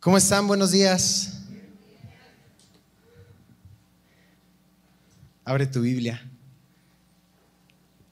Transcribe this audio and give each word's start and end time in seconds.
¿Cómo 0.00 0.16
están? 0.16 0.46
Buenos 0.46 0.70
días. 0.70 1.42
Abre 5.44 5.66
tu 5.66 5.82
Biblia 5.82 6.26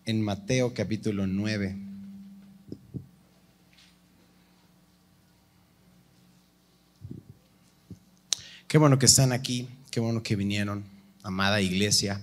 en 0.04 0.21
Mateo 0.21 0.74
capítulo 0.74 1.27
9. 1.27 1.79
Qué 8.66 8.77
bueno 8.77 8.98
que 8.98 9.07
están 9.07 9.32
aquí, 9.32 9.66
qué 9.91 9.98
bueno 9.98 10.23
que 10.23 10.36
vinieron, 10.36 10.84
amada 11.23 11.62
iglesia. 11.62 12.20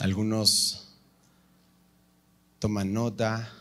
Algunos 0.00 0.83
toman 2.64 2.94
nota, 2.94 3.52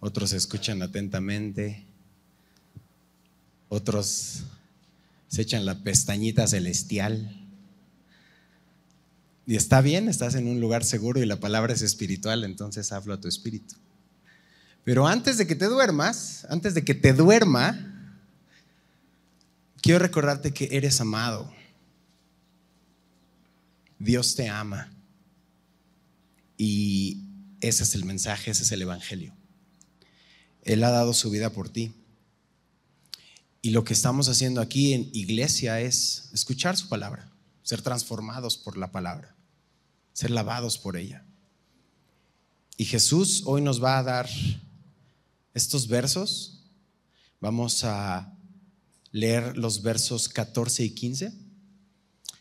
otros 0.00 0.32
escuchan 0.32 0.82
atentamente, 0.82 1.86
otros 3.68 4.42
se 5.28 5.42
echan 5.42 5.64
la 5.64 5.84
pestañita 5.84 6.48
celestial. 6.48 7.46
Y 9.46 9.54
está 9.54 9.80
bien, 9.82 10.08
estás 10.08 10.34
en 10.34 10.48
un 10.48 10.60
lugar 10.60 10.82
seguro 10.82 11.22
y 11.22 11.26
la 11.26 11.38
palabra 11.38 11.74
es 11.74 11.82
espiritual, 11.82 12.42
entonces 12.42 12.90
hablo 12.90 13.14
a 13.14 13.20
tu 13.20 13.28
espíritu. 13.28 13.76
Pero 14.82 15.06
antes 15.06 15.38
de 15.38 15.46
que 15.46 15.54
te 15.54 15.66
duermas, 15.66 16.44
antes 16.50 16.74
de 16.74 16.84
que 16.84 16.96
te 16.96 17.12
duerma, 17.12 18.18
quiero 19.80 20.00
recordarte 20.00 20.52
que 20.52 20.70
eres 20.72 21.00
amado. 21.00 21.54
Dios 24.00 24.34
te 24.34 24.48
ama. 24.48 24.92
Y 26.58 27.21
ese 27.62 27.84
es 27.84 27.94
el 27.94 28.04
mensaje, 28.04 28.50
ese 28.50 28.64
es 28.64 28.72
el 28.72 28.82
Evangelio. 28.82 29.34
Él 30.62 30.82
ha 30.84 30.90
dado 30.90 31.14
su 31.14 31.30
vida 31.30 31.50
por 31.50 31.68
ti. 31.68 31.94
Y 33.62 33.70
lo 33.70 33.84
que 33.84 33.92
estamos 33.92 34.28
haciendo 34.28 34.60
aquí 34.60 34.92
en 34.92 35.08
iglesia 35.12 35.80
es 35.80 36.28
escuchar 36.32 36.76
su 36.76 36.88
palabra, 36.88 37.30
ser 37.62 37.80
transformados 37.80 38.58
por 38.58 38.76
la 38.76 38.90
palabra, 38.90 39.36
ser 40.12 40.32
lavados 40.32 40.76
por 40.76 40.96
ella. 40.96 41.24
Y 42.76 42.84
Jesús 42.84 43.42
hoy 43.46 43.62
nos 43.62 43.82
va 43.82 43.98
a 43.98 44.02
dar 44.02 44.28
estos 45.54 45.86
versos. 45.86 46.64
Vamos 47.40 47.84
a 47.84 48.36
leer 49.12 49.56
los 49.56 49.82
versos 49.82 50.28
14 50.28 50.84
y 50.84 50.90
15 50.90 51.32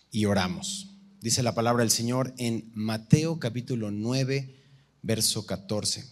y 0.09 0.25
oramos. 0.25 0.87
Dice 1.21 1.43
la 1.43 1.53
palabra 1.53 1.83
del 1.83 1.91
Señor 1.91 2.33
en 2.39 2.71
Mateo 2.73 3.39
capítulo 3.39 3.91
9, 3.91 4.60
verso 5.01 5.45
14. 5.45 6.05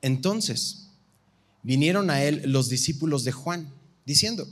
Entonces 0.00 0.88
vinieron 1.62 2.10
a 2.10 2.22
él 2.24 2.42
los 2.46 2.68
discípulos 2.68 3.24
de 3.24 3.32
Juan, 3.32 3.72
diciendo, 4.04 4.48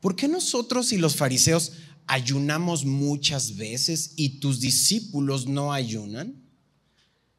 ¿por 0.00 0.16
qué 0.16 0.28
nosotros 0.28 0.92
y 0.92 0.96
los 0.96 1.16
fariseos 1.16 1.72
ayunamos 2.06 2.84
muchas 2.84 3.56
veces 3.56 4.12
y 4.16 4.40
tus 4.40 4.60
discípulos 4.60 5.46
no 5.46 5.72
ayunan? 5.72 6.42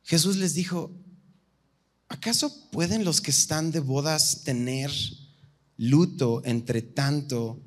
Jesús 0.03 0.37
les 0.37 0.53
dijo, 0.53 0.91
¿acaso 2.07 2.69
pueden 2.71 3.03
los 3.03 3.21
que 3.21 3.31
están 3.31 3.71
de 3.71 3.79
bodas 3.79 4.43
tener 4.43 4.91
luto 5.77 6.41
entre 6.45 6.81
tanto 6.81 7.61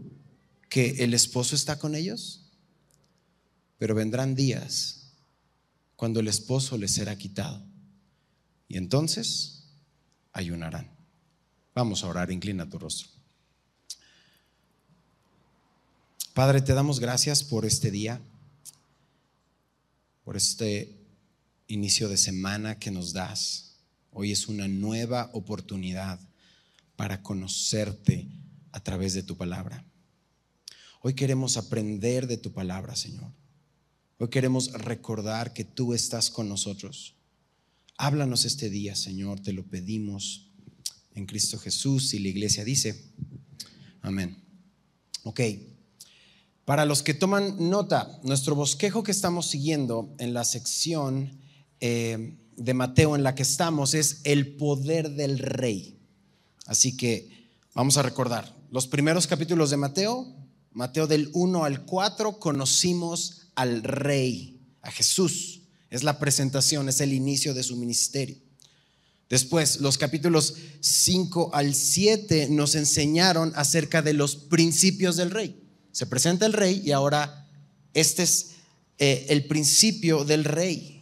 que 0.68 1.04
el 1.04 1.14
esposo 1.14 1.56
está 1.56 1.78
con 1.78 1.94
ellos? 1.94 2.44
Pero 3.78 3.96
vendrán 3.96 4.36
días 4.36 5.01
cuando 6.02 6.18
el 6.18 6.26
esposo 6.26 6.76
les 6.78 6.90
será 6.90 7.16
quitado. 7.16 7.62
Y 8.66 8.76
entonces 8.76 9.68
ayunarán. 10.32 10.90
Vamos 11.76 12.02
a 12.02 12.08
orar, 12.08 12.32
inclina 12.32 12.68
tu 12.68 12.76
rostro. 12.76 13.06
Padre, 16.34 16.60
te 16.60 16.74
damos 16.74 16.98
gracias 16.98 17.44
por 17.44 17.64
este 17.64 17.92
día, 17.92 18.20
por 20.24 20.36
este 20.36 20.92
inicio 21.68 22.08
de 22.08 22.16
semana 22.16 22.80
que 22.80 22.90
nos 22.90 23.12
das. 23.12 23.76
Hoy 24.10 24.32
es 24.32 24.48
una 24.48 24.66
nueva 24.66 25.30
oportunidad 25.34 26.18
para 26.96 27.22
conocerte 27.22 28.26
a 28.72 28.80
través 28.80 29.14
de 29.14 29.22
tu 29.22 29.36
palabra. 29.36 29.84
Hoy 31.00 31.14
queremos 31.14 31.56
aprender 31.56 32.26
de 32.26 32.38
tu 32.38 32.50
palabra, 32.50 32.96
Señor. 32.96 33.30
Hoy 34.22 34.28
queremos 34.28 34.70
recordar 34.70 35.52
que 35.52 35.64
tú 35.64 35.94
estás 35.94 36.30
con 36.30 36.48
nosotros. 36.48 37.16
Háblanos 37.96 38.44
este 38.44 38.70
día, 38.70 38.94
Señor, 38.94 39.40
te 39.40 39.52
lo 39.52 39.64
pedimos 39.64 40.48
en 41.16 41.26
Cristo 41.26 41.58
Jesús 41.58 42.14
y 42.14 42.20
la 42.20 42.28
iglesia 42.28 42.64
dice, 42.64 43.02
amén. 44.00 44.40
Ok, 45.24 45.40
para 46.64 46.84
los 46.84 47.02
que 47.02 47.14
toman 47.14 47.68
nota, 47.68 48.20
nuestro 48.22 48.54
bosquejo 48.54 49.02
que 49.02 49.10
estamos 49.10 49.46
siguiendo 49.46 50.14
en 50.20 50.34
la 50.34 50.44
sección 50.44 51.40
eh, 51.80 52.38
de 52.56 52.74
Mateo 52.74 53.16
en 53.16 53.24
la 53.24 53.34
que 53.34 53.42
estamos 53.42 53.92
es 53.92 54.20
el 54.22 54.54
poder 54.54 55.10
del 55.16 55.40
rey. 55.40 55.98
Así 56.66 56.96
que 56.96 57.48
vamos 57.74 57.96
a 57.96 58.02
recordar 58.02 58.56
los 58.70 58.86
primeros 58.86 59.26
capítulos 59.26 59.70
de 59.70 59.78
Mateo, 59.78 60.32
Mateo 60.70 61.08
del 61.08 61.28
1 61.34 61.64
al 61.64 61.84
4, 61.84 62.38
conocimos 62.38 63.41
al 63.62 63.84
rey, 63.84 64.60
a 64.82 64.90
Jesús. 64.90 65.60
Es 65.88 66.02
la 66.02 66.18
presentación, 66.18 66.88
es 66.88 67.00
el 67.00 67.12
inicio 67.12 67.54
de 67.54 67.62
su 67.62 67.76
ministerio. 67.76 68.36
Después, 69.30 69.80
los 69.80 69.98
capítulos 69.98 70.54
5 70.80 71.50
al 71.54 71.74
7 71.74 72.48
nos 72.50 72.74
enseñaron 72.74 73.52
acerca 73.54 74.02
de 74.02 74.14
los 74.14 74.34
principios 74.34 75.16
del 75.16 75.30
rey. 75.30 75.62
Se 75.92 76.06
presenta 76.06 76.44
el 76.44 76.52
rey 76.52 76.82
y 76.84 76.90
ahora 76.90 77.48
este 77.94 78.24
es 78.24 78.48
eh, 78.98 79.26
el 79.28 79.46
principio 79.46 80.24
del 80.24 80.44
rey. 80.44 81.00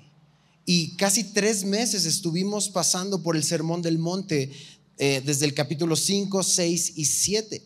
Y 0.66 0.96
casi 0.96 1.24
tres 1.32 1.64
meses 1.64 2.04
estuvimos 2.04 2.68
pasando 2.68 3.22
por 3.22 3.36
el 3.36 3.42
Sermón 3.42 3.80
del 3.80 3.98
Monte 3.98 4.52
eh, 4.98 5.22
desde 5.24 5.46
el 5.46 5.54
capítulo 5.54 5.96
5, 5.96 6.42
6 6.42 6.92
y 6.96 7.04
7. 7.06 7.62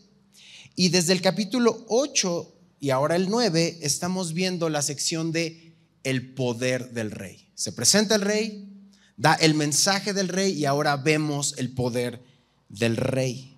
Y 0.77 0.89
desde 0.89 1.11
el 1.11 1.21
capítulo 1.21 1.85
8 1.89 2.54
y 2.85 2.91
ahora 2.91 3.15
el 3.15 3.31
9 3.31 3.79
estamos 3.81 4.33
viendo 4.33 4.69
la 4.69 4.83
sección 4.83 5.31
de 5.31 5.75
el 6.03 6.35
poder 6.35 6.91
del 6.91 7.09
rey. 7.09 7.49
Se 7.55 7.71
presenta 7.71 8.13
el 8.13 8.21
rey, 8.21 8.69
da 9.17 9.33
el 9.33 9.55
mensaje 9.55 10.13
del 10.13 10.27
rey 10.27 10.53
y 10.53 10.65
ahora 10.65 10.95
vemos 10.95 11.55
el 11.57 11.73
poder 11.73 12.21
del 12.69 12.95
rey. 12.95 13.54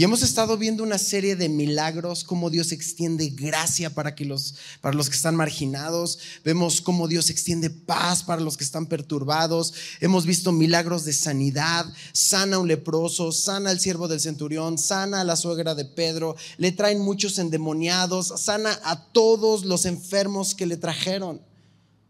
Y 0.00 0.04
hemos 0.04 0.22
estado 0.22 0.56
viendo 0.56 0.82
una 0.82 0.96
serie 0.96 1.36
de 1.36 1.50
milagros, 1.50 2.24
cómo 2.24 2.48
Dios 2.48 2.72
extiende 2.72 3.28
gracia 3.28 3.90
para, 3.90 4.14
que 4.14 4.24
los, 4.24 4.54
para 4.80 4.96
los 4.96 5.10
que 5.10 5.16
están 5.16 5.36
marginados. 5.36 6.18
Vemos 6.42 6.80
cómo 6.80 7.06
Dios 7.06 7.28
extiende 7.28 7.68
paz 7.68 8.22
para 8.22 8.40
los 8.40 8.56
que 8.56 8.64
están 8.64 8.86
perturbados. 8.86 9.74
Hemos 10.00 10.24
visto 10.24 10.52
milagros 10.52 11.04
de 11.04 11.12
sanidad. 11.12 11.84
Sana 12.14 12.58
un 12.58 12.66
leproso, 12.66 13.30
sana 13.30 13.68
al 13.68 13.78
siervo 13.78 14.08
del 14.08 14.20
centurión, 14.20 14.78
sana 14.78 15.20
a 15.20 15.24
la 15.24 15.36
suegra 15.36 15.74
de 15.74 15.84
Pedro. 15.84 16.34
Le 16.56 16.72
traen 16.72 17.00
muchos 17.00 17.38
endemoniados, 17.38 18.32
sana 18.40 18.80
a 18.84 19.04
todos 19.12 19.66
los 19.66 19.84
enfermos 19.84 20.54
que 20.54 20.64
le 20.64 20.78
trajeron. 20.78 21.42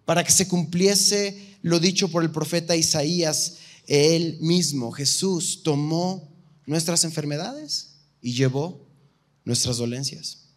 Para 0.04 0.22
que 0.22 0.30
se 0.30 0.46
cumpliese 0.46 1.56
lo 1.62 1.80
dicho 1.80 2.06
por 2.06 2.22
el 2.22 2.30
profeta 2.30 2.76
Isaías, 2.76 3.54
él 3.88 4.38
mismo, 4.40 4.92
Jesús, 4.92 5.64
tomó 5.64 6.29
nuestras 6.70 7.03
enfermedades 7.03 7.97
y 8.22 8.32
llevó 8.32 8.86
nuestras 9.44 9.78
dolencias. 9.78 10.50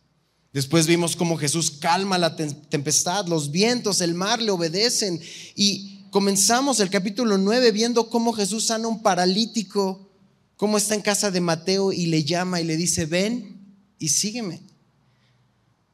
Después 0.53 0.85
vimos 0.85 1.15
cómo 1.15 1.37
Jesús 1.37 1.71
calma 1.71 2.19
la 2.19 2.35
tempestad, 2.35 3.25
los 3.25 3.49
vientos, 3.49 3.99
el 3.99 4.13
mar 4.13 4.39
le 4.39 4.51
obedecen 4.51 5.19
y 5.55 6.05
comenzamos 6.11 6.79
el 6.79 6.91
capítulo 6.91 7.39
9 7.39 7.71
viendo 7.71 8.11
cómo 8.11 8.31
Jesús 8.31 8.67
sana 8.67 8.85
a 8.85 8.89
un 8.89 9.01
paralítico, 9.01 10.07
cómo 10.55 10.77
está 10.77 10.93
en 10.93 11.01
casa 11.01 11.31
de 11.31 11.41
Mateo 11.41 11.91
y 11.91 12.05
le 12.05 12.23
llama 12.23 12.61
y 12.61 12.65
le 12.65 12.77
dice, 12.77 13.07
ven 13.07 13.75
y 13.97 14.09
sígueme. 14.09 14.61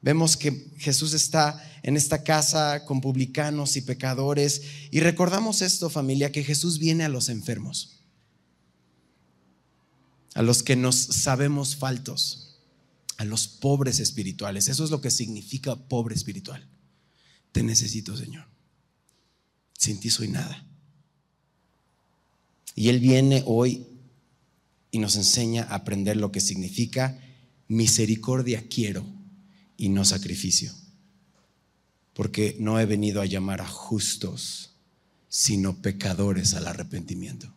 Vemos 0.01 0.36
que 0.36 0.51
Jesús 0.80 1.13
está 1.13 1.66
en 1.81 1.95
esta 1.95 2.24
casa 2.24 2.83
con 2.83 3.00
publicanos 3.00 3.77
y 3.77 3.81
pecadores 3.81 4.63
y 4.92 5.00
recordamos 5.00 5.62
esto 5.62 5.89
familia, 5.89 6.33
que 6.33 6.44
Jesús 6.44 6.77
viene 6.77 7.06
a 7.06 7.10
los 7.10 7.30
enfermos 7.30 7.99
a 10.39 10.41
los 10.41 10.63
que 10.63 10.77
nos 10.77 10.95
sabemos 10.95 11.75
faltos, 11.75 12.56
a 13.18 13.25
los 13.25 13.50
pobres 13.50 14.00
espirituales. 14.00 14.69
Eso 14.69 14.86
es 14.86 14.89
lo 14.89 15.01
que 15.01 15.12
significa 15.12 15.75
pobre 15.75 16.15
espiritual. 16.15 16.65
Te 17.51 17.62
necesito, 17.62 18.15
Señor. 18.15 18.45
Sin 19.77 20.00
ti 20.00 20.09
soy 20.09 20.30
nada. 20.30 20.65
Y 22.74 22.88
Él 22.88 23.01
viene 23.01 23.44
hoy 23.45 23.86
y 24.91 25.00
nos 25.00 25.18
enseña 25.18 25.63
a 25.63 25.75
aprender 25.75 26.15
lo 26.15 26.31
que 26.31 26.39
significa 26.39 27.19
misericordia 27.68 28.65
quiero 28.69 29.06
y 29.75 29.89
no 29.89 30.06
sacrificio. 30.06 30.71
Porque 32.13 32.56
no 32.62 32.80
he 32.80 32.85
venido 32.85 33.19
a 33.19 33.25
llamar 33.25 33.59
a 33.59 33.68
justos, 33.68 34.71
sino 35.27 35.81
pecadores 35.81 36.53
al 36.53 36.65
arrepentimiento. 36.65 37.53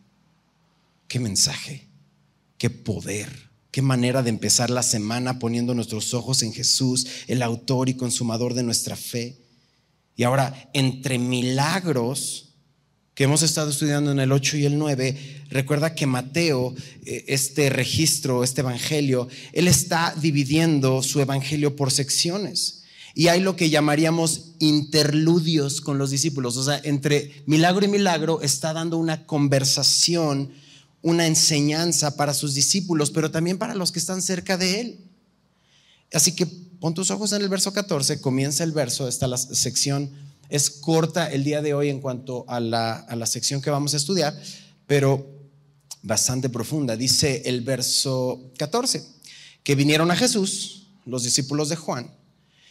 Qué 1.07 1.21
mensaje, 1.21 1.92
qué 2.63 2.69
poder, 2.69 3.27
qué 3.71 3.81
manera 3.81 4.23
de 4.23 4.29
empezar 4.29 4.69
la 4.69 4.83
semana 4.83 5.37
poniendo 5.37 5.75
nuestros 5.75 6.13
ojos 6.13 6.43
en 6.43 6.53
Jesús, 6.53 7.05
el 7.27 7.41
autor 7.41 7.89
y 7.89 7.95
consumador 7.95 8.53
de 8.53 8.63
nuestra 8.63 8.95
fe. 8.95 9.35
Y 10.15 10.23
ahora, 10.23 10.69
entre 10.73 11.19
milagros 11.19 12.53
que 13.15 13.25
hemos 13.25 13.41
estado 13.41 13.69
estudiando 13.69 14.11
en 14.13 14.21
el 14.21 14.31
8 14.31 14.55
y 14.55 14.65
el 14.65 14.77
9, 14.77 15.43
recuerda 15.49 15.93
que 15.93 16.05
Mateo, 16.05 16.73
eh, 17.05 17.25
este 17.27 17.69
registro, 17.69 18.45
este 18.45 18.61
evangelio, 18.61 19.27
él 19.51 19.67
está 19.67 20.15
dividiendo 20.21 21.03
su 21.03 21.19
evangelio 21.19 21.75
por 21.75 21.91
secciones. 21.91 22.83
Y 23.13 23.27
hay 23.27 23.41
lo 23.41 23.57
que 23.57 23.69
llamaríamos 23.69 24.53
interludios 24.59 25.81
con 25.81 25.97
los 25.97 26.11
discípulos. 26.11 26.55
O 26.55 26.63
sea, 26.63 26.79
entre 26.85 27.43
milagro 27.45 27.83
y 27.83 27.89
milagro 27.89 28.41
está 28.41 28.71
dando 28.71 28.95
una 28.99 29.25
conversación, 29.25 30.62
una 31.03 31.27
enseñanza 31.27 32.15
para 32.15 32.33
sus 32.33 32.55
discípulos, 32.55 33.11
pero 33.11 33.29
también 33.29 33.59
para 33.59 33.75
los 33.75 33.91
que 33.91 33.99
están 33.99 34.21
cerca 34.21 34.57
de 34.57 34.79
él. 34.79 34.99
Así 36.13 36.31
que 36.31 36.47
pon 36.47 36.93
tus 36.93 37.11
ojos 37.11 37.33
en 37.33 37.41
el 37.41 37.49
verso 37.49 37.73
14, 37.73 38.21
comienza 38.21 38.63
el 38.63 38.71
verso, 38.71 39.07
esta 39.07 39.27
la 39.27 39.37
sección 39.37 40.09
es 40.49 40.69
corta 40.69 41.31
el 41.31 41.43
día 41.43 41.61
de 41.61 41.73
hoy 41.73 41.89
en 41.89 41.99
cuanto 41.99 42.45
a 42.47 42.59
la, 42.59 42.95
a 42.95 43.15
la 43.15 43.25
sección 43.25 43.61
que 43.61 43.69
vamos 43.69 43.93
a 43.93 43.97
estudiar, 43.97 44.39
pero 44.87 45.27
bastante 46.01 46.49
profunda. 46.49 46.95
Dice 46.95 47.41
el 47.45 47.61
verso 47.61 48.51
14, 48.57 49.03
que 49.63 49.75
vinieron 49.75 50.09
a 50.09 50.15
Jesús, 50.15 50.87
los 51.05 51.23
discípulos 51.23 51.69
de 51.69 51.75
Juan, 51.75 52.09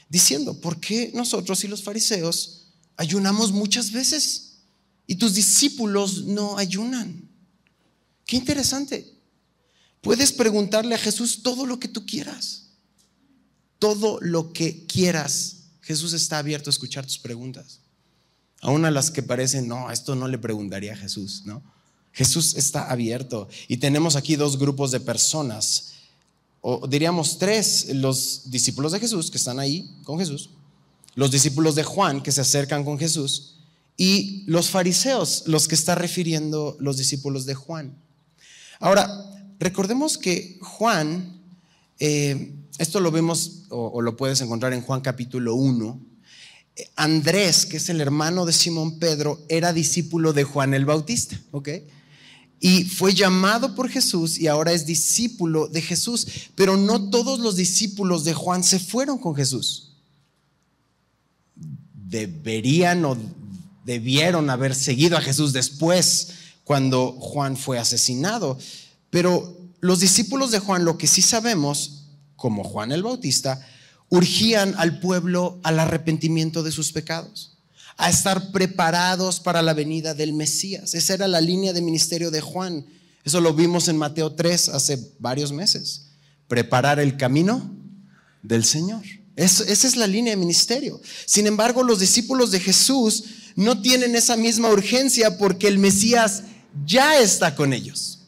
diciendo, 0.08 0.58
¿por 0.58 0.80
qué 0.80 1.10
nosotros 1.14 1.64
y 1.64 1.68
los 1.68 1.82
fariseos 1.82 2.68
ayunamos 2.96 3.52
muchas 3.52 3.92
veces 3.92 4.58
y 5.06 5.16
tus 5.16 5.34
discípulos 5.34 6.24
no 6.24 6.56
ayunan? 6.56 7.31
Qué 8.32 8.38
interesante. 8.38 9.12
Puedes 10.00 10.32
preguntarle 10.32 10.94
a 10.94 10.98
Jesús 10.98 11.42
todo 11.42 11.66
lo 11.66 11.78
que 11.78 11.86
tú 11.86 12.06
quieras. 12.06 12.68
Todo 13.78 14.18
lo 14.22 14.54
que 14.54 14.86
quieras. 14.86 15.64
Jesús 15.82 16.14
está 16.14 16.38
abierto 16.38 16.70
a 16.70 16.72
escuchar 16.72 17.04
tus 17.04 17.18
preguntas. 17.18 17.80
Aún 18.62 18.86
a 18.86 18.90
las 18.90 19.10
que 19.10 19.22
parecen, 19.22 19.68
no, 19.68 19.90
esto 19.90 20.14
no 20.14 20.28
le 20.28 20.38
preguntaría 20.38 20.94
a 20.94 20.96
Jesús, 20.96 21.42
¿no? 21.44 21.62
Jesús 22.10 22.54
está 22.54 22.90
abierto. 22.90 23.50
Y 23.68 23.76
tenemos 23.76 24.16
aquí 24.16 24.36
dos 24.36 24.58
grupos 24.58 24.92
de 24.92 25.00
personas 25.00 25.92
o 26.62 26.86
diríamos 26.86 27.36
tres, 27.36 27.94
los 27.94 28.50
discípulos 28.50 28.92
de 28.92 29.00
Jesús 29.00 29.30
que 29.30 29.36
están 29.36 29.58
ahí 29.58 29.94
con 30.04 30.18
Jesús, 30.18 30.48
los 31.16 31.30
discípulos 31.30 31.74
de 31.74 31.84
Juan 31.84 32.22
que 32.22 32.32
se 32.32 32.40
acercan 32.40 32.82
con 32.82 32.98
Jesús 32.98 33.56
y 33.98 34.44
los 34.46 34.70
fariseos, 34.70 35.42
los 35.44 35.68
que 35.68 35.74
está 35.74 35.94
refiriendo 35.96 36.78
los 36.80 36.96
discípulos 36.96 37.44
de 37.44 37.56
Juan. 37.56 38.01
Ahora, 38.82 39.08
recordemos 39.60 40.18
que 40.18 40.58
Juan, 40.60 41.40
eh, 42.00 42.52
esto 42.78 42.98
lo 42.98 43.12
vemos 43.12 43.62
o, 43.68 43.92
o, 43.94 44.02
lo 44.02 44.16
puedes 44.16 44.40
encontrar 44.40 44.72
en 44.72 44.82
Juan 44.82 45.02
capítulo 45.02 45.54
1, 45.54 46.00
Andrés, 46.96 47.64
que 47.64 47.76
es 47.76 47.88
el 47.90 48.00
hermano 48.00 48.44
de 48.44 48.52
Simón 48.52 48.98
Pedro, 48.98 49.38
era 49.48 49.72
discípulo 49.72 50.32
de 50.32 50.42
Juan 50.42 50.74
el 50.74 50.84
Bautista, 50.84 51.40
¿ok? 51.52 51.68
y 52.58 52.84
fue 52.84 53.14
llamado 53.14 53.76
por 53.76 53.88
Jesús 53.88 54.36
y 54.36 54.48
ahora 54.48 54.72
es 54.72 54.84
discípulo 54.84 55.66
de 55.68 55.82
Jesús. 55.82 56.26
Pero 56.54 56.76
no 56.76 57.10
todos 57.10 57.40
los 57.40 57.56
discípulos 57.56 58.22
de 58.22 58.34
Juan 58.34 58.62
se 58.62 58.78
fueron 58.78 59.18
con 59.18 59.34
Jesús. 59.34 59.96
Deberían 61.92 63.04
o 63.04 63.16
debieron 63.84 64.48
haber 64.48 64.76
seguido 64.76 65.16
a 65.16 65.20
Jesús 65.20 65.52
después 65.52 66.28
cuando 66.72 67.12
Juan 67.12 67.58
fue 67.58 67.78
asesinado. 67.78 68.56
Pero 69.10 69.58
los 69.80 70.00
discípulos 70.00 70.52
de 70.52 70.58
Juan, 70.58 70.86
lo 70.86 70.96
que 70.96 71.06
sí 71.06 71.20
sabemos, 71.20 72.04
como 72.34 72.64
Juan 72.64 72.92
el 72.92 73.02
Bautista, 73.02 73.60
urgían 74.08 74.74
al 74.78 74.98
pueblo 74.98 75.60
al 75.64 75.78
arrepentimiento 75.78 76.62
de 76.62 76.72
sus 76.72 76.90
pecados 76.90 77.58
a 77.98 78.08
estar 78.08 78.52
preparados 78.52 79.38
para 79.38 79.60
la 79.60 79.74
venida 79.74 80.14
del 80.14 80.32
Mesías. 80.32 80.94
Esa 80.94 81.12
era 81.12 81.28
la 81.28 81.42
línea 81.42 81.74
de 81.74 81.82
ministerio 81.82 82.30
de 82.30 82.40
Juan. 82.40 82.86
Eso 83.22 83.42
lo 83.42 83.52
vimos 83.52 83.88
en 83.88 83.98
Mateo 83.98 84.32
3 84.32 84.70
hace 84.70 85.12
varios 85.18 85.52
meses. 85.52 86.06
Preparar 86.48 87.00
el 87.00 87.18
camino 87.18 87.70
del 88.42 88.64
Señor. 88.64 89.02
esa 89.36 89.64
es 89.66 89.96
la 89.96 90.06
línea 90.06 90.32
de 90.32 90.38
ministerio. 90.38 91.02
Sin 91.26 91.46
embargo, 91.46 91.82
los 91.82 91.98
discípulos 91.98 92.50
de 92.50 92.60
Jesús 92.60 93.24
no 93.56 93.82
tienen 93.82 94.16
esa 94.16 94.38
misma 94.38 94.70
urgencia 94.70 95.36
porque 95.36 95.68
el 95.68 95.78
Mesías 95.78 96.44
ya 96.86 97.18
está 97.20 97.54
con 97.54 97.72
ellos. 97.72 98.20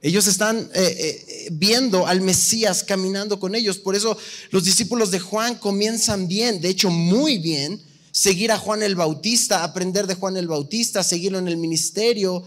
Ellos 0.00 0.26
están 0.28 0.58
eh, 0.58 0.66
eh, 0.74 1.48
viendo 1.52 2.06
al 2.06 2.20
Mesías 2.20 2.84
caminando 2.84 3.40
con 3.40 3.54
ellos. 3.54 3.78
Por 3.78 3.96
eso 3.96 4.16
los 4.50 4.64
discípulos 4.64 5.10
de 5.10 5.18
Juan 5.18 5.56
comienzan 5.56 6.28
bien, 6.28 6.60
de 6.60 6.68
hecho 6.68 6.90
muy 6.90 7.38
bien, 7.38 7.82
seguir 8.12 8.52
a 8.52 8.58
Juan 8.58 8.82
el 8.82 8.94
Bautista, 8.94 9.64
aprender 9.64 10.06
de 10.06 10.14
Juan 10.14 10.36
el 10.36 10.46
Bautista, 10.46 11.02
seguirlo 11.02 11.38
en 11.38 11.48
el 11.48 11.56
ministerio, 11.56 12.44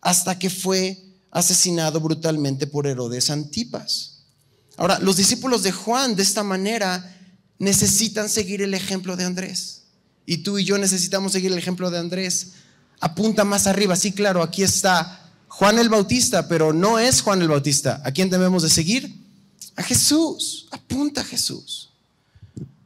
hasta 0.00 0.38
que 0.38 0.50
fue 0.50 1.02
asesinado 1.30 2.00
brutalmente 2.00 2.66
por 2.66 2.86
Herodes 2.86 3.30
Antipas. 3.30 4.24
Ahora, 4.76 4.98
los 5.00 5.16
discípulos 5.16 5.62
de 5.62 5.72
Juan 5.72 6.14
de 6.14 6.22
esta 6.22 6.42
manera 6.42 7.16
necesitan 7.58 8.28
seguir 8.28 8.62
el 8.62 8.74
ejemplo 8.74 9.16
de 9.16 9.24
Andrés. 9.24 9.82
Y 10.24 10.38
tú 10.38 10.58
y 10.58 10.64
yo 10.64 10.78
necesitamos 10.78 11.32
seguir 11.32 11.52
el 11.52 11.58
ejemplo 11.58 11.90
de 11.90 11.98
Andrés. 11.98 12.52
Apunta 13.02 13.42
más 13.42 13.66
arriba, 13.66 13.96
sí, 13.96 14.12
claro, 14.12 14.44
aquí 14.44 14.62
está 14.62 15.28
Juan 15.48 15.80
el 15.80 15.88
Bautista, 15.88 16.46
pero 16.46 16.72
no 16.72 17.00
es 17.00 17.20
Juan 17.20 17.42
el 17.42 17.48
Bautista. 17.48 18.00
¿A 18.04 18.12
quién 18.12 18.30
debemos 18.30 18.62
de 18.62 18.70
seguir? 18.70 19.12
A 19.74 19.82
Jesús. 19.82 20.68
Apunta 20.70 21.22
a 21.22 21.24
Jesús. 21.24 21.90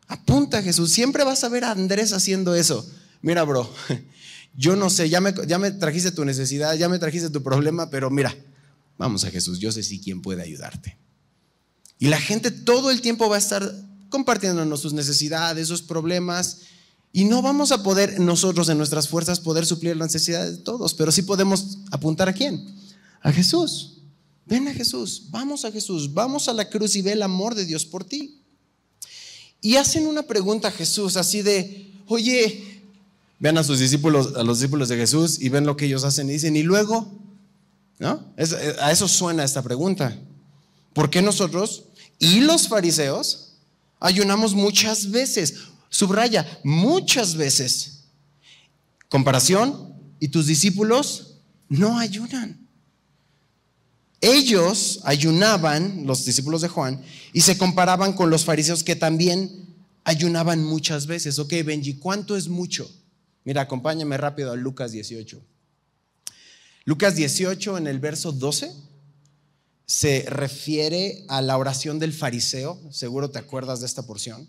Apunta 0.09 0.57
a 0.57 0.63
Jesús. 0.63 0.91
Siempre 0.91 1.23
vas 1.23 1.45
a 1.45 1.51
ver 1.51 1.65
a 1.65 1.73
Andrés 1.73 2.15
haciendo 2.15 2.55
eso. 2.55 2.91
Mira, 3.21 3.43
bro, 3.43 3.71
yo 4.57 4.75
no 4.75 4.89
sé, 4.89 5.11
ya 5.11 5.21
me, 5.21 5.35
ya 5.47 5.59
me 5.59 5.71
trajiste 5.71 6.13
tu 6.13 6.25
necesidad, 6.25 6.75
ya 6.77 6.89
me 6.89 6.99
trajiste 6.99 7.29
tu 7.29 7.43
problema, 7.43 7.91
pero 7.91 8.09
mira, 8.09 8.35
vamos 8.97 9.23
a 9.25 9.31
Jesús. 9.31 9.59
Yo 9.59 9.71
sé 9.71 9.83
si 9.83 10.01
quién 10.01 10.23
puede 10.23 10.43
ayudarte. 10.43 10.97
Y 11.99 12.07
la 12.07 12.19
gente 12.19 12.51
todo 12.51 12.91
el 12.91 13.03
tiempo 13.03 13.29
va 13.29 13.37
a 13.37 13.41
estar 13.41 13.71
compartiéndonos 14.09 14.81
sus 14.81 14.95
necesidades, 14.95 15.69
sus 15.69 15.83
problemas. 15.83 16.63
Y 17.13 17.25
no 17.25 17.41
vamos 17.43 17.73
a 17.73 17.83
poder 17.83 18.21
nosotros 18.21 18.69
en 18.69 18.79
nuestras 18.79 19.09
fuerzas 19.09 19.41
poder 19.41 19.65
suplir 19.65 19.97
las 19.97 20.09
necesidades 20.09 20.59
de 20.59 20.63
todos, 20.63 20.95
pero 20.95 21.11
sí 21.11 21.23
podemos 21.23 21.79
apuntar 21.91 22.29
a 22.29 22.33
quién? 22.33 22.65
A 23.23 23.33
Jesús. 23.33 23.97
Ven 24.47 24.69
a 24.69 24.73
Jesús, 24.73 25.25
vamos 25.31 25.65
a 25.65 25.73
Jesús, 25.73 26.15
vamos 26.15 26.49
a 26.49 26.53
la 26.53 26.69
cruz 26.71 26.95
y 26.95 27.03
ve 27.03 27.13
el 27.13 27.23
amor 27.23 27.57
de 27.57 27.65
Dios 27.65 27.85
por 27.85 28.05
ti. 28.05 28.41
Y 29.61 29.75
hacen 29.75 30.07
una 30.07 30.23
pregunta 30.23 30.69
a 30.69 30.71
Jesús 30.71 31.17
así 31.17 31.43
de, 31.43 31.93
oye, 32.07 32.83
vean 33.41 33.59
a 33.59 33.65
sus 33.65 33.81
discípulos, 33.81 34.35
a 34.37 34.45
los 34.45 34.59
discípulos 34.59 34.89
de 34.89 34.97
Jesús 34.97 35.41
y 35.41 35.49
ven 35.49 35.67
lo 35.67 35.77
que 35.77 35.87
ellos 35.87 36.05
hacen 36.05 36.29
y 36.31 36.35
dicen, 36.35 36.55
y 36.55 36.63
luego, 36.63 37.13
¿no? 37.99 38.25
Eh, 38.37 38.77
a 38.81 38.93
eso 38.93 39.09
suena 39.09 39.43
esta 39.43 39.63
pregunta. 39.63 40.17
¿Por 40.93 41.11
qué 41.11 41.23
nosotros 41.23 41.85
y 42.21 42.41
los 42.41 42.69
fariseos 42.69 43.55
ayunamos 43.99 44.55
muchas 44.55 45.11
veces? 45.11 45.55
Subraya, 45.89 46.61
muchas 46.65 47.37
veces. 47.37 48.05
Comparación, 49.09 49.97
y 50.19 50.29
tus 50.29 50.47
discípulos 50.47 51.39
no 51.69 51.99
ayunan. 51.99 52.67
Ellos 54.21 55.01
ayunaban, 55.05 56.07
los 56.07 56.25
discípulos 56.25 56.63
de 56.63 56.69
Juan, 56.69 57.03
y 57.33 57.43
se 57.43 57.59
comparaban 57.59 58.15
con 58.15 58.31
los 58.31 58.45
fariseos 58.45 58.83
que 58.83 58.97
también 58.97 59.77
ayunaban 60.05 60.65
muchas 60.65 61.07
veces. 61.07 61.39
Ok, 61.39 61.53
Benji, 61.65 61.95
¿cuánto 61.95 62.37
es 62.37 62.49
mucho? 62.49 62.91
Mira, 63.45 63.63
acompáñame 63.63 64.17
rápido 64.17 64.53
a 64.53 64.57
Lucas 64.57 64.93
18. 64.93 65.41
Lucas 66.85 67.15
18 67.17 67.79
en 67.79 67.87
el 67.87 67.99
verso 67.99 68.33
12 68.33 68.73
se 69.87 70.25
refiere 70.29 71.25
a 71.29 71.43
la 71.43 71.57
oración 71.57 71.99
del 71.99 72.13
fariseo, 72.13 72.81
seguro 72.91 73.31
te 73.31 73.39
acuerdas 73.39 73.81
de 73.81 73.87
esta 73.87 74.05
porción, 74.05 74.49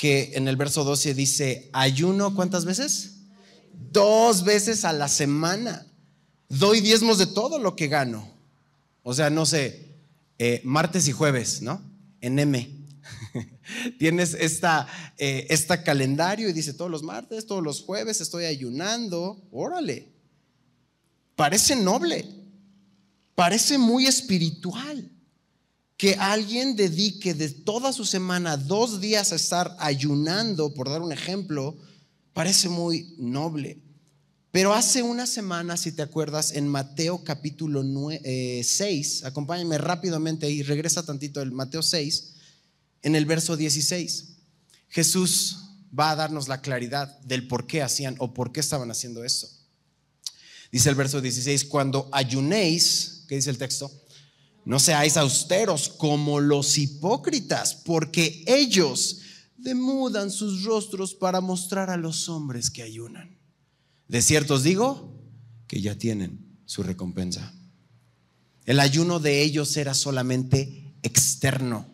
que 0.00 0.32
en 0.32 0.48
el 0.48 0.56
verso 0.56 0.82
12 0.82 1.12
dice, 1.12 1.68
ayuno 1.74 2.34
cuántas 2.34 2.64
veces? 2.64 3.16
Dos 3.92 4.44
veces 4.44 4.86
a 4.86 4.94
la 4.94 5.08
semana. 5.08 5.86
Doy 6.48 6.80
diezmos 6.80 7.18
de 7.18 7.26
todo 7.26 7.58
lo 7.58 7.76
que 7.76 7.88
gano. 7.88 8.26
O 9.02 9.12
sea, 9.12 9.28
no 9.28 9.44
sé, 9.44 9.94
eh, 10.38 10.62
martes 10.64 11.06
y 11.06 11.12
jueves, 11.12 11.60
¿no? 11.60 11.82
En 12.22 12.38
M. 12.38 12.86
Tienes 13.98 14.32
eh, 14.32 15.46
esta 15.50 15.84
calendario 15.84 16.48
y 16.48 16.54
dice 16.54 16.72
todos 16.72 16.90
los 16.90 17.02
martes, 17.02 17.44
todos 17.44 17.62
los 17.62 17.82
jueves 17.82 18.22
estoy 18.22 18.46
ayunando. 18.46 19.46
Órale. 19.52 20.08
Parece 21.36 21.76
noble. 21.76 22.24
Parece 23.34 23.76
muy 23.76 24.06
espiritual 24.06 25.10
que 26.00 26.14
alguien 26.14 26.76
dedique 26.76 27.34
de 27.34 27.50
toda 27.50 27.92
su 27.92 28.06
semana 28.06 28.56
dos 28.56 29.02
días 29.02 29.32
a 29.32 29.36
estar 29.36 29.76
ayunando, 29.78 30.72
por 30.72 30.88
dar 30.88 31.02
un 31.02 31.12
ejemplo, 31.12 31.76
parece 32.32 32.70
muy 32.70 33.14
noble. 33.18 33.82
Pero 34.50 34.72
hace 34.72 35.02
una 35.02 35.26
semana, 35.26 35.76
si 35.76 35.92
te 35.92 36.00
acuerdas, 36.00 36.52
en 36.52 36.68
Mateo 36.68 37.22
capítulo 37.22 37.82
6, 37.82 38.22
eh, 38.24 39.26
acompáñame 39.26 39.76
rápidamente 39.76 40.50
y 40.50 40.62
regresa 40.62 41.04
tantito 41.04 41.42
el 41.42 41.52
Mateo 41.52 41.82
6, 41.82 42.32
en 43.02 43.14
el 43.14 43.26
verso 43.26 43.58
16, 43.58 44.36
Jesús 44.88 45.66
va 45.96 46.12
a 46.12 46.16
darnos 46.16 46.48
la 46.48 46.62
claridad 46.62 47.18
del 47.20 47.46
por 47.46 47.66
qué 47.66 47.82
hacían 47.82 48.16
o 48.20 48.32
por 48.32 48.52
qué 48.52 48.60
estaban 48.60 48.90
haciendo 48.90 49.22
eso. 49.22 49.50
Dice 50.72 50.88
el 50.88 50.94
verso 50.94 51.20
16, 51.20 51.66
cuando 51.66 52.08
ayunéis, 52.10 53.24
¿qué 53.28 53.34
dice 53.34 53.50
el 53.50 53.58
texto? 53.58 53.92
No 54.64 54.78
seáis 54.78 55.16
austeros 55.16 55.88
como 55.88 56.40
los 56.40 56.76
hipócritas, 56.78 57.74
porque 57.74 58.44
ellos 58.46 59.20
demudan 59.56 60.30
sus 60.30 60.64
rostros 60.64 61.14
para 61.14 61.40
mostrar 61.40 61.90
a 61.90 61.96
los 61.96 62.28
hombres 62.28 62.70
que 62.70 62.82
ayunan. 62.82 63.38
De 64.08 64.22
cierto 64.22 64.54
os 64.54 64.62
digo 64.62 65.14
que 65.66 65.80
ya 65.80 65.96
tienen 65.96 66.58
su 66.64 66.82
recompensa. 66.82 67.52
El 68.64 68.80
ayuno 68.80 69.18
de 69.20 69.42
ellos 69.42 69.76
era 69.76 69.94
solamente 69.94 70.94
externo, 71.02 71.86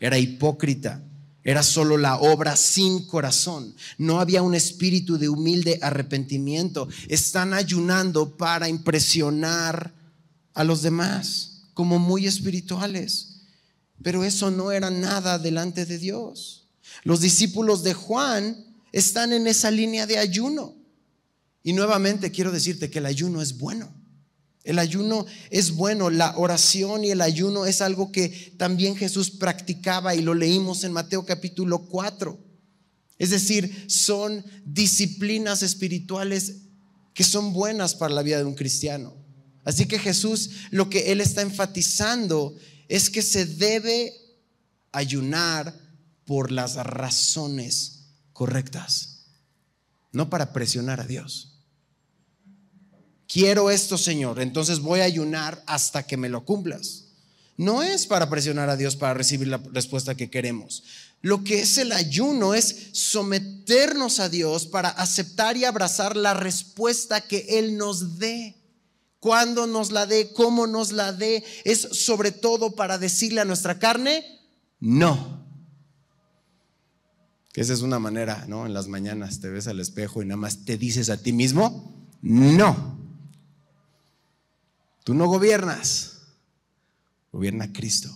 era 0.00 0.18
hipócrita, 0.18 1.02
era 1.44 1.62
solo 1.62 1.96
la 1.96 2.16
obra 2.16 2.56
sin 2.56 3.06
corazón. 3.06 3.74
No 3.96 4.20
había 4.20 4.42
un 4.42 4.54
espíritu 4.54 5.18
de 5.18 5.28
humilde 5.28 5.78
arrepentimiento. 5.82 6.88
Están 7.08 7.54
ayunando 7.54 8.36
para 8.36 8.68
impresionar 8.68 9.94
a 10.54 10.64
los 10.64 10.82
demás 10.82 11.57
como 11.78 12.00
muy 12.00 12.26
espirituales. 12.26 13.42
Pero 14.02 14.24
eso 14.24 14.50
no 14.50 14.72
era 14.72 14.90
nada 14.90 15.38
delante 15.38 15.86
de 15.86 15.98
Dios. 15.98 16.66
Los 17.04 17.20
discípulos 17.20 17.84
de 17.84 17.94
Juan 17.94 18.66
están 18.90 19.32
en 19.32 19.46
esa 19.46 19.70
línea 19.70 20.04
de 20.04 20.18
ayuno. 20.18 20.74
Y 21.62 21.74
nuevamente 21.74 22.32
quiero 22.32 22.50
decirte 22.50 22.90
que 22.90 22.98
el 22.98 23.06
ayuno 23.06 23.40
es 23.40 23.58
bueno. 23.58 23.94
El 24.64 24.80
ayuno 24.80 25.24
es 25.50 25.70
bueno, 25.70 26.10
la 26.10 26.36
oración 26.36 27.04
y 27.04 27.12
el 27.12 27.20
ayuno 27.20 27.64
es 27.64 27.80
algo 27.80 28.10
que 28.10 28.54
también 28.56 28.96
Jesús 28.96 29.30
practicaba 29.30 30.16
y 30.16 30.22
lo 30.22 30.34
leímos 30.34 30.82
en 30.82 30.90
Mateo 30.90 31.24
capítulo 31.24 31.86
4. 31.86 32.36
Es 33.18 33.30
decir, 33.30 33.84
son 33.86 34.44
disciplinas 34.64 35.62
espirituales 35.62 36.56
que 37.14 37.22
son 37.22 37.52
buenas 37.52 37.94
para 37.94 38.14
la 38.14 38.22
vida 38.22 38.38
de 38.38 38.44
un 38.46 38.56
cristiano. 38.56 39.27
Así 39.68 39.86
que 39.86 39.98
Jesús 39.98 40.50
lo 40.70 40.88
que 40.88 41.12
él 41.12 41.20
está 41.20 41.42
enfatizando 41.42 42.56
es 42.88 43.10
que 43.10 43.22
se 43.22 43.44
debe 43.44 44.14
ayunar 44.92 45.78
por 46.24 46.50
las 46.50 46.74
razones 46.74 48.06
correctas, 48.32 49.26
no 50.12 50.30
para 50.30 50.52
presionar 50.52 51.00
a 51.00 51.04
Dios 51.04 51.58
quiero 53.28 53.70
esto, 53.70 53.96
Señor, 53.96 54.40
entonces 54.40 54.80
voy 54.80 55.00
a 55.00 55.04
ayunar 55.04 55.62
hasta 55.66 56.02
que 56.02 56.16
me 56.16 56.28
lo 56.28 56.44
cumplas. 56.44 57.04
No 57.56 57.82
es 57.82 58.06
para 58.06 58.30
presionar 58.30 58.70
a 58.70 58.76
Dios 58.76 58.96
para 58.96 59.14
recibir 59.14 59.48
la 59.48 59.58
respuesta 59.72 60.14
que 60.14 60.30
queremos. 60.30 60.84
Lo 61.22 61.42
que 61.42 61.60
es 61.60 61.76
el 61.78 61.92
ayuno 61.92 62.54
es 62.54 62.90
someternos 62.92 64.20
a 64.20 64.28
Dios 64.28 64.66
para 64.66 64.90
aceptar 64.90 65.56
y 65.56 65.64
abrazar 65.64 66.16
la 66.16 66.34
respuesta 66.34 67.20
que 67.20 67.58
Él 67.58 67.76
nos 67.76 68.18
dé. 68.18 68.56
Cuando 69.20 69.66
nos 69.66 69.90
la 69.90 70.06
dé, 70.06 70.32
cómo 70.32 70.66
nos 70.66 70.92
la 70.92 71.12
dé, 71.12 71.44
es 71.64 71.80
sobre 71.80 72.30
todo 72.30 72.72
para 72.72 72.98
decirle 72.98 73.40
a 73.40 73.44
nuestra 73.44 73.78
carne, 73.78 74.24
no. 74.80 75.44
Que 77.52 77.62
esa 77.62 77.72
es 77.72 77.82
una 77.82 77.98
manera, 77.98 78.44
¿no? 78.46 78.66
En 78.66 78.74
las 78.74 78.86
mañanas 78.86 79.40
te 79.40 79.48
ves 79.48 79.66
al 79.66 79.80
espejo 79.80 80.22
y 80.22 80.26
nada 80.26 80.36
más 80.36 80.64
te 80.64 80.78
dices 80.78 81.10
a 81.10 81.20
ti 81.20 81.32
mismo, 81.32 82.08
no. 82.22 82.96
Tú 85.02 85.14
no 85.14 85.26
gobiernas, 85.26 86.18
gobierna 87.32 87.72
Cristo. 87.72 88.14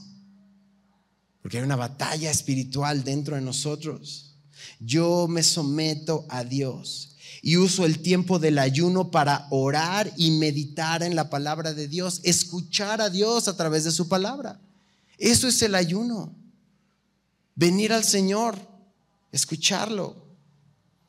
Porque 1.40 1.59
hay 1.59 1.64
una 1.64 1.76
batalla 1.76 2.30
espiritual 2.30 3.02
dentro 3.02 3.35
de 3.35 3.42
nosotros. 3.42 4.37
Yo 4.78 5.26
me 5.28 5.42
someto 5.42 6.25
a 6.28 6.44
Dios 6.44 7.12
y 7.43 7.57
uso 7.57 7.85
el 7.85 7.99
tiempo 7.99 8.39
del 8.39 8.59
ayuno 8.59 9.11
para 9.11 9.49
orar 9.51 10.11
y 10.17 10.31
meditar 10.31 11.03
en 11.03 11.17
la 11.17 11.29
palabra 11.29 11.75
de 11.75 11.89
Dios, 11.89 12.21
escuchar 12.23 13.03
a 13.03 13.11
Dios 13.11 13.49
a 13.49 13.57
través 13.57 13.85
de 13.85 13.91
su 13.91 14.09
palabra. 14.09 14.61
Eso 15.19 15.49
es 15.49 15.61
el 15.61 15.75
ayuno. 15.75 16.35
Venir 17.55 17.93
al 17.93 18.05
Señor, 18.05 18.57
escucharlo, 19.33 20.23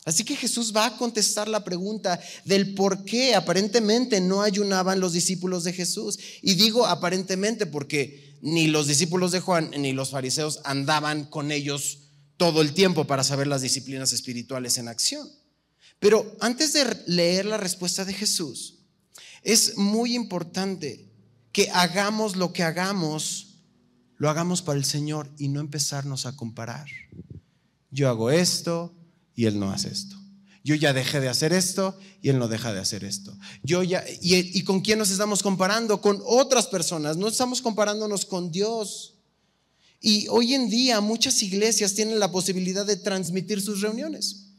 Así 0.05 0.25
que 0.25 0.35
Jesús 0.35 0.73
va 0.75 0.85
a 0.85 0.97
contestar 0.97 1.47
la 1.47 1.63
pregunta 1.63 2.19
del 2.43 2.73
por 2.73 3.05
qué 3.05 3.35
aparentemente 3.35 4.19
no 4.19 4.41
ayunaban 4.41 4.99
los 4.99 5.13
discípulos 5.13 5.63
de 5.63 5.71
Jesús. 5.71 6.19
Y 6.41 6.55
digo 6.55 6.85
aparentemente 6.85 7.65
porque 7.65 8.37
ni 8.41 8.67
los 8.67 8.87
discípulos 8.87 9.31
de 9.31 9.39
Juan 9.39 9.71
ni 9.77 9.93
los 9.93 10.09
fariseos 10.09 10.59
andaban 10.65 11.25
con 11.25 11.51
ellos 11.51 11.99
todo 12.35 12.61
el 12.61 12.73
tiempo 12.73 13.05
para 13.05 13.23
saber 13.23 13.47
las 13.47 13.61
disciplinas 13.61 14.11
espirituales 14.11 14.77
en 14.77 14.89
acción. 14.89 15.29
Pero 16.03 16.35
antes 16.41 16.73
de 16.73 17.01
leer 17.07 17.45
la 17.45 17.55
respuesta 17.55 18.03
de 18.03 18.13
Jesús, 18.13 18.79
es 19.41 19.77
muy 19.77 20.15
importante 20.15 21.09
que 21.53 21.69
hagamos 21.69 22.35
lo 22.35 22.51
que 22.51 22.61
hagamos, 22.61 23.59
lo 24.17 24.29
hagamos 24.29 24.61
para 24.61 24.77
el 24.77 24.83
Señor 24.83 25.31
y 25.37 25.47
no 25.47 25.61
empezarnos 25.61 26.25
a 26.25 26.35
comparar. 26.35 26.87
Yo 27.89 28.09
hago 28.09 28.31
esto, 28.31 28.93
y 29.33 29.45
él 29.45 29.57
no 29.57 29.71
hace 29.71 29.87
esto. 29.87 30.17
Yo 30.61 30.75
ya 30.75 30.91
dejé 30.91 31.21
de 31.21 31.29
hacer 31.29 31.53
esto 31.53 31.97
y 32.21 32.27
él 32.27 32.37
no 32.37 32.49
deja 32.49 32.73
de 32.73 32.81
hacer 32.81 33.05
esto. 33.05 33.37
Yo 33.63 33.81
ya 33.81 34.03
y, 34.21 34.35
y 34.59 34.63
con 34.65 34.81
quién 34.81 34.99
nos 34.99 35.09
estamos 35.09 35.41
comparando? 35.41 36.01
Con 36.01 36.21
otras 36.25 36.67
personas, 36.67 37.15
no 37.15 37.29
estamos 37.29 37.61
comparándonos 37.61 38.25
con 38.25 38.51
Dios. 38.51 39.13
Y 40.01 40.27
hoy 40.27 40.53
en 40.53 40.69
día 40.69 40.99
muchas 40.99 41.41
iglesias 41.43 41.93
tienen 41.93 42.19
la 42.19 42.29
posibilidad 42.29 42.85
de 42.85 42.97
transmitir 42.97 43.61
sus 43.61 43.79
reuniones. 43.79 44.49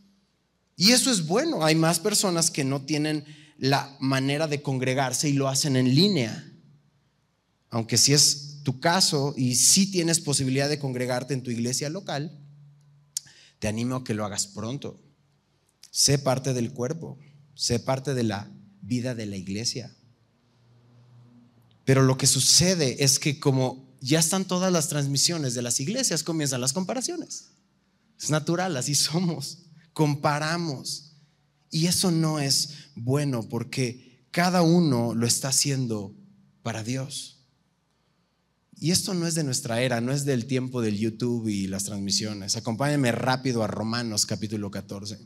Y 0.76 0.92
eso 0.92 1.10
es 1.10 1.26
bueno. 1.26 1.64
Hay 1.64 1.74
más 1.74 2.00
personas 2.00 2.50
que 2.50 2.64
no 2.64 2.82
tienen 2.82 3.24
la 3.58 3.96
manera 4.00 4.46
de 4.46 4.62
congregarse 4.62 5.28
y 5.28 5.34
lo 5.34 5.48
hacen 5.48 5.76
en 5.76 5.94
línea. 5.94 6.52
Aunque 7.70 7.96
si 7.96 8.12
es 8.12 8.60
tu 8.64 8.80
caso 8.80 9.34
y 9.36 9.54
si 9.56 9.90
tienes 9.90 10.20
posibilidad 10.20 10.68
de 10.68 10.78
congregarte 10.78 11.34
en 11.34 11.42
tu 11.42 11.50
iglesia 11.50 11.88
local, 11.90 12.40
te 13.58 13.68
animo 13.68 13.96
a 13.96 14.04
que 14.04 14.14
lo 14.14 14.24
hagas 14.24 14.46
pronto. 14.46 15.00
Sé 15.90 16.18
parte 16.18 16.54
del 16.54 16.72
cuerpo, 16.72 17.18
sé 17.54 17.78
parte 17.78 18.14
de 18.14 18.24
la 18.24 18.50
vida 18.80 19.14
de 19.14 19.26
la 19.26 19.36
iglesia. 19.36 19.94
Pero 21.84 22.02
lo 22.02 22.18
que 22.18 22.26
sucede 22.26 23.04
es 23.04 23.18
que 23.18 23.38
como 23.38 23.96
ya 24.00 24.18
están 24.18 24.44
todas 24.44 24.72
las 24.72 24.88
transmisiones 24.88 25.54
de 25.54 25.62
las 25.62 25.80
iglesias, 25.80 26.22
comienzan 26.22 26.60
las 26.60 26.72
comparaciones. 26.72 27.50
Es 28.20 28.30
natural, 28.30 28.76
así 28.76 28.94
somos. 28.94 29.63
Comparamos. 29.94 31.12
Y 31.70 31.86
eso 31.86 32.10
no 32.10 32.38
es 32.38 32.90
bueno 32.94 33.48
porque 33.48 34.26
cada 34.30 34.62
uno 34.62 35.14
lo 35.14 35.26
está 35.26 35.48
haciendo 35.48 36.14
para 36.62 36.84
Dios. 36.84 37.34
Y 38.76 38.90
esto 38.90 39.14
no 39.14 39.26
es 39.26 39.34
de 39.34 39.44
nuestra 39.44 39.80
era, 39.80 40.00
no 40.00 40.12
es 40.12 40.24
del 40.24 40.46
tiempo 40.46 40.82
del 40.82 40.98
YouTube 40.98 41.48
y 41.48 41.68
las 41.68 41.84
transmisiones. 41.84 42.56
Acompáñenme 42.56 43.12
rápido 43.12 43.62
a 43.62 43.66
Romanos 43.66 44.26
capítulo 44.26 44.70
14. 44.70 45.18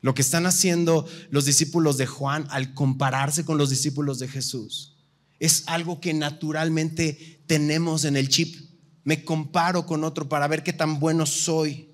Lo 0.00 0.14
que 0.14 0.22
están 0.22 0.46
haciendo 0.46 1.08
los 1.30 1.44
discípulos 1.44 1.96
de 1.96 2.06
Juan 2.06 2.46
al 2.50 2.74
compararse 2.74 3.44
con 3.44 3.56
los 3.56 3.70
discípulos 3.70 4.18
de 4.18 4.28
Jesús 4.28 4.96
es 5.38 5.64
algo 5.66 6.00
que 6.00 6.14
naturalmente 6.14 7.42
tenemos 7.46 8.04
en 8.04 8.16
el 8.16 8.28
chip. 8.28 8.54
Me 9.04 9.24
comparo 9.24 9.86
con 9.86 10.04
otro 10.04 10.28
para 10.28 10.46
ver 10.46 10.62
qué 10.62 10.72
tan 10.72 11.00
bueno 11.00 11.26
soy. 11.26 11.88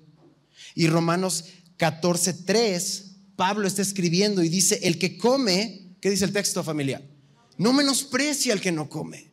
Y 0.75 0.87
Romanos 0.87 1.45
14:3, 1.79 3.03
Pablo 3.35 3.67
está 3.67 3.81
escribiendo 3.81 4.43
y 4.43 4.49
dice, 4.49 4.79
el 4.83 4.99
que 4.99 5.17
come, 5.17 5.95
¿qué 6.01 6.09
dice 6.09 6.25
el 6.25 6.33
texto 6.33 6.63
familia? 6.63 7.01
No 7.57 7.73
menosprecia 7.73 8.53
al 8.53 8.61
que 8.61 8.71
no 8.71 8.89
come. 8.89 9.31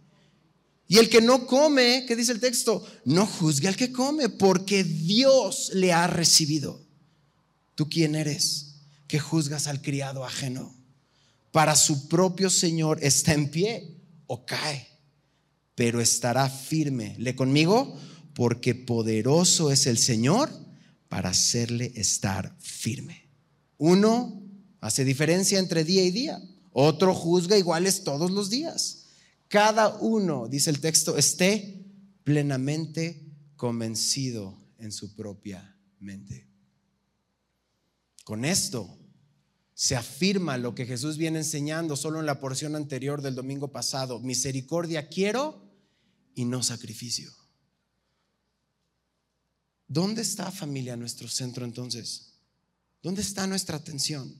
Y 0.89 0.99
el 0.99 1.09
que 1.09 1.21
no 1.21 1.47
come, 1.47 2.05
¿qué 2.07 2.15
dice 2.15 2.31
el 2.31 2.39
texto? 2.39 2.87
No 3.05 3.27
juzgue 3.27 3.67
al 3.67 3.77
que 3.77 3.91
come, 3.91 4.29
porque 4.29 4.85
Dios 4.85 5.73
le 5.75 5.93
ha 5.93 6.07
recibido. 6.07 6.81
¿Tú 7.75 7.89
quién 7.89 8.15
eres 8.15 8.77
que 9.09 9.19
juzgas 9.19 9.67
al 9.67 9.83
criado 9.83 10.25
ajeno? 10.25 10.73
Para 11.51 11.75
su 11.75 12.07
propio 12.07 12.49
Señor 12.49 13.01
está 13.03 13.33
en 13.33 13.51
pie 13.51 13.97
o 14.29 14.47
cae, 14.47 14.87
pero 15.75 16.01
estará 16.01 16.49
firme. 16.49 17.17
¿Le 17.19 17.35
conmigo? 17.35 17.99
Porque 18.35 18.77
poderoso 18.77 19.73
es 19.73 19.87
el 19.87 19.99
Señor 19.99 20.66
para 21.09 21.31
hacerle 21.31 21.93
estar 21.95 22.57
firme. 22.59 23.29
Uno 23.79 24.43
hace 24.81 25.05
diferencia 25.05 25.59
entre 25.59 25.85
día 25.85 26.05
y 26.05 26.11
día, 26.11 26.41
otro 26.73 27.15
juzga 27.15 27.57
iguales 27.57 28.05
todos 28.05 28.31
los 28.31 28.51
días 28.51 29.07
cada 29.49 29.97
uno, 29.97 30.49
dice 30.49 30.71
el 30.71 30.81
texto, 30.81 31.17
esté 31.17 31.85
plenamente 32.25 33.25
convencido 33.55 34.57
en 34.79 34.93
su 34.93 35.15
propia 35.15 35.79
mente. 36.01 36.49
Con 38.25 38.45
esto 38.45 38.99
se 39.73 39.95
afirma 39.95 40.59
lo 40.59 40.75
que 40.75 40.87
Jesús 40.87 41.17
viene 41.17 41.39
enseñando 41.39 41.97
solo 41.97 42.19
en 42.19 42.27
la 42.27 42.41
porción 42.41 42.75
anterior 42.75 43.23
del 43.23 43.37
domingo 43.37 43.71
pasado. 43.71 44.21
Misericordia 44.21 45.09
quiero 45.09 45.63
y 46.35 46.45
no 46.45 46.63
sacrificio. 46.63 47.31
¿Dónde 49.89 50.23
está 50.23 50.51
familia 50.51 50.97
nuestro 50.97 51.29
centro 51.29 51.65
entonces? 51.65 52.33
¿Dónde 53.03 53.23
está 53.23 53.47
nuestra 53.47 53.77
atención? 53.77 54.35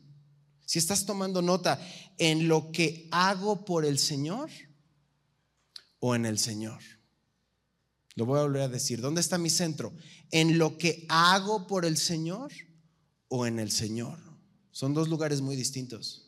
Si 0.65 0.79
estás 0.79 1.07
tomando 1.07 1.41
nota 1.43 1.81
en 2.19 2.49
lo 2.49 2.73
que 2.73 3.09
hago 3.13 3.65
por 3.65 3.85
el 3.85 3.99
Señor 3.99 4.51
o 6.01 6.15
en 6.15 6.27
el 6.27 6.39
Señor. 6.39 6.83
Lo 8.17 8.27
voy 8.27 8.39
a 8.39 8.43
volver 8.43 8.63
a 8.63 8.69
decir. 8.69 9.01
¿Dónde 9.01 9.21
está 9.21 9.39
mi 9.39 9.51
centro? 9.51 9.93
¿En 10.31 10.59
lo 10.59 10.79
que 10.79 11.07
hago 11.09 11.67
por 11.67 11.85
el 11.85 11.97
Señor 11.97 12.51
o 13.29 13.47
en 13.47 13.59
el 13.59 13.71
Señor? 13.71 14.19
Son 14.73 14.95
dos 14.95 15.09
lugares 15.09 15.41
muy 15.41 15.55
distintos. 15.55 16.27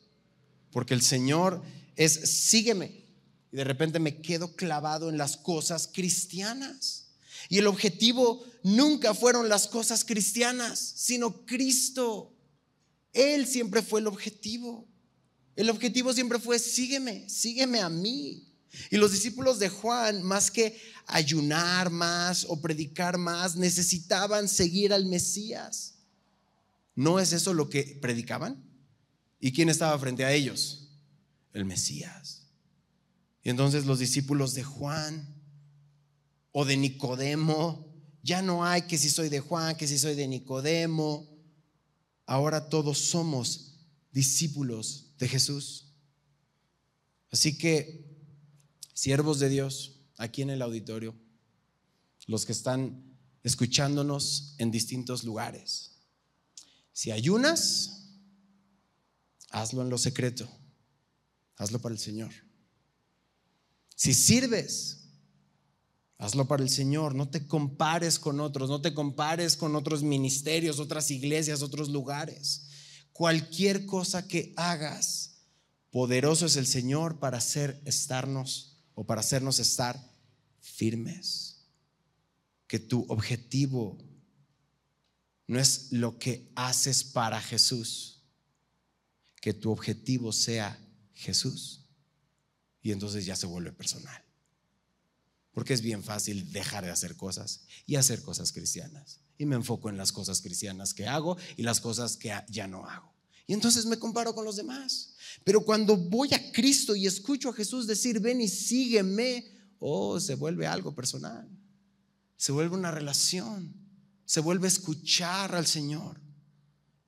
Porque 0.71 0.95
el 0.95 1.03
Señor 1.03 1.63
es 1.97 2.13
sígueme. 2.13 3.07
Y 3.51 3.57
de 3.57 3.65
repente 3.65 3.99
me 3.99 4.21
quedo 4.21 4.55
clavado 4.55 5.09
en 5.09 5.19
las 5.19 5.39
cosas 5.39 5.89
cristianas. 5.89 7.08
Y 7.49 7.59
el 7.59 7.67
objetivo 7.67 8.45
nunca 8.63 9.15
fueron 9.15 9.49
las 9.49 9.67
cosas 9.67 10.05
cristianas, 10.05 10.79
sino 10.79 11.47
Cristo. 11.47 12.35
Él 13.13 13.47
siempre 13.47 13.83
fue 13.83 14.01
el 14.01 14.07
objetivo. 14.07 14.87
El 15.57 15.71
objetivo 15.71 16.13
siempre 16.13 16.39
fue, 16.39 16.59
sígueme, 16.59 17.29
sígueme 17.29 17.81
a 17.81 17.89
mí. 17.89 18.49
Y 18.91 18.97
los 18.97 19.13
discípulos 19.13 19.59
de 19.59 19.71
Juan, 19.71 20.23
más 20.23 20.51
que 20.51 20.81
ayunar 21.07 21.91
más 21.91 22.45
o 22.49 22.61
predicar 22.61 23.17
más, 23.17 23.57
necesitaban 23.57 24.47
seguir 24.47 24.93
al 24.93 25.07
Mesías. 25.07 25.95
¿No 26.95 27.19
es 27.19 27.33
eso 27.33 27.55
lo 27.55 27.71
que 27.71 27.99
predicaban? 28.01 28.63
¿Y 29.41 29.53
quién 29.53 29.69
estaba 29.69 29.99
frente 29.99 30.25
a 30.25 30.33
ellos? 30.33 30.89
El 31.53 31.65
Mesías. 31.65 32.43
Y 33.43 33.51
entonces 33.51 33.87
los 33.87 33.99
discípulos 33.99 34.55
de 34.55 34.65
Juan 34.65 35.38
o 36.53 36.65
de 36.65 36.77
Nicodemo. 36.77 37.87
Ya 38.23 38.43
no 38.43 38.65
hay 38.65 38.83
que 38.83 38.99
si 38.99 39.11
soy 39.11 39.29
de 39.29 39.41
Juan, 39.41 39.77
que 39.77 39.87
si 39.87 39.99
soy 39.99 40.15
de 40.15 40.29
Nicodemo. 40.29 41.29
Ahora 42.27 42.69
todos 42.69 42.99
somos 42.99 43.79
discípulos 44.13 45.15
de 45.19 45.29
Jesús. 45.29 45.87
Así 47.31 47.57
que, 47.57 48.05
siervos 48.95 49.39
de 49.39 49.49
Dios, 49.49 50.01
aquí 50.17 50.43
en 50.43 50.51
el 50.51 50.63
auditorio, 50.63 51.15
los 52.27 52.45
que 52.45 52.53
están 52.53 53.17
escuchándonos 53.43 54.55
en 54.59 54.71
distintos 54.71 55.25
lugares, 55.25 55.99
si 56.93 57.13
ayunas, 57.13 58.11
hazlo 59.51 59.83
en 59.83 59.91
lo 59.91 59.99
secreto, 59.99 60.51
hazlo 61.57 61.81
para 61.81 61.95
el 61.95 62.01
Señor. 62.01 62.33
Si 63.95 64.15
sirves, 64.15 64.98
Hazlo 66.19 66.49
para 66.49 66.65
el 66.65 66.69
Señor, 66.69 67.15
no 67.15 67.29
te 67.29 67.47
compares 67.47 68.19
con 68.19 68.41
otros, 68.41 68.69
no 68.69 68.81
te 68.81 68.93
compares 68.93 69.57
con 69.57 69.77
otros 69.77 70.03
ministerios, 70.03 70.81
otras 70.81 71.13
iglesias, 71.13 71.63
otros 71.63 71.89
lugares. 71.91 72.67
Cualquier 73.13 73.87
cosa 73.87 74.27
que 74.27 74.53
hagas, 74.57 75.45
poderoso 75.93 76.47
es 76.47 76.57
el 76.57 76.67
Señor 76.67 77.21
para 77.21 77.39
hacer 77.39 77.81
estarnos 77.85 78.81
o 78.95 79.07
para 79.07 79.21
hacernos 79.21 79.61
estar 79.61 80.13
firmes. 80.61 81.69
Que 82.67 82.81
tu 82.81 83.07
objetivo 83.09 83.97
no 85.47 85.61
es 85.61 85.93
lo 85.93 86.19
que 86.19 86.51
haces 86.57 87.05
para 87.05 87.41
Jesús, 87.41 88.25
que 89.41 89.55
tu 89.55 89.71
objetivo 89.71 90.33
sea 90.33 90.79
Jesús. 91.15 91.87
Y 92.83 92.91
entonces 92.91 93.25
ya 93.25 93.37
se 93.37 93.47
vuelve 93.47 93.73
personal. 93.73 94.28
Porque 95.53 95.75
es 95.75 95.81
bien 95.81 96.03
fácil 96.03 96.53
dejar 96.53 96.85
de 96.85 96.91
hacer 96.91 97.17
cosas 97.17 97.63
y 97.87 97.97
hacer 97.97 98.23
cosas 98.23 98.53
cristianas. 98.53 99.21
Y 99.39 99.47
me 99.47 99.57
enfoco 99.57 99.89
en 99.89 99.97
las 99.97 100.13
cosas 100.13 100.41
cristianas 100.41 100.95
que 100.95 101.07
hago 101.07 101.37
y 101.57 101.63
las 101.63 101.81
cosas 101.81 102.17
que 102.17 102.33
ya 102.49 102.67
no 102.67 102.87
hago. 102.87 103.15
Y 103.47 103.55
entonces 103.55 103.87
me 103.87 103.99
comparo 103.99 104.35
con 104.35 104.45
los 104.45 104.57
demás. 104.57 105.15
Pero 105.43 105.65
cuando 105.65 105.97
voy 105.97 106.35
a 106.35 106.53
Cristo 106.53 106.95
y 106.95 107.07
escucho 107.07 107.49
a 107.49 107.55
Jesús 107.55 107.87
decir, 107.87 108.21
ven 108.21 108.41
y 108.43 108.49
sígueme, 108.49 109.45
oh, 109.79 110.21
se 110.21 110.35
vuelve 110.35 110.67
algo 110.67 110.95
personal. 110.95 111.49
Se 112.37 112.53
vuelve 112.53 112.77
una 112.77 112.91
relación. 112.91 113.75
Se 114.27 114.41
vuelve 114.41 114.69
escuchar 114.69 115.55
al 115.55 115.67
Señor. 115.67 116.21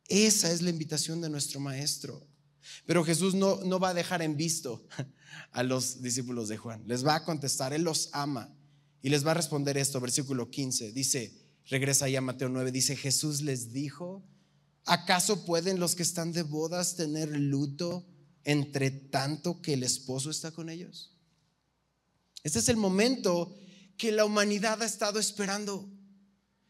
Esa 0.09 0.51
es 0.51 0.63
la 0.63 0.71
invitación 0.71 1.21
de 1.21 1.29
nuestro 1.29 1.61
Maestro. 1.61 2.27
Pero 2.87 3.05
Jesús 3.05 3.35
no, 3.35 3.61
no 3.65 3.79
va 3.79 3.91
a 3.91 3.95
dejar 3.95 4.23
en 4.23 4.37
visto 4.37 4.87
a 5.53 5.63
los 5.63 6.03
discípulos 6.03 6.49
de 6.49 6.57
Juan. 6.57 6.83
Les 6.87 7.05
va 7.05 7.17
a 7.17 7.25
contestar, 7.25 7.73
Él 7.73 7.83
los 7.83 8.11
ama. 8.13 8.55
Y 9.03 9.09
les 9.09 9.27
va 9.27 9.33
a 9.33 9.35
responder 9.35 9.79
esto, 9.79 10.01
versículo 10.01 10.51
15. 10.51 10.93
Dice, 10.93 11.33
regresa 11.67 12.05
ahí 12.05 12.17
a 12.17 12.21
Mateo 12.21 12.49
9, 12.49 12.71
dice, 12.71 12.97
Jesús 12.97 13.43
les 13.43 13.73
dijo, 13.73 14.23
¿acaso 14.85 15.45
pueden 15.45 15.81
los 15.81 15.95
que 15.95 16.03
están 16.03 16.33
de 16.33 16.43
bodas 16.43 16.97
tener 16.97 17.29
luto 17.31 18.07
entre 18.45 18.91
tanto 18.91 19.61
que 19.63 19.75
el 19.75 19.83
esposo 19.83 20.31
está 20.31 20.51
con 20.51 20.69
ellos? 20.69 21.17
Este 22.43 22.59
es 22.59 22.69
el 22.69 22.77
momento 22.77 23.55
que 23.97 24.13
la 24.13 24.25
humanidad 24.25 24.83
ha 24.83 24.87
estado 24.87 25.19
esperando. 25.19 25.89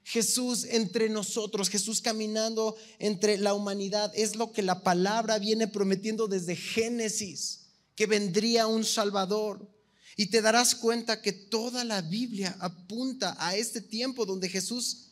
Jesús 0.02 0.64
entre 0.64 1.08
nosotros, 1.08 1.68
Jesús 1.68 2.00
caminando 2.00 2.76
entre 2.98 3.38
la 3.38 3.54
humanidad, 3.54 4.10
es 4.14 4.34
lo 4.34 4.50
que 4.50 4.62
la 4.62 4.82
palabra 4.82 5.38
viene 5.38 5.68
prometiendo 5.68 6.26
desde 6.26 6.56
Génesis 6.56 7.59
que 8.00 8.06
vendría 8.06 8.66
un 8.66 8.82
Salvador. 8.82 9.70
Y 10.16 10.28
te 10.28 10.40
darás 10.40 10.74
cuenta 10.74 11.20
que 11.20 11.34
toda 11.34 11.84
la 11.84 12.00
Biblia 12.00 12.56
apunta 12.58 13.36
a 13.38 13.56
este 13.56 13.82
tiempo 13.82 14.24
donde 14.24 14.48
Jesús 14.48 15.10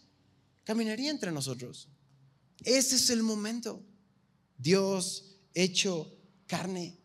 caminaría 0.64 1.10
entre 1.10 1.30
nosotros. 1.30 1.86
Ese 2.64 2.96
es 2.96 3.10
el 3.10 3.22
momento. 3.22 3.84
Dios 4.56 5.36
hecho 5.52 6.10
carne. 6.46 6.96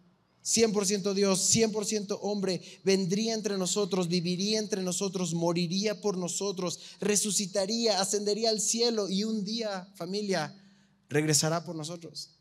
100% 0.45 1.13
Dios, 1.13 1.53
100% 1.53 2.17
hombre, 2.21 2.61
vendría 2.85 3.33
entre 3.33 3.57
nosotros, 3.57 4.07
viviría 4.07 4.59
entre 4.59 4.83
nosotros, 4.83 5.33
moriría 5.33 5.99
por 5.99 6.17
nosotros, 6.17 6.79
resucitaría, 7.01 7.99
ascendería 7.99 8.51
al 8.51 8.61
cielo 8.61 9.09
y 9.09 9.25
un 9.25 9.43
día, 9.43 9.91
familia, 9.95 10.55
regresará 11.09 11.65
por 11.65 11.75
nosotros. 11.75 12.37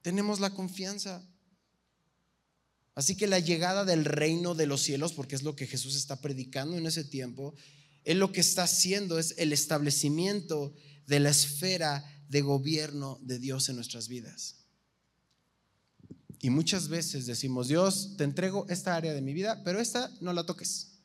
Tenemos 0.00 0.40
la 0.40 0.54
confianza. 0.54 1.22
Así 2.94 3.16
que 3.16 3.26
la 3.26 3.40
llegada 3.40 3.84
del 3.84 4.04
reino 4.04 4.54
de 4.54 4.66
los 4.66 4.82
cielos, 4.82 5.12
porque 5.12 5.34
es 5.34 5.42
lo 5.42 5.56
que 5.56 5.66
Jesús 5.66 5.96
está 5.96 6.20
predicando 6.20 6.76
en 6.76 6.86
ese 6.86 7.04
tiempo, 7.04 7.54
Él 8.04 8.18
lo 8.18 8.30
que 8.32 8.40
está 8.40 8.64
haciendo 8.64 9.18
es 9.18 9.34
el 9.36 9.52
establecimiento 9.52 10.74
de 11.06 11.20
la 11.20 11.30
esfera 11.30 12.04
de 12.28 12.40
gobierno 12.40 13.18
de 13.22 13.38
Dios 13.38 13.68
en 13.68 13.76
nuestras 13.76 14.08
vidas. 14.08 14.56
Y 16.40 16.50
muchas 16.50 16.88
veces 16.88 17.26
decimos, 17.26 17.68
Dios, 17.68 18.16
te 18.16 18.24
entrego 18.24 18.66
esta 18.68 18.94
área 18.94 19.14
de 19.14 19.22
mi 19.22 19.32
vida, 19.32 19.62
pero 19.64 19.80
esta 19.80 20.10
no 20.20 20.32
la 20.32 20.44
toques. 20.44 20.98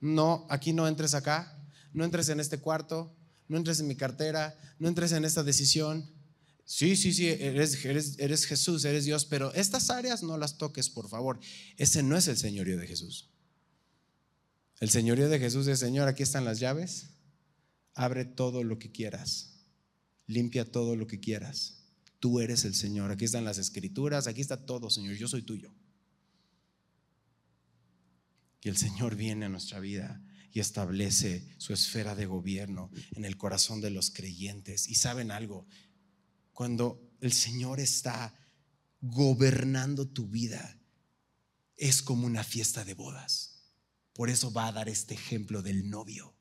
No, 0.00 0.46
aquí 0.48 0.72
no 0.72 0.86
entres 0.86 1.14
acá, 1.14 1.58
no 1.92 2.04
entres 2.04 2.28
en 2.28 2.40
este 2.40 2.58
cuarto, 2.58 3.14
no 3.48 3.56
entres 3.56 3.80
en 3.80 3.88
mi 3.88 3.96
cartera, 3.96 4.56
no 4.78 4.88
entres 4.88 5.12
en 5.12 5.24
esta 5.24 5.42
decisión, 5.42 6.08
Sí, 6.66 6.96
sí, 6.96 7.14
sí, 7.14 7.28
eres, 7.28 7.84
eres, 7.84 8.44
Jesús, 8.44 8.84
eres 8.84 9.04
Dios, 9.04 9.24
pero 9.24 9.54
estas 9.54 9.88
áreas 9.88 10.24
no 10.24 10.36
las 10.36 10.58
toques, 10.58 10.90
por 10.90 11.08
favor. 11.08 11.38
Ese 11.76 12.02
no 12.02 12.16
es 12.16 12.26
el 12.26 12.36
señorío 12.36 12.76
de 12.76 12.88
Jesús. 12.88 13.30
El 14.80 14.90
señorío 14.90 15.28
de 15.28 15.38
Jesús 15.38 15.68
es, 15.68 15.78
Señor, 15.78 16.08
aquí 16.08 16.24
están 16.24 16.44
las 16.44 16.58
llaves, 16.58 17.10
abre 17.94 18.24
todo 18.24 18.64
lo 18.64 18.80
que 18.80 18.90
quieras, 18.90 19.60
limpia 20.26 20.70
todo 20.70 20.96
lo 20.96 21.06
que 21.06 21.20
quieras. 21.20 21.84
Tú 22.18 22.40
eres 22.40 22.64
el 22.64 22.74
Señor, 22.74 23.12
aquí 23.12 23.24
están 23.24 23.44
las 23.44 23.58
escrituras, 23.58 24.26
aquí 24.26 24.40
está 24.40 24.66
todo, 24.66 24.90
Señor, 24.90 25.14
yo 25.14 25.28
soy 25.28 25.42
tuyo. 25.42 25.72
Y 28.60 28.68
el 28.68 28.76
Señor 28.76 29.14
viene 29.14 29.46
a 29.46 29.48
nuestra 29.48 29.78
vida 29.78 30.20
y 30.50 30.58
establece 30.58 31.46
su 31.58 31.72
esfera 31.72 32.16
de 32.16 32.26
gobierno 32.26 32.90
en 33.12 33.24
el 33.24 33.36
corazón 33.36 33.80
de 33.80 33.90
los 33.90 34.10
creyentes. 34.10 34.88
Y 34.88 34.96
saben 34.96 35.30
algo, 35.30 35.68
cuando 36.56 37.12
el 37.20 37.34
Señor 37.34 37.80
está 37.80 38.34
gobernando 39.02 40.08
tu 40.08 40.26
vida, 40.26 40.80
es 41.76 42.00
como 42.00 42.26
una 42.26 42.42
fiesta 42.42 42.82
de 42.82 42.94
bodas. 42.94 43.60
Por 44.14 44.30
eso 44.30 44.50
va 44.50 44.68
a 44.68 44.72
dar 44.72 44.88
este 44.88 45.12
ejemplo 45.12 45.60
del 45.60 45.90
novio. 45.90 46.34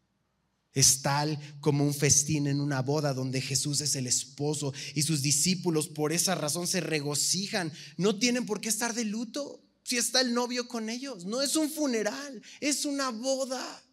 Es 0.71 1.01
tal 1.01 1.37
como 1.59 1.83
un 1.83 1.93
festín 1.93 2.47
en 2.47 2.61
una 2.61 2.81
boda 2.81 3.13
donde 3.13 3.41
Jesús 3.41 3.81
es 3.81 3.97
el 3.97 4.07
esposo 4.07 4.73
y 4.93 5.01
sus 5.01 5.21
discípulos 5.21 5.89
por 5.89 6.13
esa 6.13 6.33
razón 6.33 6.65
se 6.65 6.79
regocijan. 6.79 7.73
No 7.97 8.17
tienen 8.17 8.45
por 8.45 8.61
qué 8.61 8.69
estar 8.69 8.93
de 8.93 9.03
luto 9.03 9.65
si 9.83 9.97
está 9.97 10.21
el 10.21 10.33
novio 10.33 10.69
con 10.69 10.89
ellos. 10.89 11.25
No 11.25 11.41
es 11.41 11.57
un 11.57 11.69
funeral, 11.69 12.41
es 12.61 12.85
una 12.85 13.09
boda. 13.09 13.83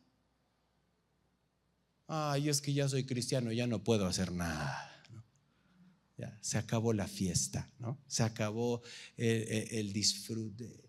Ay, 2.07 2.49
es 2.49 2.61
que 2.61 2.73
ya 2.73 2.89
soy 2.89 3.05
cristiano, 3.05 3.51
ya 3.51 3.67
no 3.67 3.83
puedo 3.83 4.07
hacer 4.07 4.31
nada 4.31 4.92
Se 6.41 6.59
acabó 6.59 6.93
la 6.93 7.09
fiesta, 7.09 7.71
¿no? 7.79 7.99
Se 8.07 8.23
acabó 8.23 8.83
el, 9.17 9.69
el 9.71 9.93
disfrute. 9.93 10.83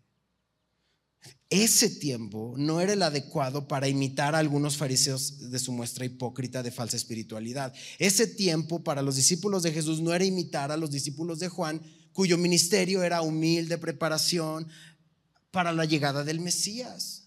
Ese 1.50 1.90
tiempo 1.90 2.56
no 2.58 2.82
era 2.82 2.94
el 2.94 3.04
adecuado 3.04 3.68
para 3.68 3.88
imitar 3.88 4.34
a 4.34 4.40
algunos 4.40 4.76
fariseos 4.76 5.52
de 5.52 5.60
su 5.60 5.72
muestra 5.72 6.04
hipócrita 6.04 6.64
de 6.64 6.72
falsa 6.72 6.98
espiritualidad. 6.98 7.74
Ese 8.00 8.28
tiempo 8.28 8.84
para 8.84 9.02
los 9.02 9.16
discípulos 9.16 9.64
de 9.64 9.72
Jesús 9.72 10.02
no 10.02 10.14
era 10.14 10.26
imitar 10.26 10.72
a 10.72 10.78
los 10.78 10.90
discípulos 10.90 11.40
de 11.40 11.50
Juan, 11.50 11.82
cuyo 12.12 12.38
ministerio 12.38 13.04
era 13.04 13.22
humilde 13.22 13.78
preparación 13.78 14.68
para 15.52 15.72
la 15.72 15.86
llegada 15.86 16.24
del 16.24 16.40
Mesías. 16.40 17.23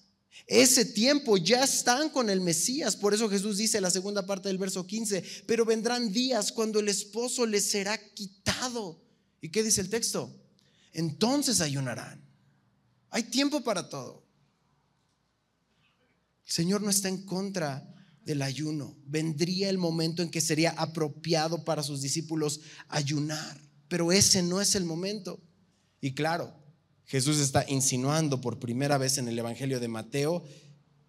Ese 0.47 0.85
tiempo 0.85 1.37
ya 1.37 1.65
están 1.65 2.09
con 2.09 2.31
el 2.31 2.41
Mesías. 2.41 2.97
Por 2.97 3.13
eso 3.13 3.29
Jesús 3.29 3.59
dice 3.59 3.79
en 3.79 3.83
la 3.83 3.91
segunda 3.91 4.25
parte 4.27 4.49
del 4.49 4.59
verso 4.59 4.87
15, 4.87 5.45
pero 5.47 5.65
vendrán 5.65 6.13
días 6.13 6.53
cuando 6.53 6.79
el 6.79 6.89
esposo 6.89 7.47
les 7.47 7.69
será 7.69 7.99
quitado. 8.15 9.03
¿Y 9.41 9.49
qué 9.49 9.65
dice 9.65 9.81
el 9.81 9.91
texto? 9.91 10.33
Entonces 10.93 11.61
ayunarán. 11.61 12.25
Hay 13.11 13.25
tiempo 13.25 13.63
para 13.65 13.89
todo. 13.89 14.25
El 16.47 16.53
Señor 16.53 16.81
no 16.81 16.91
está 16.91 17.09
en 17.09 17.25
contra 17.25 17.93
del 18.25 18.43
ayuno. 18.43 18.97
Vendría 19.05 19.69
el 19.69 19.79
momento 19.79 20.23
en 20.23 20.31
que 20.31 20.41
sería 20.41 20.71
apropiado 20.71 21.65
para 21.65 21.83
sus 21.83 22.03
discípulos 22.03 22.61
ayunar, 22.89 23.61
pero 23.89 24.13
ese 24.13 24.43
no 24.43 24.61
es 24.61 24.77
el 24.77 24.85
momento. 24.85 25.41
Y 26.01 26.15
claro, 26.15 26.55
Jesús 27.07 27.39
está 27.39 27.65
insinuando 27.69 28.41
por 28.41 28.59
primera 28.59 28.99
vez 28.99 29.19
en 29.19 29.29
el 29.29 29.39
Evangelio 29.39 29.79
de 29.79 29.89
Mateo 29.89 30.43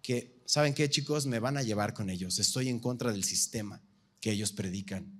que, 0.00 0.40
¿saben 0.46 0.72
qué 0.72 0.88
chicos? 0.88 1.26
Me 1.26 1.40
van 1.40 1.56
a 1.56 1.62
llevar 1.62 1.92
con 1.92 2.08
ellos. 2.08 2.38
Estoy 2.38 2.68
en 2.68 2.78
contra 2.78 3.12
del 3.12 3.24
sistema 3.24 3.82
que 4.20 4.30
ellos 4.30 4.52
predican. 4.52 5.12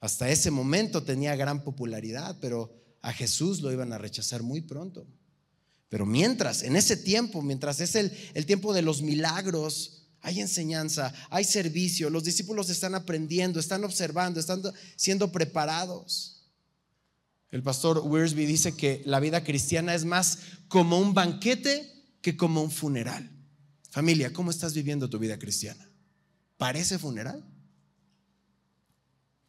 Hasta 0.00 0.30
ese 0.30 0.50
momento 0.50 1.02
tenía 1.02 1.36
gran 1.36 1.64
popularidad, 1.64 2.38
pero 2.40 2.74
a 3.02 3.12
Jesús 3.12 3.60
lo 3.60 3.70
iban 3.70 3.92
a 3.92 3.98
rechazar 3.98 4.42
muy 4.42 4.62
pronto. 4.62 5.06
Pero 5.88 6.06
mientras, 6.06 6.62
en 6.62 6.74
ese 6.74 6.96
tiempo, 6.96 7.42
mientras 7.42 7.80
es 7.80 7.94
el, 7.94 8.12
el 8.34 8.46
tiempo 8.46 8.72
de 8.72 8.82
los 8.82 9.02
milagros, 9.02 10.08
hay 10.20 10.40
enseñanza, 10.40 11.14
hay 11.30 11.44
servicio, 11.44 12.10
los 12.10 12.24
discípulos 12.24 12.70
están 12.70 12.94
aprendiendo, 12.94 13.60
están 13.60 13.84
observando, 13.84 14.40
están 14.40 14.62
siendo 14.96 15.30
preparados. 15.30 16.35
El 17.50 17.62
pastor 17.62 18.02
Wiersbe 18.04 18.46
dice 18.46 18.76
que 18.76 19.02
la 19.04 19.20
vida 19.20 19.44
cristiana 19.44 19.94
es 19.94 20.04
más 20.04 20.38
como 20.68 20.98
un 20.98 21.14
banquete 21.14 21.92
que 22.20 22.36
como 22.36 22.62
un 22.62 22.70
funeral. 22.70 23.30
Familia, 23.90 24.32
¿cómo 24.32 24.50
estás 24.50 24.74
viviendo 24.74 25.08
tu 25.08 25.18
vida 25.18 25.38
cristiana? 25.38 25.88
¿Parece 26.56 26.98
funeral? 26.98 27.44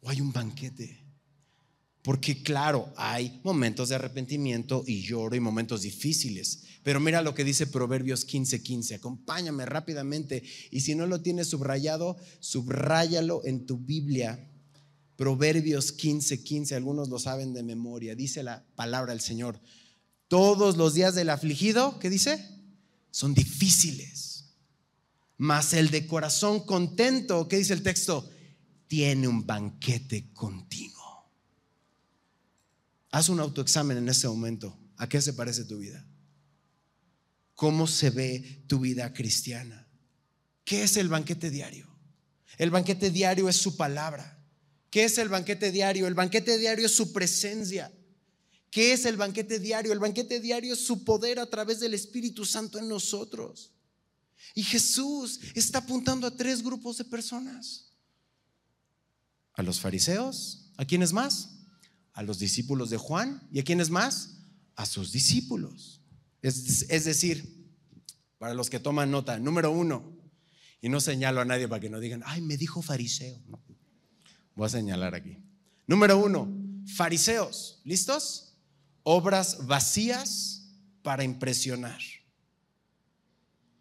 ¿O 0.00 0.08
hay 0.08 0.20
un 0.20 0.32
banquete? 0.32 1.04
Porque 2.02 2.42
claro, 2.42 2.90
hay 2.96 3.40
momentos 3.44 3.88
de 3.88 3.96
arrepentimiento 3.96 4.84
y 4.86 5.02
lloro 5.02 5.36
y 5.36 5.40
momentos 5.40 5.82
difíciles. 5.82 6.62
Pero 6.82 7.00
mira 7.00 7.20
lo 7.20 7.34
que 7.34 7.44
dice 7.44 7.66
Proverbios 7.66 8.26
15:15. 8.26 8.62
15. 8.62 8.94
Acompáñame 8.94 9.66
rápidamente. 9.66 10.42
Y 10.70 10.80
si 10.80 10.94
no 10.94 11.06
lo 11.06 11.20
tienes 11.20 11.48
subrayado, 11.48 12.16
subráyalo 12.40 13.44
en 13.44 13.66
tu 13.66 13.76
Biblia. 13.76 14.47
Proverbios 15.18 15.92
15:15, 15.96 16.44
15, 16.44 16.76
algunos 16.76 17.08
lo 17.08 17.18
saben 17.18 17.52
de 17.52 17.64
memoria. 17.64 18.14
Dice 18.14 18.44
la 18.44 18.64
palabra 18.76 19.12
del 19.12 19.20
Señor. 19.20 19.60
Todos 20.28 20.76
los 20.76 20.94
días 20.94 21.16
del 21.16 21.30
afligido, 21.30 21.98
¿qué 21.98 22.08
dice? 22.08 22.48
Son 23.10 23.34
difíciles. 23.34 24.54
Mas 25.36 25.72
el 25.72 25.90
de 25.90 26.06
corazón 26.06 26.64
contento, 26.64 27.48
¿qué 27.48 27.56
dice 27.56 27.72
el 27.72 27.82
texto? 27.82 28.30
Tiene 28.86 29.26
un 29.26 29.44
banquete 29.44 30.32
continuo. 30.32 31.28
Haz 33.10 33.28
un 33.28 33.40
autoexamen 33.40 33.98
en 33.98 34.08
este 34.08 34.28
momento. 34.28 34.78
¿A 34.98 35.08
qué 35.08 35.20
se 35.20 35.32
parece 35.32 35.64
tu 35.64 35.78
vida? 35.78 36.06
¿Cómo 37.56 37.88
se 37.88 38.10
ve 38.10 38.62
tu 38.68 38.78
vida 38.78 39.12
cristiana? 39.12 39.88
¿Qué 40.64 40.84
es 40.84 40.96
el 40.96 41.08
banquete 41.08 41.50
diario? 41.50 41.88
El 42.56 42.70
banquete 42.70 43.10
diario 43.10 43.48
es 43.48 43.56
su 43.56 43.76
palabra. 43.76 44.37
¿Qué 44.90 45.04
es 45.04 45.18
el 45.18 45.28
banquete 45.28 45.70
diario? 45.70 46.06
El 46.06 46.14
banquete 46.14 46.58
diario 46.58 46.86
es 46.86 46.94
su 46.94 47.12
presencia. 47.12 47.92
¿Qué 48.70 48.92
es 48.92 49.04
el 49.04 49.16
banquete 49.16 49.58
diario? 49.58 49.92
El 49.92 49.98
banquete 49.98 50.40
diario 50.40 50.74
es 50.74 50.80
su 50.80 51.04
poder 51.04 51.38
a 51.38 51.46
través 51.46 51.80
del 51.80 51.94
Espíritu 51.94 52.44
Santo 52.44 52.78
en 52.78 52.88
nosotros. 52.88 53.72
Y 54.54 54.62
Jesús 54.62 55.40
está 55.54 55.78
apuntando 55.78 56.26
a 56.26 56.36
tres 56.36 56.62
grupos 56.62 56.98
de 56.98 57.04
personas. 57.04 57.92
A 59.54 59.62
los 59.62 59.80
fariseos, 59.80 60.70
¿a 60.76 60.84
quiénes 60.84 61.12
más? 61.12 61.56
A 62.12 62.22
los 62.22 62.38
discípulos 62.38 62.90
de 62.90 62.96
Juan. 62.96 63.46
¿Y 63.52 63.60
a 63.60 63.64
quiénes 63.64 63.90
más? 63.90 64.36
A 64.76 64.86
sus 64.86 65.12
discípulos. 65.12 66.00
Es, 66.42 67.04
decir, 67.04 67.68
para 68.38 68.54
los 68.54 68.70
que 68.70 68.78
toman 68.78 69.10
nota, 69.10 69.38
número 69.38 69.70
uno, 69.70 70.16
y 70.80 70.88
no 70.88 71.00
señalo 71.00 71.40
a 71.40 71.44
nadie 71.44 71.66
para 71.66 71.80
que 71.80 71.90
no 71.90 71.98
digan, 71.98 72.22
ay, 72.24 72.40
me 72.40 72.56
dijo 72.56 72.82
fariseo. 72.82 73.42
Voy 74.58 74.66
a 74.66 74.70
señalar 74.70 75.14
aquí. 75.14 75.38
Número 75.86 76.18
uno, 76.18 76.52
fariseos. 76.96 77.80
¿Listos? 77.84 78.56
Obras 79.04 79.68
vacías 79.68 80.72
para 81.04 81.22
impresionar. 81.22 82.00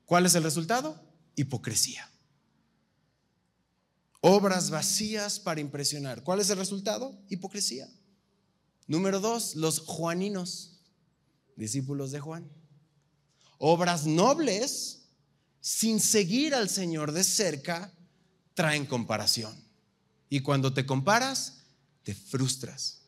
¿Cuál 0.05 0.27
es 0.27 0.35
el 0.35 0.43
resultado? 0.43 1.03
Hipocresía. 1.35 2.07
Obras 4.21 4.69
vacías 4.69 5.39
para 5.39 5.61
impresionar. 5.61 6.23
¿Cuál 6.23 6.41
es 6.41 6.49
el 6.51 6.59
resultado? 6.59 7.19
Hipocresía. 7.27 7.89
Número 8.85 9.19
dos, 9.19 9.55
los 9.55 9.79
juaninos, 9.79 10.79
discípulos 11.55 12.11
de 12.11 12.19
Juan. 12.19 12.51
Obras 13.57 14.05
nobles, 14.05 15.07
sin 15.59 15.99
seguir 15.99 16.53
al 16.53 16.69
Señor 16.69 17.13
de 17.13 17.23
cerca, 17.23 17.91
traen 18.53 18.85
comparación. 18.85 19.66
Y 20.29 20.41
cuando 20.41 20.73
te 20.73 20.85
comparas, 20.85 21.63
te 22.03 22.13
frustras. 22.13 23.01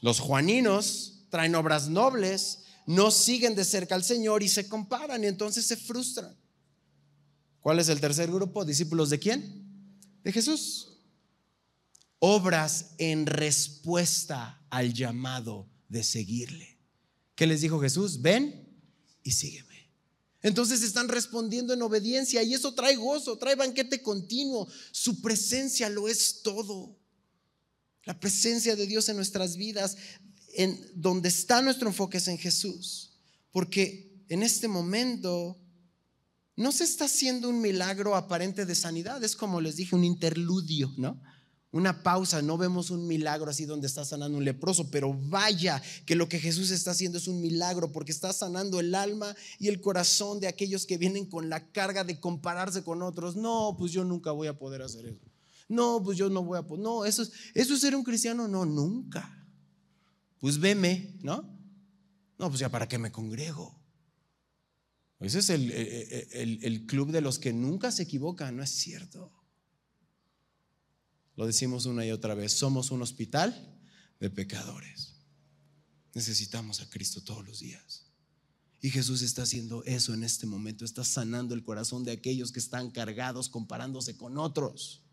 Los 0.00 0.20
juaninos 0.20 1.24
traen 1.30 1.54
obras 1.54 1.88
nobles, 1.88 2.64
no 2.86 3.10
siguen 3.10 3.54
de 3.54 3.64
cerca 3.64 3.94
al 3.94 4.04
Señor 4.04 4.42
y 4.42 4.48
se 4.48 4.68
comparan 4.68 5.24
y 5.24 5.26
entonces 5.26 5.66
se 5.66 5.76
frustran. 5.76 6.36
¿Cuál 7.60 7.80
es 7.80 7.88
el 7.88 8.00
tercer 8.00 8.30
grupo? 8.30 8.64
¿Discípulos 8.64 9.10
de 9.10 9.18
quién? 9.18 9.66
De 10.22 10.32
Jesús. 10.32 10.98
Obras 12.18 12.94
en 12.98 13.26
respuesta 13.26 14.64
al 14.70 14.92
llamado 14.92 15.68
de 15.88 16.02
seguirle. 16.02 16.78
¿Qué 17.34 17.46
les 17.46 17.60
dijo 17.60 17.80
Jesús? 17.80 18.22
Ven 18.22 18.68
y 19.22 19.32
sígueme. 19.32 19.67
Entonces 20.42 20.82
están 20.82 21.08
respondiendo 21.08 21.72
en 21.72 21.82
obediencia 21.82 22.42
y 22.42 22.54
eso 22.54 22.74
trae 22.74 22.96
gozo, 22.96 23.38
trae 23.38 23.56
banquete 23.56 24.02
continuo. 24.02 24.68
Su 24.92 25.20
presencia 25.20 25.88
lo 25.88 26.08
es 26.08 26.42
todo. 26.42 26.96
La 28.04 28.18
presencia 28.18 28.76
de 28.76 28.86
Dios 28.86 29.08
en 29.08 29.16
nuestras 29.16 29.56
vidas, 29.56 29.96
en 30.54 30.80
donde 30.94 31.28
está 31.28 31.60
nuestro 31.60 31.88
enfoque 31.88 32.18
es 32.18 32.28
en 32.28 32.38
Jesús. 32.38 33.10
Porque 33.50 34.22
en 34.28 34.42
este 34.42 34.68
momento 34.68 35.58
no 36.56 36.72
se 36.72 36.84
está 36.84 37.06
haciendo 37.06 37.48
un 37.48 37.60
milagro 37.60 38.14
aparente 38.14 38.66
de 38.66 38.74
sanidad, 38.74 39.22
es 39.22 39.36
como 39.36 39.60
les 39.60 39.76
dije, 39.76 39.94
un 39.94 40.04
interludio, 40.04 40.92
¿no? 40.96 41.20
Una 41.70 42.02
pausa, 42.02 42.40
no 42.40 42.56
vemos 42.56 42.90
un 42.90 43.06
milagro 43.06 43.50
así 43.50 43.66
donde 43.66 43.86
está 43.86 44.04
sanando 44.04 44.38
un 44.38 44.44
leproso, 44.44 44.90
pero 44.90 45.12
vaya 45.12 45.82
que 46.06 46.14
lo 46.14 46.28
que 46.28 46.40
Jesús 46.40 46.70
está 46.70 46.92
haciendo 46.92 47.18
es 47.18 47.28
un 47.28 47.42
milagro 47.42 47.92
porque 47.92 48.10
está 48.10 48.32
sanando 48.32 48.80
el 48.80 48.94
alma 48.94 49.36
y 49.58 49.68
el 49.68 49.80
corazón 49.80 50.40
de 50.40 50.48
aquellos 50.48 50.86
que 50.86 50.96
vienen 50.96 51.26
con 51.26 51.50
la 51.50 51.70
carga 51.70 52.04
de 52.04 52.18
compararse 52.18 52.82
con 52.82 53.02
otros. 53.02 53.36
No, 53.36 53.76
pues 53.78 53.92
yo 53.92 54.02
nunca 54.04 54.32
voy 54.32 54.48
a 54.48 54.58
poder 54.58 54.80
hacer 54.80 55.06
eso. 55.06 55.26
No, 55.68 56.02
pues 56.02 56.16
yo 56.16 56.30
no 56.30 56.42
voy 56.42 56.58
a 56.58 56.62
poder. 56.62 56.82
No, 56.82 57.04
eso 57.04 57.22
es, 57.22 57.32
eso 57.52 57.74
es 57.74 57.80
ser 57.80 57.94
un 57.94 58.02
cristiano. 58.02 58.48
No, 58.48 58.64
nunca. 58.64 59.46
Pues 60.40 60.58
veme, 60.58 61.18
¿no? 61.20 61.54
No, 62.38 62.48
pues 62.48 62.60
ya 62.60 62.70
para 62.70 62.88
qué 62.88 62.96
me 62.96 63.12
congrego. 63.12 63.78
Ese 65.20 65.40
es 65.40 65.50
el, 65.50 65.70
el, 65.70 66.60
el 66.62 66.86
club 66.86 67.10
de 67.10 67.20
los 67.20 67.38
que 67.38 67.52
nunca 67.52 67.90
se 67.90 68.04
equivocan, 68.04 68.56
no 68.56 68.62
es 68.62 68.70
cierto. 68.70 69.37
Lo 71.38 71.46
decimos 71.46 71.86
una 71.86 72.04
y 72.04 72.10
otra 72.10 72.34
vez, 72.34 72.52
somos 72.52 72.90
un 72.90 73.00
hospital 73.00 73.78
de 74.18 74.28
pecadores. 74.28 75.14
Necesitamos 76.12 76.80
a 76.80 76.90
Cristo 76.90 77.22
todos 77.22 77.46
los 77.46 77.60
días. 77.60 78.06
Y 78.80 78.90
Jesús 78.90 79.22
está 79.22 79.42
haciendo 79.42 79.84
eso 79.84 80.12
en 80.12 80.24
este 80.24 80.46
momento, 80.46 80.84
está 80.84 81.04
sanando 81.04 81.54
el 81.54 81.62
corazón 81.62 82.02
de 82.02 82.10
aquellos 82.10 82.50
que 82.50 82.58
están 82.58 82.90
cargados 82.90 83.48
comparándose 83.48 84.16
con 84.16 84.36
otros. 84.36 85.04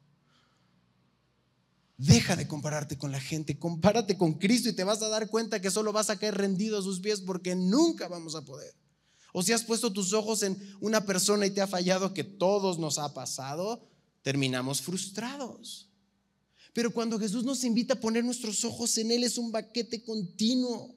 Deja 1.96 2.36
de 2.36 2.48
compararte 2.48 2.98
con 2.98 3.12
la 3.12 3.22
gente, 3.22 3.60
compárate 3.60 4.18
con 4.18 4.34
Cristo 4.34 4.70
y 4.70 4.74
te 4.74 4.84
vas 4.84 5.04
a 5.04 5.10
dar 5.10 5.30
cuenta 5.30 5.62
que 5.62 5.70
solo 5.70 5.94
vas 5.94 6.10
a 6.10 6.18
caer 6.18 6.34
rendido 6.34 6.80
a 6.80 6.82
sus 6.82 7.02
pies 7.02 7.22
porque 7.22 7.56
nunca 7.56 8.08
vamos 8.08 8.34
a 8.34 8.44
poder. 8.44 8.74
O 9.32 9.44
si 9.44 9.54
has 9.54 9.64
puesto 9.64 9.94
tus 9.94 10.12
ojos 10.12 10.42
en 10.42 10.58
una 10.82 11.06
persona 11.06 11.46
y 11.46 11.52
te 11.52 11.62
ha 11.62 11.68
fallado, 11.68 12.16
que 12.16 12.24
todos 12.24 12.80
nos 12.80 12.98
ha 12.98 13.14
pasado, 13.14 13.88
terminamos 14.24 14.82
frustrados. 14.82 15.92
Pero 16.76 16.92
cuando 16.92 17.18
Jesús 17.18 17.46
nos 17.46 17.64
invita 17.64 17.94
a 17.94 18.00
poner 18.02 18.26
nuestros 18.26 18.66
ojos 18.66 18.98
en 18.98 19.10
Él 19.10 19.24
es 19.24 19.38
un 19.38 19.50
baquete 19.50 20.04
continuo. 20.04 20.94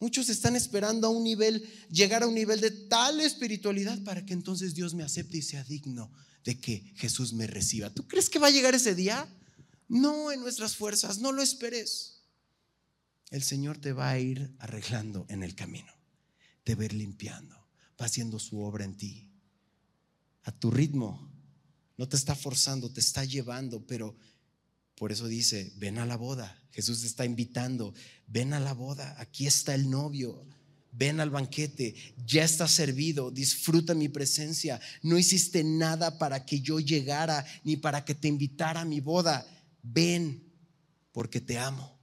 Muchos 0.00 0.30
están 0.30 0.56
esperando 0.56 1.06
a 1.06 1.10
un 1.10 1.24
nivel, 1.24 1.62
llegar 1.90 2.22
a 2.22 2.26
un 2.26 2.34
nivel 2.34 2.62
de 2.62 2.70
tal 2.70 3.20
espiritualidad 3.20 4.02
para 4.02 4.24
que 4.24 4.32
entonces 4.32 4.74
Dios 4.74 4.94
me 4.94 5.02
acepte 5.02 5.36
y 5.36 5.42
sea 5.42 5.62
digno 5.64 6.10
de 6.42 6.58
que 6.58 6.90
Jesús 6.96 7.34
me 7.34 7.46
reciba. 7.46 7.90
¿Tú 7.90 8.08
crees 8.08 8.30
que 8.30 8.38
va 8.38 8.46
a 8.46 8.50
llegar 8.50 8.74
ese 8.74 8.94
día? 8.94 9.28
No 9.88 10.32
en 10.32 10.40
nuestras 10.40 10.74
fuerzas, 10.74 11.18
no 11.18 11.32
lo 11.32 11.42
esperes. 11.42 12.22
El 13.28 13.42
Señor 13.42 13.76
te 13.76 13.92
va 13.92 14.08
a 14.08 14.18
ir 14.18 14.54
arreglando 14.58 15.26
en 15.28 15.42
el 15.42 15.54
camino, 15.54 15.92
te 16.64 16.74
va 16.74 16.80
a 16.80 16.86
ir 16.86 16.94
limpiando, 16.94 17.54
va 18.00 18.06
haciendo 18.06 18.38
su 18.38 18.62
obra 18.62 18.86
en 18.86 18.96
ti. 18.96 19.30
A 20.44 20.52
tu 20.52 20.70
ritmo, 20.70 21.30
no 21.98 22.08
te 22.08 22.16
está 22.16 22.34
forzando, 22.34 22.90
te 22.90 23.00
está 23.00 23.22
llevando, 23.22 23.86
pero 23.86 24.16
por 24.96 25.12
eso 25.12 25.28
dice, 25.28 25.72
ven 25.76 25.98
a 25.98 26.06
la 26.06 26.16
boda. 26.16 26.58
Jesús 26.72 27.04
está 27.04 27.24
invitando, 27.24 27.94
ven 28.26 28.52
a 28.52 28.60
la 28.60 28.72
boda, 28.72 29.14
aquí 29.18 29.46
está 29.46 29.74
el 29.74 29.88
novio, 29.90 30.46
ven 30.92 31.20
al 31.20 31.30
banquete, 31.30 31.94
ya 32.26 32.44
está 32.44 32.66
servido, 32.66 33.30
disfruta 33.30 33.94
mi 33.94 34.08
presencia. 34.08 34.80
No 35.02 35.18
hiciste 35.18 35.62
nada 35.64 36.18
para 36.18 36.44
que 36.44 36.60
yo 36.60 36.80
llegara 36.80 37.44
ni 37.62 37.76
para 37.76 38.04
que 38.04 38.14
te 38.14 38.28
invitara 38.28 38.80
a 38.80 38.84
mi 38.84 39.00
boda. 39.00 39.46
Ven 39.82 40.42
porque 41.12 41.40
te 41.40 41.58
amo. 41.58 41.98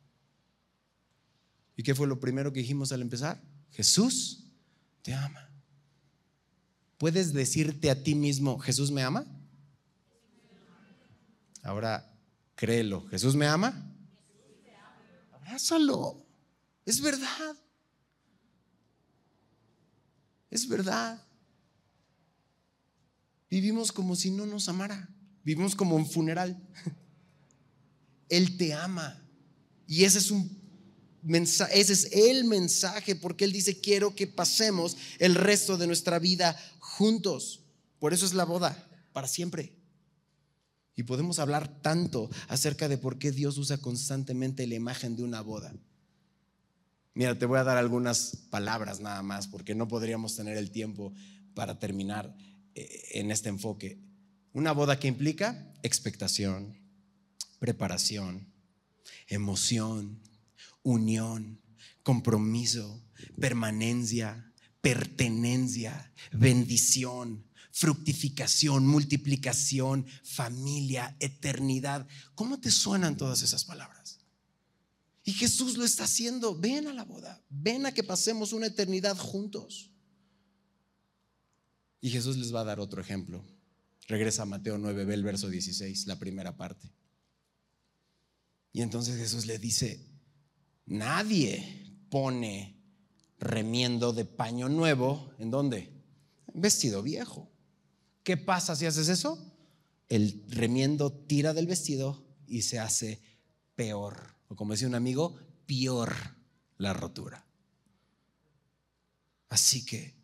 ¿Y 1.76 1.82
qué 1.82 1.96
fue 1.96 2.08
lo 2.08 2.20
primero 2.20 2.54
que 2.54 2.60
dijimos 2.60 2.92
al 2.92 3.02
empezar? 3.02 3.42
Jesús 3.72 4.52
te 5.02 5.14
ama. 5.14 5.50
¿Puedes 7.00 7.34
decirte 7.34 7.90
a 7.90 8.04
ti 8.04 8.14
mismo, 8.14 8.60
Jesús 8.60 8.92
me 8.92 9.02
ama? 9.02 9.26
Ahora, 11.64 12.13
créelo, 12.56 13.06
¿Jesús 13.08 13.36
me 13.36 13.48
ama? 13.48 13.90
Abrázalo. 15.32 16.26
Es 16.86 17.02
verdad. 17.02 17.56
Es 20.50 20.68
verdad. 20.68 21.22
Vivimos 23.50 23.92
como 23.92 24.16
si 24.16 24.32
no 24.32 24.46
nos 24.46 24.68
amara. 24.70 25.10
Vivimos 25.44 25.76
como 25.76 25.96
un 25.96 26.10
funeral. 26.10 26.60
Él 28.30 28.58
te 28.58 28.74
ama. 28.74 29.22
Y 29.86 30.06
ese 30.06 30.20
es 30.20 30.32
un 30.32 30.62
mensaje, 31.22 31.80
ese 31.80 31.94
es 31.94 32.12
el 32.12 32.46
mensaje 32.46 33.16
porque 33.16 33.46
él 33.46 33.52
dice, 33.52 33.80
"Quiero 33.80 34.16
que 34.16 34.28
pasemos 34.28 34.98
el 35.20 35.36
resto 35.36 35.78
de 35.78 35.88
nuestra 35.88 36.20
vida 36.20 36.58
juntos." 36.80 37.62
Por 38.00 38.14
eso 38.14 38.26
es 38.26 38.34
la 38.34 38.46
boda, 38.46 38.90
para 39.14 39.28
siempre. 39.28 39.76
Y 40.96 41.04
podemos 41.04 41.40
hablar 41.40 41.82
tanto 41.82 42.30
acerca 42.48 42.88
de 42.88 42.98
por 42.98 43.18
qué 43.18 43.32
Dios 43.32 43.58
usa 43.58 43.78
constantemente 43.78 44.68
la 44.68 44.76
imagen 44.76 45.16
de 45.16 45.24
una 45.24 45.42
boda. 45.42 45.74
Mira, 47.16 47.38
te 47.38 47.46
voy 47.46 47.60
a 47.60 47.64
dar 47.64 47.78
algunas 47.78 48.38
palabras 48.50 49.00
nada 49.00 49.22
más, 49.22 49.48
porque 49.48 49.76
no 49.76 49.88
podríamos 49.88 50.36
tener 50.36 50.58
el 50.58 50.72
tiempo 50.72 51.14
para 51.54 51.80
terminar 51.80 52.36
eh, 52.76 53.04
en 53.14 53.32
este 53.32 53.50
enfoque. 53.50 54.00
Una 54.54 54.72
boda 54.72 55.00
que 55.00 55.08
implica 55.08 55.74
expectación, 55.84 56.78
preparación, 57.60 58.48
emoción, 59.28 60.20
unión, 60.84 61.60
compromiso, 62.04 63.04
permanencia, 63.40 64.52
pertenencia, 64.82 66.12
bendición, 66.32 67.46
fructificación, 67.74 68.86
multiplicación, 68.86 70.06
familia, 70.24 71.18
eternidad. 71.20 72.08
¿Cómo 72.36 72.60
te 72.60 72.70
suenan 72.70 73.18
todas 73.18 73.42
esas 73.42 73.66
palabras? 73.66 74.20
Y 75.24 75.34
Jesús 75.34 75.76
lo 75.76 75.84
está 75.84 76.04
haciendo. 76.04 76.56
Ven 76.56 76.88
a 76.88 76.94
la 76.94 77.04
boda, 77.04 77.44
ven 77.50 77.88
a 77.88 77.92
que 77.92 78.04
pasemos 78.04 78.54
una 78.54 78.68
eternidad 78.68 79.18
juntos. 79.18 79.90
Y 82.00 82.12
Jesús 82.12 82.38
les 82.38 82.54
va 82.54 82.62
a 82.62 82.66
dar 82.66 82.80
otro 82.80 83.02
ejemplo. 83.02 83.44
Regresa 84.08 84.44
a 84.44 84.46
Mateo 84.46 84.78
9, 84.78 85.06
ve 85.06 85.14
el 85.16 85.24
verso 85.24 85.50
16, 85.50 86.06
la 86.06 86.20
primera 86.20 86.56
parte. 86.56 86.94
Y 88.72 88.82
entonces 88.82 89.18
Jesús 89.18 89.48
le 89.48 89.58
dice, 89.58 90.06
nadie 90.86 91.98
pone 92.12 92.78
remiendo 93.40 94.14
de 94.14 94.26
paño 94.26 94.70
nuevo, 94.70 95.34
¿en 95.40 95.50
dónde? 95.50 95.92
Vestido 96.54 97.02
viejo. 97.02 97.53
¿Qué 98.24 98.38
pasa 98.38 98.76
si 98.76 98.86
haces 98.86 99.10
eso? 99.10 99.38
El 100.10 100.44
remiendo 100.48 101.12
tira 101.12 101.54
del 101.54 101.68
vestido 101.68 102.26
y 102.48 102.62
se 102.62 102.80
hace 102.80 103.22
peor 103.76 104.34
como 104.56 104.74
decía 104.74 104.88
un 104.88 104.96
amigo, 104.96 105.38
peor 105.66 106.14
la 106.78 106.94
rotura. 106.94 107.46
Así 109.50 109.86
que 109.86 110.16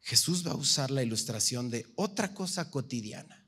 Jesús 0.00 0.46
va 0.46 0.52
a 0.52 0.56
usar 0.56 0.90
la 0.90 1.02
ilustración 1.02 1.70
de 1.70 1.86
otra 1.96 2.34
cosa 2.34 2.70
cotidiana. 2.70 3.46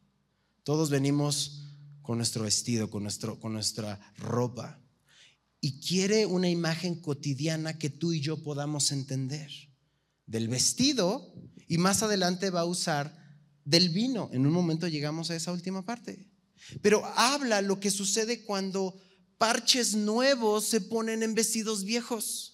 Todos 0.65 0.91
venimos 0.91 1.69
con 2.03 2.19
nuestro 2.19 2.45
vestido, 2.45 2.91
con, 2.91 3.05
nuestro, 3.05 3.39
con 3.39 3.53
nuestra 3.53 4.01
ropa. 4.17 4.81
Y 5.61 5.81
quiere 5.81 6.27
una 6.27 6.49
imagen 6.49 7.01
cotidiana 7.01 7.79
que 7.79 7.89
tú 7.89 8.13
y 8.13 8.21
yo 8.21 8.43
podamos 8.43 8.91
entender. 8.91 9.51
Del 10.27 10.49
vestido 10.49 11.35
y 11.69 11.79
más 11.79 12.03
adelante 12.03 12.51
va 12.51 12.61
a 12.61 12.65
usar 12.65 13.17
del 13.64 13.88
vino. 13.88 14.29
En 14.33 14.46
un 14.46 14.53
momento 14.53 14.88
llegamos 14.88 15.31
a 15.31 15.37
esa 15.37 15.53
última 15.53 15.85
parte. 15.85 16.27
Pero 16.81 17.05
habla 17.16 17.61
lo 17.62 17.81
que 17.81 17.90
sucede 17.90 18.44
cuando 18.44 18.94
parches 19.38 19.94
nuevos 19.94 20.64
se 20.64 20.81
ponen 20.81 21.22
en 21.22 21.35
vestidos 21.35 21.85
viejos. 21.85 22.53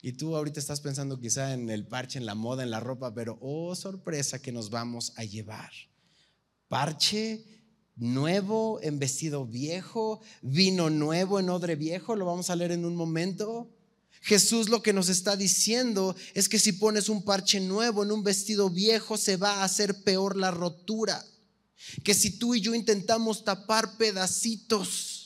Y 0.00 0.12
tú 0.12 0.34
ahorita 0.36 0.58
estás 0.58 0.80
pensando 0.80 1.20
quizá 1.20 1.54
en 1.54 1.70
el 1.70 1.86
parche, 1.86 2.18
en 2.18 2.26
la 2.26 2.34
moda, 2.34 2.64
en 2.64 2.70
la 2.70 2.80
ropa, 2.80 3.14
pero 3.14 3.38
oh 3.40 3.74
sorpresa 3.76 4.42
que 4.42 4.50
nos 4.50 4.70
vamos 4.70 5.12
a 5.16 5.24
llevar. 5.24 5.70
Parche 6.66 7.44
nuevo 7.94 8.80
en 8.82 8.98
vestido 8.98 9.46
viejo, 9.46 10.20
vino 10.40 10.90
nuevo 10.90 11.38
en 11.38 11.50
odre 11.50 11.76
viejo, 11.76 12.16
lo 12.16 12.24
vamos 12.24 12.50
a 12.50 12.56
leer 12.56 12.72
en 12.72 12.84
un 12.84 12.96
momento. 12.96 13.70
Jesús 14.22 14.68
lo 14.68 14.82
que 14.82 14.92
nos 14.92 15.08
está 15.08 15.36
diciendo 15.36 16.14
es 16.32 16.48
que 16.48 16.60
si 16.60 16.72
pones 16.72 17.08
un 17.08 17.24
parche 17.24 17.60
nuevo 17.60 18.04
en 18.04 18.12
un 18.12 18.22
vestido 18.22 18.70
viejo, 18.70 19.18
se 19.18 19.36
va 19.36 19.56
a 19.56 19.64
hacer 19.64 20.02
peor 20.04 20.36
la 20.36 20.52
rotura. 20.52 21.24
Que 22.04 22.14
si 22.14 22.38
tú 22.38 22.54
y 22.54 22.60
yo 22.60 22.74
intentamos 22.74 23.44
tapar 23.44 23.96
pedacitos 23.96 25.22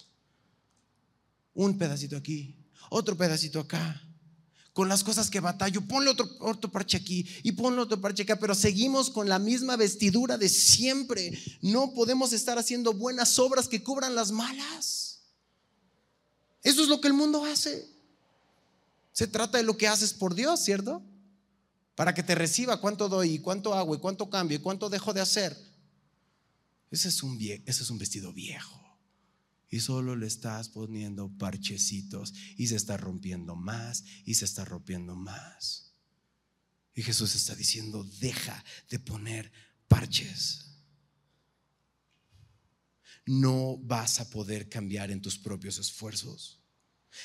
un 1.57 1.79
pedacito 1.79 2.17
aquí, 2.17 2.55
otro 2.91 3.17
pedacito 3.17 3.61
acá. 3.61 4.03
Con 4.73 4.91
las 4.91 5.03
cosas 5.03 5.31
que 5.31 5.41
batallo, 5.41 5.81
ponle 5.81 6.11
otro, 6.11 6.29
otro 6.41 6.71
parche 6.71 6.99
aquí 6.99 7.27
y 7.43 7.53
ponle 7.53 7.81
otro 7.81 7.99
parche 7.99 8.25
acá, 8.25 8.39
pero 8.39 8.55
seguimos 8.55 9.09
con 9.09 9.27
la 9.27 9.39
misma 9.39 9.77
vestidura 9.77 10.37
de 10.37 10.51
siempre. 10.51 11.33
No 11.63 11.95
podemos 11.95 12.35
estar 12.35 12.59
haciendo 12.59 12.93
buenas 12.93 13.39
obras 13.39 13.69
que 13.69 13.83
cubran 13.83 14.15
las 14.15 14.33
malas. 14.33 15.23
Eso 16.63 16.83
es 16.83 16.89
lo 16.89 17.01
que 17.01 17.09
el 17.09 17.15
mundo 17.15 17.43
hace. 17.47 17.96
Se 19.17 19.27
trata 19.27 19.57
de 19.57 19.65
lo 19.65 19.79
que 19.79 19.89
haces 19.89 20.13
por 20.13 20.35
Dios, 20.35 20.63
¿cierto? 20.63 21.03
Para 21.95 22.13
que 22.13 22.23
te 22.23 22.35
reciba 22.35 22.83
cuánto 22.83 23.09
doy, 23.09 23.39
cuánto 23.39 23.73
hago, 23.73 23.95
y 23.95 23.99
cuánto 23.99 24.29
cambio, 24.29 24.59
y 24.59 24.61
cuánto 24.61 24.91
dejo 24.91 25.15
de 25.15 25.23
hacer. 25.23 25.57
Ese 26.91 27.09
es 27.09 27.23
un, 27.23 27.41
ese 27.41 27.83
es 27.83 27.89
un 27.89 27.97
vestido 27.97 28.35
viejo 28.35 28.79
y 29.71 29.81
solo 29.81 30.17
le 30.17 30.27
estás 30.27 30.69
poniendo 30.69 31.31
parchecitos 31.39 32.35
y 32.59 32.67
se 32.67 32.77
está 32.77 32.99
rompiendo 32.99 33.57
más 33.57 34.05
y 34.27 34.35
se 34.35 34.45
está 34.45 34.67
rompiendo 34.67 35.17
más. 35.17 35.95
Y 36.95 37.03
Jesús 37.03 37.35
está 37.35 37.55
diciendo, 37.55 38.05
deja 38.21 38.63
de 38.91 38.99
poner 38.99 39.51
parches. 39.89 40.67
No 43.25 43.79
vas 43.79 44.21
a 44.21 44.29
poder 44.29 44.69
cambiar 44.69 45.11
en 45.11 45.23
tus 45.23 45.39
propios 45.39 45.79
esfuerzos. 45.79 46.61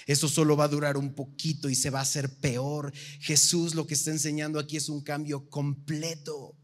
Eso 0.05 0.27
solo 0.27 0.55
va 0.57 0.65
a 0.65 0.69
durar 0.69 0.97
un 0.97 1.13
poquito 1.13 1.69
y 1.69 1.75
se 1.75 1.89
va 1.89 1.99
a 1.99 2.03
hacer 2.03 2.39
peor. 2.39 2.93
Jesús 3.19 3.75
lo 3.75 3.87
que 3.87 3.93
está 3.93 4.11
enseñando 4.11 4.59
aquí 4.59 4.77
es 4.77 4.89
un 4.89 5.01
cambio 5.01 5.49
completo. 5.49 6.55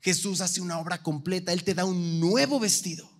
Jesús 0.00 0.40
hace 0.40 0.60
una 0.60 0.78
obra 0.78 1.02
completa. 1.02 1.52
Él 1.52 1.64
te 1.64 1.74
da 1.74 1.84
un 1.84 2.20
nuevo 2.20 2.60
vestido 2.60 3.16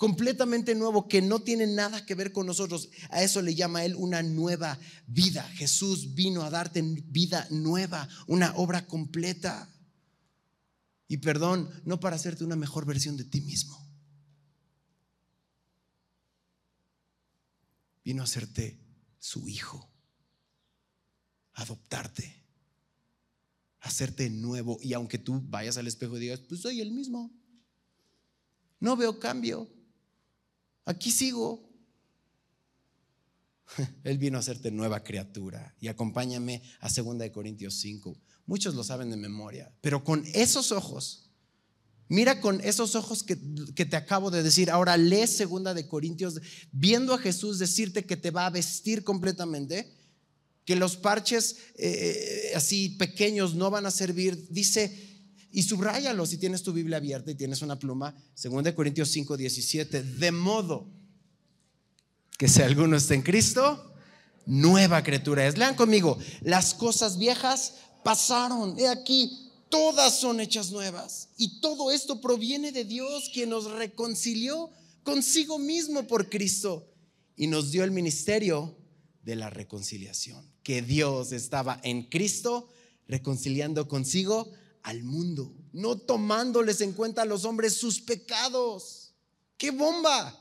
completamente 0.00 0.74
nuevo 0.74 1.08
que 1.08 1.20
no 1.20 1.42
tiene 1.42 1.66
nada 1.66 2.06
que 2.06 2.14
ver 2.14 2.32
con 2.32 2.46
nosotros. 2.46 2.88
A 3.10 3.22
eso 3.22 3.42
le 3.42 3.54
llama 3.54 3.84
él 3.84 3.94
una 3.96 4.22
nueva 4.22 4.78
vida. 5.06 5.42
Jesús 5.52 6.14
vino 6.14 6.42
a 6.42 6.48
darte 6.48 6.80
vida 6.80 7.46
nueva, 7.50 8.08
una 8.26 8.54
obra 8.56 8.86
completa. 8.86 9.68
Y 11.06 11.18
perdón, 11.18 11.68
no 11.84 12.00
para 12.00 12.16
hacerte 12.16 12.44
una 12.44 12.56
mejor 12.56 12.86
versión 12.86 13.18
de 13.18 13.24
ti 13.24 13.42
mismo. 13.42 13.89
Vino 18.04 18.22
a 18.22 18.24
hacerte 18.24 18.80
su 19.18 19.48
hijo, 19.48 19.90
adoptarte, 21.52 22.42
hacerte 23.80 24.30
nuevo. 24.30 24.78
Y 24.80 24.94
aunque 24.94 25.18
tú 25.18 25.40
vayas 25.44 25.76
al 25.76 25.86
espejo 25.86 26.16
y 26.16 26.20
digas, 26.20 26.40
pues 26.40 26.60
soy 26.60 26.80
el 26.80 26.92
mismo, 26.92 27.30
no 28.80 28.96
veo 28.96 29.18
cambio. 29.18 29.70
Aquí 30.84 31.10
sigo. 31.10 31.70
Él 34.04 34.18
vino 34.18 34.36
a 34.36 34.40
hacerte 34.40 34.70
nueva 34.70 35.04
criatura. 35.04 35.76
Y 35.80 35.88
acompáñame 35.88 36.62
a 36.80 36.88
2 36.88 37.30
Corintios 37.30 37.74
5. 37.74 38.18
Muchos 38.46 38.74
lo 38.74 38.82
saben 38.82 39.10
de 39.10 39.16
memoria, 39.16 39.72
pero 39.80 40.02
con 40.02 40.24
esos 40.34 40.72
ojos, 40.72 41.29
mira 42.10 42.40
con 42.40 42.60
esos 42.60 42.96
ojos 42.96 43.22
que, 43.22 43.36
te 43.36 43.96
acabo 43.96 44.30
de 44.30 44.42
decir. 44.42 44.70
Ahora 44.70 44.98
lee 44.98 45.24
2 45.26 45.74
de 45.74 45.88
Corintios, 45.88 46.40
viendo 46.72 47.14
a 47.14 47.18
Jesús 47.18 47.58
decirte 47.58 48.04
que 48.04 48.18
te 48.18 48.30
va 48.30 48.46
a 48.46 48.50
vestir 48.50 49.04
completamente, 49.04 49.90
que 50.66 50.76
los 50.76 50.96
parches 50.96 51.56
eh, 51.76 52.52
así 52.54 52.90
pequeños 52.90 53.54
no 53.54 53.70
van 53.70 53.86
a 53.86 53.90
servir. 53.90 54.48
Dice, 54.50 55.08
y 55.52 55.62
subráyalo 55.62 56.26
si 56.26 56.36
tienes 56.36 56.62
tu 56.62 56.72
Biblia 56.72 56.98
abierta 56.98 57.30
y 57.30 57.36
tienes 57.36 57.62
una 57.62 57.78
pluma, 57.78 58.14
2 58.42 58.72
Corintios 58.74 59.08
5, 59.10 59.36
17, 59.36 60.02
de 60.02 60.32
modo 60.32 60.88
que 62.36 62.48
si 62.48 62.60
alguno 62.62 62.96
está 62.96 63.14
en 63.14 63.22
Cristo, 63.22 63.94
nueva 64.46 65.02
criatura 65.04 65.46
es. 65.46 65.56
Lean 65.56 65.76
conmigo, 65.76 66.18
las 66.42 66.74
cosas 66.74 67.18
viejas 67.18 67.74
pasaron, 68.02 68.76
he 68.78 68.88
aquí, 68.88 69.49
todas 69.70 70.20
son 70.20 70.40
hechas 70.40 70.70
nuevas. 70.70 71.30
Y 71.38 71.60
todo 71.60 71.90
esto 71.90 72.20
proviene 72.20 72.72
de 72.72 72.84
Dios, 72.84 73.30
quien 73.32 73.48
nos 73.48 73.64
reconcilió 73.70 74.70
consigo 75.02 75.58
mismo 75.58 76.06
por 76.06 76.28
Cristo 76.28 76.86
y 77.36 77.46
nos 77.46 77.70
dio 77.70 77.84
el 77.84 77.90
ministerio 77.90 78.76
de 79.22 79.36
la 79.36 79.48
reconciliación, 79.48 80.52
que 80.62 80.82
Dios 80.82 81.32
estaba 81.32 81.80
en 81.82 82.02
Cristo 82.02 82.68
reconciliando 83.08 83.88
consigo 83.88 84.52
al 84.82 85.02
mundo, 85.02 85.54
no 85.72 85.96
tomándoles 85.96 86.80
en 86.80 86.92
cuenta 86.92 87.22
a 87.22 87.26
los 87.26 87.44
hombres 87.44 87.74
sus 87.74 88.00
pecados. 88.00 89.14
¡Qué 89.56 89.70
bomba! 89.70 90.38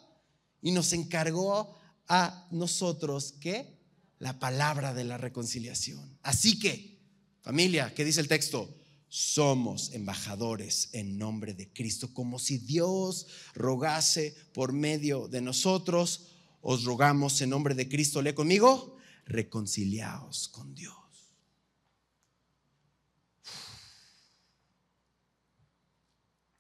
Y 0.62 0.72
nos 0.72 0.94
encargó 0.94 1.78
a 2.08 2.48
nosotros 2.52 3.34
que 3.40 3.78
la 4.18 4.40
palabra 4.40 4.94
de 4.94 5.04
la 5.04 5.18
reconciliación. 5.18 6.18
Así 6.22 6.60
que, 6.60 7.00
familia, 7.42 7.94
¿qué 7.94 8.04
dice 8.04 8.22
el 8.22 8.28
texto? 8.28 8.79
Somos 9.10 9.92
embajadores 9.94 10.90
en 10.94 11.18
nombre 11.18 11.56
de 11.56 11.74
Cristo, 11.74 12.14
como 12.14 12.38
si 12.38 12.60
Dios 12.60 13.28
rogase 13.56 14.36
por 14.54 14.72
medio 14.72 15.28
de 15.28 15.42
nosotros. 15.42 16.28
Os 16.62 16.84
rogamos 16.84 17.42
en 17.42 17.50
nombre 17.50 17.74
de 17.74 17.90
Cristo, 17.90 18.22
lee 18.22 18.34
conmigo, 18.34 18.98
reconciliaos 19.26 20.48
con 20.50 20.76
Dios. 20.76 20.96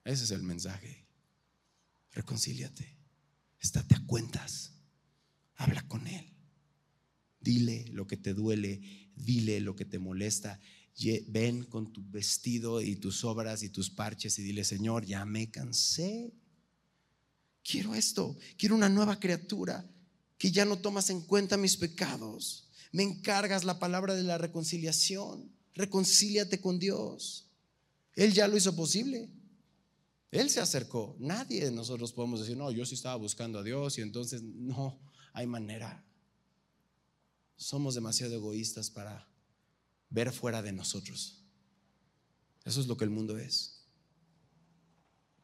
Ese 0.04 0.24
es 0.24 0.32
el 0.32 0.42
mensaje. 0.42 1.06
Reconcíliate. 2.14 2.98
Estate 3.60 3.94
a 3.94 4.06
cuentas. 4.08 4.74
Habla 5.56 5.88
con 5.88 6.08
Él. 6.08 6.34
Dile 7.40 7.86
lo 7.90 8.08
que 8.08 8.18
te 8.18 8.34
duele, 8.34 9.12
dile 9.16 9.60
lo 9.60 9.76
que 9.76 9.86
te 9.86 10.00
molesta. 10.00 10.60
Ven 11.28 11.64
con 11.64 11.94
tu 11.94 12.04
vestido 12.10 12.82
y 12.82 12.96
tus 12.96 13.24
obras 13.24 13.64
y 13.64 13.70
tus 13.70 13.90
parches 13.90 14.38
y 14.40 14.44
dile, 14.44 14.64
Señor, 14.64 15.06
ya 15.06 15.26
me 15.26 15.50
cansé. 15.50 16.34
Quiero 17.64 17.96
esto, 17.96 18.38
quiero 18.58 18.76
una 18.76 18.90
nueva 18.90 19.20
criatura 19.20 19.90
que 20.38 20.52
ya 20.52 20.66
no 20.66 20.80
tomas 20.80 21.10
en 21.10 21.22
cuenta 21.22 21.58
mis 21.58 21.78
pecados. 21.78 22.70
Me 22.92 23.04
encargas 23.04 23.64
la 23.64 23.80
palabra 23.80 24.16
de 24.16 24.24
la 24.24 24.38
reconciliación. 24.38 25.52
Reconcíliate 25.74 26.60
con 26.60 26.80
Dios. 26.80 27.46
Él 28.16 28.34
ya 28.34 28.48
lo 28.48 28.58
hizo 28.58 28.76
posible. 28.76 29.30
Él 30.32 30.50
se 30.50 30.60
acercó. 30.60 31.16
Nadie 31.20 31.66
de 31.66 31.72
nosotros 31.72 32.12
podemos 32.12 32.42
decir, 32.42 32.58
no, 32.58 32.72
yo 32.72 32.86
sí 32.86 32.96
estaba 32.96 33.16
buscando 33.16 33.60
a 33.60 33.64
Dios 33.64 33.98
y 33.98 34.02
entonces 34.02 34.42
no 34.42 35.00
hay 35.34 35.48
manera. 35.48 36.04
Somos 37.56 37.96
demasiado 37.96 38.36
egoístas 38.36 38.90
para 38.90 39.29
ver 40.10 40.32
fuera 40.32 40.62
de 40.62 40.72
nosotros. 40.72 41.44
Eso 42.66 42.82
es 42.82 42.88
lo 42.88 42.98
que 42.98 43.06
el 43.06 43.10
mundo 43.10 43.38
es. 43.38 43.86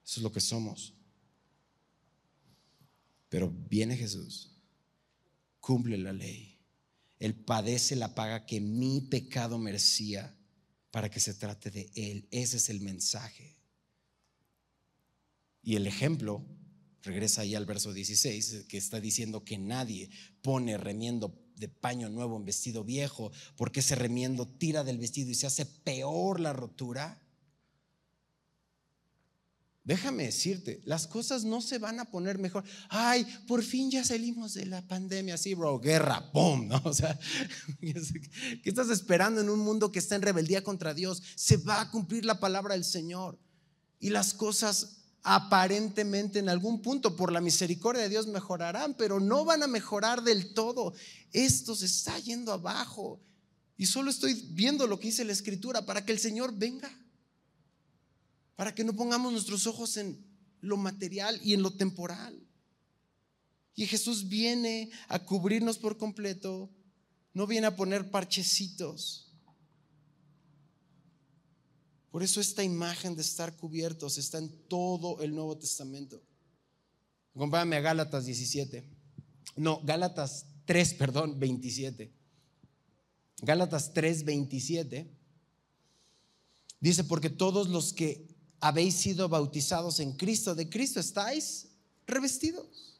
Eso 0.05 0.19
es 0.19 0.21
lo 0.21 0.31
que 0.31 0.41
somos. 0.41 0.93
Pero 3.29 3.49
viene 3.49 3.97
Jesús, 3.97 4.51
cumple 5.59 5.97
la 5.97 6.13
ley. 6.13 6.59
Él 7.19 7.33
padece 7.33 7.95
la 7.95 8.13
paga 8.13 8.45
que 8.45 8.59
mi 8.59 9.01
pecado 9.01 9.57
merecía 9.57 10.37
para 10.91 11.09
que 11.09 11.19
se 11.19 11.33
trate 11.33 11.71
de 11.71 11.91
Él. 11.95 12.27
Ese 12.31 12.57
es 12.57 12.69
el 12.69 12.81
mensaje. 12.81 13.57
Y 15.63 15.75
el 15.75 15.87
ejemplo 15.87 16.45
Regresa 17.05 17.41
ahí 17.41 17.53
al 17.53 17.67
verso 17.67 17.93
16, 17.93 18.65
que 18.67 18.77
está 18.77 18.99
diciendo 18.99 19.45
que 19.45 19.59
nadie 19.59 20.09
pone 20.41 20.75
remiendo 20.75 21.39
de 21.57 21.67
paño 21.67 22.09
nuevo 22.09 22.37
en 22.37 22.45
vestido 22.45 22.83
viejo, 22.83 23.31
porque 23.55 23.79
ese 23.79 23.95
remiendo 23.95 24.47
tira 24.47 24.83
del 24.83 24.97
vestido 24.97 25.31
y 25.31 25.35
se 25.35 25.47
hace 25.47 25.65
peor 25.65 26.39
la 26.39 26.53
rotura. 26.53 27.21
Déjame 29.83 30.23
decirte, 30.23 30.81
las 30.83 31.05
cosas 31.05 31.43
no 31.43 31.61
se 31.61 31.77
van 31.77 31.99
a 31.99 32.05
poner 32.05 32.39
mejor. 32.39 32.63
Ay, 32.89 33.23
por 33.47 33.61
fin 33.63 33.91
ya 33.91 34.03
salimos 34.03 34.55
de 34.55 34.65
la 34.65 34.81
pandemia, 34.81 35.37
sí, 35.37 35.53
bro, 35.53 35.79
guerra, 35.79 36.31
¡pum! 36.31 36.67
¿no? 36.67 36.81
O 36.85 36.93
sea, 36.93 37.19
¿qué 37.79 38.69
estás 38.69 38.89
esperando 38.89 39.41
en 39.41 39.49
un 39.49 39.59
mundo 39.59 39.91
que 39.91 39.99
está 39.99 40.15
en 40.15 40.23
rebeldía 40.23 40.63
contra 40.63 40.95
Dios? 40.95 41.21
Se 41.35 41.57
va 41.57 41.81
a 41.81 41.91
cumplir 41.91 42.25
la 42.25 42.39
palabra 42.39 42.73
del 42.73 42.83
Señor 42.83 43.39
y 43.99 44.09
las 44.09 44.33
cosas 44.33 45.04
aparentemente 45.27 46.37
en 46.37 46.49
algún 46.49 46.83
punto 46.83 47.15
por 47.15 47.31
la 47.31 47.41
misericordia 47.41 48.03
de 48.03 48.09
Dios 48.09 48.27
mejorarán, 48.27 48.93
pero 48.93 49.19
no 49.19 49.43
van 49.43 49.63
a 49.63 49.67
mejorar 49.67 50.21
del 50.21 50.53
todo. 50.53 50.93
Esto 51.33 51.75
se 51.75 51.87
está 51.87 52.19
yendo 52.19 52.53
abajo. 52.53 53.19
Y 53.75 53.87
solo 53.87 54.11
estoy 54.11 54.35
viendo 54.51 54.85
lo 54.85 54.99
que 54.99 55.07
dice 55.07 55.25
la 55.25 55.33
escritura 55.33 55.83
para 55.83 56.05
que 56.05 56.11
el 56.11 56.19
Señor 56.19 56.53
venga. 56.55 56.95
Para 58.55 58.75
que 58.75 58.83
no 58.83 58.93
pongamos 58.93 59.31
nuestros 59.31 59.65
ojos 59.65 59.97
en 59.97 60.23
lo 60.61 60.77
material 60.77 61.39
y 61.43 61.55
en 61.55 61.63
lo 61.63 61.71
temporal. 61.71 62.39
Y 63.73 63.87
Jesús 63.87 64.29
viene 64.29 64.91
a 65.07 65.17
cubrirnos 65.17 65.79
por 65.79 65.97
completo, 65.97 66.69
no 67.33 67.47
viene 67.47 67.65
a 67.65 67.75
poner 67.75 68.11
parchecitos 68.11 69.24
por 72.15 72.23
eso 72.23 72.39
esta 72.39 72.63
imagen 72.63 73.13
de 73.13 73.21
estar 73.21 73.57
cubiertos 73.57 74.17
está 74.17 74.37
en 74.37 74.47
todo 74.69 75.19
el 75.19 75.35
Nuevo 75.35 75.57
Testamento. 75.57 76.23
Acompáñame 77.35 77.75
a 77.75 77.81
Gálatas 77.81 78.25
17. 78.25 78.85
No, 79.57 79.81
Gálatas 79.83 80.45
3, 80.63 80.93
perdón, 80.93 81.37
27. 81.37 82.13
Gálatas 83.41 83.91
3, 83.93 84.23
27. 84.23 85.11
Dice, 86.79 87.03
porque 87.03 87.29
todos 87.29 87.67
los 87.67 87.91
que 87.91 88.33
habéis 88.61 88.95
sido 88.95 89.27
bautizados 89.27 89.99
en 89.99 90.13
Cristo, 90.13 90.55
de 90.55 90.69
Cristo 90.69 91.01
estáis 91.01 91.67
revestidos. 92.07 92.97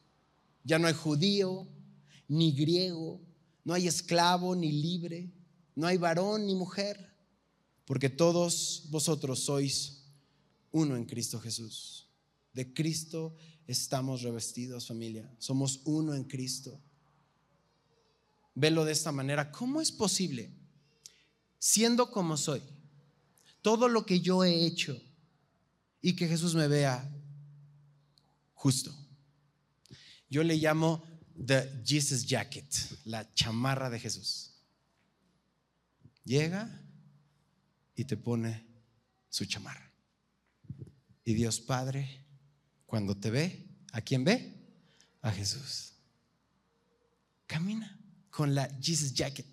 Ya 0.62 0.78
no 0.78 0.88
hay 0.88 0.92
judío, 0.92 1.66
ni 2.28 2.52
griego, 2.52 3.22
no 3.64 3.72
hay 3.72 3.88
esclavo, 3.88 4.54
ni 4.54 4.72
libre, 4.72 5.32
no 5.74 5.86
hay 5.86 5.96
varón, 5.96 6.46
ni 6.46 6.54
mujer 6.54 7.15
porque 7.86 8.10
todos 8.10 8.84
vosotros 8.90 9.40
sois 9.40 10.02
uno 10.72 10.96
en 10.96 11.04
Cristo 11.04 11.40
Jesús. 11.40 12.08
De 12.52 12.74
Cristo 12.74 13.34
estamos 13.66 14.22
revestidos, 14.22 14.86
familia. 14.86 15.32
Somos 15.38 15.80
uno 15.84 16.14
en 16.14 16.24
Cristo. 16.24 16.80
Velo 18.54 18.84
de 18.84 18.92
esta 18.92 19.12
manera. 19.12 19.52
¿Cómo 19.52 19.80
es 19.80 19.92
posible, 19.92 20.50
siendo 21.58 22.10
como 22.10 22.36
soy, 22.36 22.62
todo 23.62 23.88
lo 23.88 24.04
que 24.04 24.20
yo 24.20 24.44
he 24.44 24.66
hecho 24.66 25.00
y 26.00 26.16
que 26.16 26.28
Jesús 26.28 26.54
me 26.54 26.66
vea 26.66 27.08
justo? 28.54 28.94
Yo 30.28 30.42
le 30.42 30.56
llamo 30.56 31.04
the 31.38 31.82
Jesus 31.84 32.24
jacket, 32.24 32.66
la 33.04 33.32
chamarra 33.34 33.90
de 33.90 34.00
Jesús. 34.00 34.52
Llega 36.24 36.82
y 37.96 38.04
te 38.04 38.16
pone 38.16 38.66
su 39.28 39.46
chamarra. 39.46 39.92
Y 41.24 41.34
Dios 41.34 41.60
Padre, 41.60 42.24
cuando 42.84 43.16
te 43.16 43.30
ve, 43.30 43.66
¿a 43.92 44.00
quién 44.00 44.22
ve? 44.22 44.54
A 45.22 45.32
Jesús. 45.32 45.94
Camina 47.46 47.98
con 48.30 48.54
la 48.54 48.68
Jesus 48.80 49.12
jacket. 49.12 49.46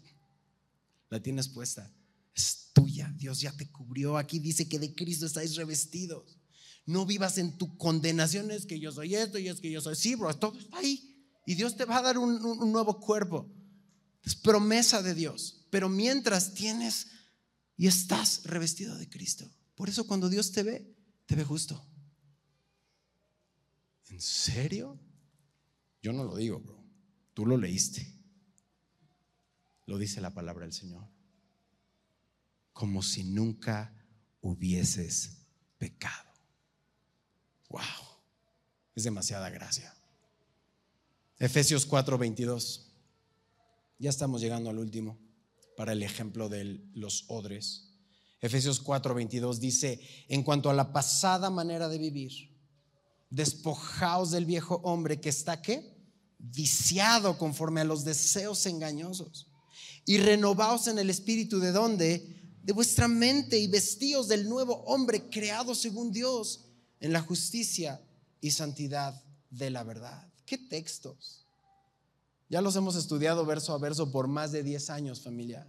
La 1.10 1.22
tienes 1.22 1.48
puesta. 1.48 1.91
Es 2.36 2.70
tuya. 2.74 3.12
Dios 3.16 3.39
ya 3.39 3.52
te 3.54 3.72
cubrió. 3.72 4.18
Aquí 4.18 4.39
dice 4.39 4.68
que 4.68 4.78
de 4.78 4.94
Cristo 4.94 5.26
estáis 5.26 5.56
revestidos. 5.56 6.38
No 6.86 7.06
vivas 7.06 7.38
en 7.38 7.58
tu 7.58 7.78
condenación. 7.78 8.52
Es 8.52 8.66
que 8.66 8.80
yo 8.80 8.91
soy 8.91 9.16
esto 9.16 9.39
y 9.39 9.48
es 9.48 9.62
que 9.62 9.72
yo 9.72 9.80
soy. 9.80 9.96
Sí, 9.96 10.16
bro, 10.16 10.34
todo 10.36 10.60
está 10.60 10.78
ahí. 10.78 11.16
Y 11.46 11.56
Dios 11.56 11.76
te 11.76 11.86
va 11.86 11.98
a 11.98 12.02
dar 12.02 12.18
un, 12.18 12.44
un 12.44 12.72
nuevo 12.72 13.00
cuerpo. 13.00 13.50
Es 14.24 14.36
promesa 14.36 15.02
de 15.02 15.14
Dios. 15.14 15.66
Pero 15.70 15.88
mientras 15.89 16.54
tienes 16.54 17.08
y 17.78 17.88
estás 17.88 18.44
revestido 18.44 18.96
de 18.98 19.10
Cristo. 19.10 19.50
Por 19.76 19.90
eso 19.90 20.06
cuando 20.06 20.30
Dios 20.30 20.52
te 20.52 20.64
ve, 20.64 20.96
te 21.26 21.36
ve 21.36 21.44
justo. 21.44 21.84
¿En 24.10 24.22
serio? 24.22 25.00
Yo 26.02 26.14
no 26.14 26.24
lo 26.24 26.36
digo, 26.36 26.60
bro. 26.60 26.84
Tú 27.34 27.46
lo 27.46 27.58
leíste. 27.58 28.08
Lo 29.86 29.98
dice 29.98 30.22
la 30.22 30.34
palabra 30.34 30.66
del 30.66 30.74
Señor. 30.74 31.08
Como 32.74 33.02
si 33.02 33.24
nunca 33.24 33.94
hubieses 34.42 35.38
pecado. 35.78 36.30
Wow. 37.70 37.82
Es 38.96 39.04
demasiada 39.04 39.50
gracia. 39.50 39.94
Efesios 41.40 41.88
4:22. 41.88 42.86
Ya 43.98 44.10
estamos 44.10 44.42
llegando 44.42 44.70
al 44.70 44.78
último 44.78 45.18
para 45.76 45.94
el 45.94 46.04
ejemplo 46.04 46.50
de 46.50 46.82
los 46.94 47.26
odres. 47.28 47.90
Efesios 48.42 48.84
4:22 48.84 49.60
dice, 49.60 50.00
en 50.28 50.44
cuanto 50.44 50.70
a 50.70 50.74
la 50.74 50.92
pasada 50.92 51.50
manera 51.50 51.88
de 51.88 51.98
vivir, 51.98 52.32
despojaos 53.30 54.32
del 54.32 54.46
viejo 54.46 54.82
hombre 54.84 55.20
que 55.20 55.30
está 55.30 55.62
qué? 55.62 55.96
Viciado 56.38 57.38
conforme 57.38 57.82
a 57.82 57.86
los 57.86 58.04
deseos 58.04 58.66
engañosos. 58.66 59.48
Y 60.06 60.18
renovaos 60.18 60.88
en 60.88 61.00
el 61.00 61.10
espíritu 61.10 61.60
de 61.60 61.72
dónde? 61.72 62.42
De 62.62 62.74
vuestra 62.74 63.08
mente 63.08 63.58
y 63.58 63.68
vestíos 63.68 64.28
del 64.28 64.48
nuevo 64.48 64.84
hombre 64.86 65.30
creado 65.30 65.74
según 65.74 66.12
Dios 66.12 66.66
en 67.00 67.14
la 67.14 67.22
justicia 67.22 68.02
y 68.42 68.52
santidad 68.52 69.24
de 69.50 69.70
la 69.70 69.84
verdad. 69.84 70.28
¿Qué 70.46 70.58
textos? 70.58 71.43
Ya 72.54 72.62
los 72.62 72.76
hemos 72.76 72.95
estudiado 72.95 73.47
verso 73.47 73.74
a 73.74 73.80
verso 73.80 74.12
por 74.12 74.28
más 74.28 74.51
de 74.51 74.62
10 74.62 74.91
años, 74.91 75.22
familia. 75.22 75.68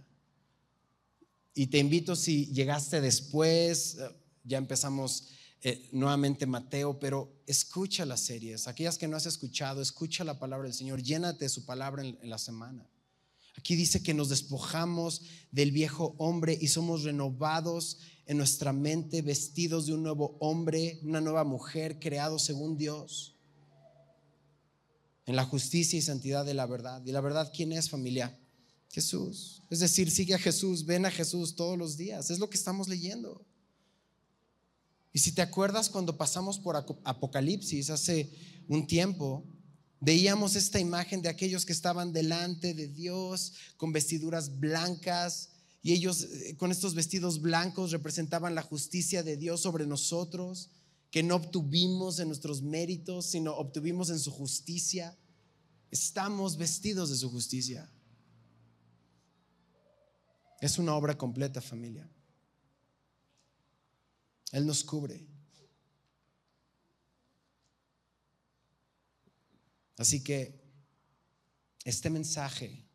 Y 1.55 1.65
te 1.65 1.79
invito 1.79 2.15
si 2.15 2.45
llegaste 2.53 3.01
después, 3.01 3.95
eh, 3.95 4.07
ya 4.43 4.59
empezamos 4.59 5.29
eh, 5.63 5.89
nuevamente 5.93 6.45
Mateo, 6.45 6.99
pero 6.99 7.41
escucha 7.47 8.05
las 8.05 8.19
series. 8.19 8.67
Aquellas 8.67 8.99
que 8.99 9.07
no 9.07 9.17
has 9.17 9.25
escuchado, 9.25 9.81
escucha 9.81 10.23
la 10.23 10.37
palabra 10.37 10.67
del 10.67 10.75
Señor, 10.75 11.01
llénate 11.01 11.45
de 11.45 11.49
su 11.49 11.65
palabra 11.65 12.05
en, 12.05 12.19
en 12.21 12.29
la 12.29 12.37
semana. 12.37 12.87
Aquí 13.57 13.75
dice 13.75 14.03
que 14.03 14.13
nos 14.13 14.29
despojamos 14.29 15.23
del 15.49 15.71
viejo 15.71 16.13
hombre 16.19 16.55
y 16.61 16.67
somos 16.67 17.01
renovados 17.01 17.97
en 18.27 18.37
nuestra 18.37 18.73
mente, 18.73 19.23
vestidos 19.23 19.87
de 19.87 19.95
un 19.95 20.03
nuevo 20.03 20.37
hombre, 20.39 20.99
una 21.01 21.19
nueva 21.19 21.45
mujer, 21.45 21.99
creado 21.99 22.37
según 22.37 22.77
Dios, 22.77 23.34
en 25.25 25.35
la 25.35 25.45
justicia 25.45 25.97
y 25.97 26.01
santidad 26.01 26.45
de 26.45 26.53
la 26.53 26.65
verdad. 26.65 27.03
¿Y 27.05 27.11
la 27.11 27.21
verdad 27.21 27.51
quién 27.53 27.71
es 27.71 27.89
familia? 27.89 28.37
Jesús. 28.89 29.61
Es 29.69 29.79
decir, 29.79 30.09
sigue 30.09 30.35
a 30.35 30.39
Jesús, 30.39 30.85
ven 30.85 31.05
a 31.05 31.11
Jesús 31.11 31.55
todos 31.55 31.77
los 31.77 31.97
días. 31.97 32.29
Es 32.29 32.39
lo 32.39 32.49
que 32.49 32.57
estamos 32.57 32.87
leyendo. 32.87 33.45
Y 35.11 35.19
si 35.19 35.31
te 35.31 35.41
acuerdas 35.41 35.89
cuando 35.89 36.17
pasamos 36.17 36.59
por 36.59 36.75
Apocalipsis 36.75 37.89
hace 37.89 38.31
un 38.67 38.85
tiempo, 38.85 39.45
veíamos 39.99 40.55
esta 40.55 40.79
imagen 40.79 41.21
de 41.21 41.29
aquellos 41.29 41.65
que 41.65 41.73
estaban 41.73 42.13
delante 42.13 42.73
de 42.73 42.87
Dios 42.87 43.53
con 43.77 43.91
vestiduras 43.91 44.59
blancas 44.59 45.49
y 45.81 45.93
ellos 45.93 46.23
eh, 46.23 46.55
con 46.57 46.71
estos 46.71 46.95
vestidos 46.95 47.41
blancos 47.41 47.91
representaban 47.91 48.55
la 48.55 48.61
justicia 48.61 49.23
de 49.23 49.37
Dios 49.37 49.61
sobre 49.61 49.85
nosotros, 49.85 50.69
que 51.15 51.23
no 51.23 51.35
obtuvimos 51.35 52.19
en 52.19 52.27
nuestros 52.27 52.61
méritos, 52.61 53.27
sino 53.27 53.55
obtuvimos 53.55 54.09
en 54.09 54.19
su 54.19 54.31
justicia. 54.31 55.17
Estamos 55.89 56.57
vestidos 56.57 57.09
de 57.09 57.15
su 57.15 57.31
justicia. 57.31 57.89
Es 60.59 60.77
una 60.77 60.93
obra 60.93 61.17
completa, 61.17 61.61
familia. 61.61 62.11
Él 64.51 64.65
nos 64.67 64.83
cubre. 64.83 65.25
Así 69.95 70.21
que 70.21 70.61
este 71.85 72.09
mensaje 72.09 72.85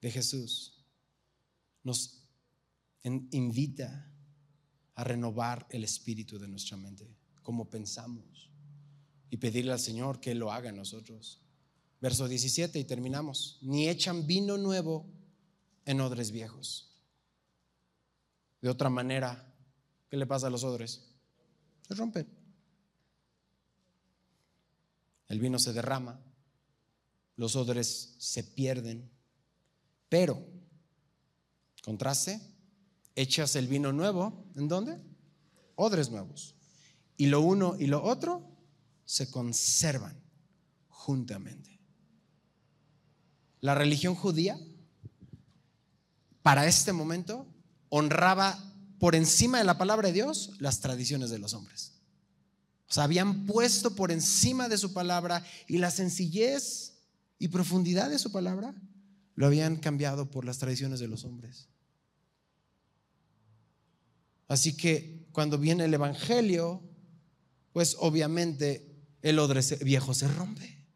de 0.00 0.10
Jesús 0.10 0.84
nos 1.84 2.24
invita 3.04 4.11
renovar 5.04 5.66
el 5.70 5.84
espíritu 5.84 6.38
de 6.38 6.48
nuestra 6.48 6.76
mente, 6.76 7.08
como 7.42 7.68
pensamos, 7.68 8.50
y 9.30 9.36
pedirle 9.36 9.72
al 9.72 9.80
Señor 9.80 10.20
que 10.20 10.34
lo 10.34 10.52
haga 10.52 10.68
en 10.68 10.76
nosotros. 10.76 11.40
Verso 12.00 12.28
17 12.28 12.78
y 12.78 12.84
terminamos. 12.84 13.58
Ni 13.62 13.88
echan 13.88 14.26
vino 14.26 14.58
nuevo 14.58 15.06
en 15.84 16.00
odres 16.00 16.30
viejos. 16.30 16.92
De 18.60 18.68
otra 18.68 18.90
manera, 18.90 19.54
¿qué 20.10 20.16
le 20.16 20.26
pasa 20.26 20.48
a 20.48 20.50
los 20.50 20.64
odres? 20.64 21.02
Se 21.86 21.94
rompen. 21.94 22.28
El 25.28 25.40
vino 25.40 25.58
se 25.58 25.72
derrama, 25.72 26.20
los 27.36 27.56
odres 27.56 28.16
se 28.18 28.44
pierden, 28.44 29.10
pero, 30.10 30.46
contraste, 31.82 32.38
echas 33.16 33.56
el 33.56 33.68
vino 33.68 33.92
nuevo, 33.92 34.46
¿en 34.56 34.68
dónde? 34.68 35.00
Odres 35.74 36.10
nuevos. 36.10 36.54
Y 37.16 37.26
lo 37.26 37.40
uno 37.40 37.76
y 37.78 37.86
lo 37.86 38.02
otro 38.02 38.48
se 39.04 39.30
conservan 39.30 40.20
juntamente. 40.88 41.78
La 43.60 43.74
religión 43.74 44.14
judía 44.14 44.58
para 46.42 46.66
este 46.66 46.92
momento 46.92 47.46
honraba 47.88 48.72
por 48.98 49.14
encima 49.14 49.58
de 49.58 49.64
la 49.64 49.78
palabra 49.78 50.08
de 50.08 50.14
Dios 50.14 50.52
las 50.58 50.80
tradiciones 50.80 51.30
de 51.30 51.38
los 51.38 51.54
hombres. 51.54 51.92
O 52.88 52.92
sea, 52.92 53.04
habían 53.04 53.46
puesto 53.46 53.94
por 53.94 54.12
encima 54.12 54.68
de 54.68 54.78
su 54.78 54.92
palabra 54.92 55.44
y 55.66 55.78
la 55.78 55.90
sencillez 55.90 56.98
y 57.38 57.48
profundidad 57.48 58.10
de 58.10 58.18
su 58.18 58.30
palabra 58.30 58.74
lo 59.34 59.46
habían 59.46 59.76
cambiado 59.76 60.30
por 60.30 60.44
las 60.44 60.58
tradiciones 60.58 61.00
de 61.00 61.08
los 61.08 61.24
hombres. 61.24 61.68
Así 64.52 64.76
que 64.76 65.26
cuando 65.32 65.56
viene 65.56 65.86
el 65.86 65.94
Evangelio, 65.94 66.82
pues 67.72 67.96
obviamente 67.98 68.86
el 69.22 69.38
odre 69.38 69.62
viejo 69.82 70.12
se 70.12 70.28
rompe. 70.28 70.86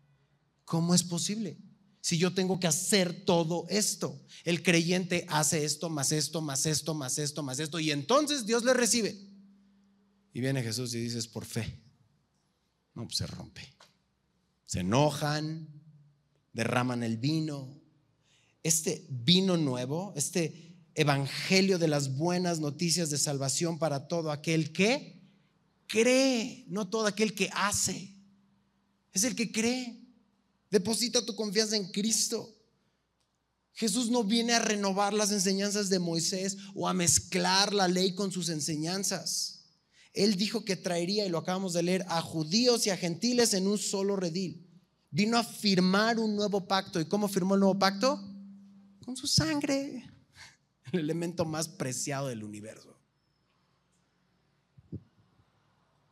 ¿Cómo 0.67 0.95
es 0.95 1.03
posible? 1.03 1.57
si 2.03 2.19
yo 2.19 2.33
tengo 2.33 2.61
que 2.61 2.69
hacer 2.69 3.25
todo 3.25 3.67
esto? 3.69 4.23
El 4.45 4.63
creyente 4.63 5.27
hace 5.29 5.65
esto, 5.65 5.89
más 5.89 6.13
esto, 6.13 6.41
más 6.41 6.65
esto, 6.67 6.95
más 6.95 7.19
esto, 7.19 7.43
más 7.43 7.59
esto, 7.59 7.81
y 7.81 7.91
entonces 7.91 8.47
Dios 8.47 8.63
le 8.63 8.75
recibe. 8.75 9.19
Y 10.33 10.41
viene 10.41 10.63
Jesús 10.63 10.95
y 10.95 11.01
dices, 11.01 11.27
por 11.27 11.45
fe. 11.45 11.81
No, 12.95 13.07
pues 13.07 13.17
se 13.17 13.27
rompe. 13.27 13.63
Se 14.67 14.81
enojan, 14.81 15.67
derraman 16.53 17.03
el 17.03 17.17
vino. 17.17 17.81
Este 18.63 19.05
vino 19.09 19.57
nuevo, 19.57 20.13
este 20.15 20.66
evangelio 20.97 21.79
de 21.79 21.89
las 21.89 22.17
buenas 22.17 22.59
noticias 22.59 23.11
de 23.11 23.19
salvación 23.19 23.79
para 23.79 24.09
todo 24.09 24.33
aquel 24.33 24.73
que 24.73 25.23
cree, 25.87 26.65
no 26.69 26.89
todo 26.89 27.07
aquel 27.07 27.35
que 27.35 27.51
hace. 27.55 28.15
Es 29.13 29.23
el 29.25 29.37
que 29.37 29.53
cree. 29.53 30.03
Deposita 30.71 31.25
tu 31.25 31.37
confianza 31.37 31.77
en 31.77 31.93
Cristo. 31.93 32.53
Jesús 33.75 34.11
no 34.11 34.25
viene 34.25 34.55
a 34.55 34.59
renovar 34.59 35.13
las 35.13 35.31
enseñanzas 35.31 35.91
de 35.91 35.99
Moisés 35.99 36.57
o 36.75 36.89
a 36.89 36.95
mezclar 36.95 37.75
la 37.75 37.89
ley 37.89 38.15
con 38.15 38.33
sus 38.33 38.49
enseñanzas. 38.49 39.65
Él 40.15 40.37
dijo 40.37 40.65
que 40.65 40.77
traería, 40.77 41.27
y 41.27 41.29
lo 41.29 41.39
acabamos 41.39 41.75
de 41.75 41.83
leer, 41.83 42.07
a 42.09 42.23
judíos 42.23 42.87
y 42.87 42.91
a 42.91 42.97
gentiles 42.97 43.53
en 43.53 43.67
un 43.67 43.77
solo 43.77 44.17
redil. 44.17 44.67
Vino 45.11 45.37
a 45.37 45.45
firmar 45.45 46.19
un 46.19 46.35
nuevo 46.35 46.67
pacto. 46.67 46.99
¿Y 46.99 47.05
cómo 47.05 47.29
firmó 47.29 47.55
el 47.55 47.61
nuevo 47.61 47.79
pacto? 47.79 48.19
Con 49.05 49.15
su 49.15 49.27
sangre, 49.27 50.11
el 50.93 51.01
elemento 51.01 51.45
más 51.45 51.69
preciado 51.69 52.29
del 52.29 52.45
universo. 52.45 52.97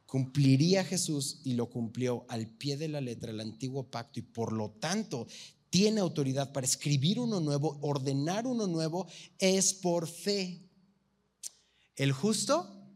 Cumpliría 0.07 0.85
Jesús 0.85 1.41
y 1.45 1.55
lo 1.55 1.68
cumplió 1.70 2.25
al 2.29 2.47
pie 2.47 2.77
de 2.77 2.89
la 2.89 3.01
letra 3.01 3.33
el 3.33 3.41
antiguo 3.41 3.91
pacto 3.91 4.20
y 4.20 4.22
por 4.22 4.53
lo 4.53 4.70
tanto 4.70 5.27
tiene 5.70 6.01
autoridad 6.01 6.53
para 6.53 6.66
escribir 6.66 7.18
uno 7.18 7.41
nuevo, 7.41 7.79
ordenar 7.81 8.47
uno 8.47 8.68
nuevo, 8.68 9.09
es 9.39 9.75
por 9.75 10.07
fe. 10.07 10.62
El 11.97 12.12
justo, 12.12 12.89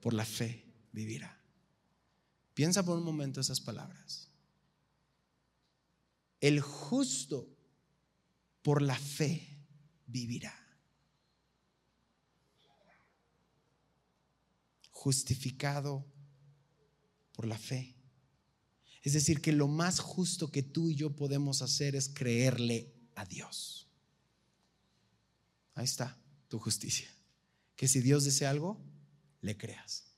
por 0.00 0.14
la 0.14 0.24
fe, 0.24 0.64
vivirá. 0.90 1.38
Piensa 2.54 2.82
por 2.82 2.96
un 2.96 3.04
momento 3.04 3.42
esas 3.42 3.60
palabras. 3.60 4.30
El 6.40 6.60
justo, 6.60 7.46
por 8.62 8.80
la 8.80 8.96
fe, 8.96 9.66
vivirá. 10.06 10.57
Justificado 14.98 16.04
por 17.30 17.46
la 17.46 17.56
fe. 17.56 17.94
Es 19.02 19.12
decir, 19.12 19.40
que 19.40 19.52
lo 19.52 19.68
más 19.68 20.00
justo 20.00 20.50
que 20.50 20.64
tú 20.64 20.90
y 20.90 20.96
yo 20.96 21.14
podemos 21.14 21.62
hacer 21.62 21.94
es 21.94 22.08
creerle 22.08 22.92
a 23.14 23.24
Dios. 23.24 23.88
Ahí 25.74 25.84
está 25.84 26.18
tu 26.48 26.58
justicia. 26.58 27.08
Que 27.76 27.86
si 27.86 28.00
Dios 28.00 28.24
dice 28.24 28.44
algo, 28.44 28.84
le 29.40 29.56
creas. 29.56 30.16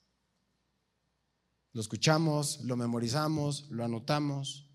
Lo 1.75 1.83
escuchamos, 1.83 2.61
lo 2.63 2.75
memorizamos, 2.75 3.69
lo 3.69 3.85
anotamos, 3.85 4.67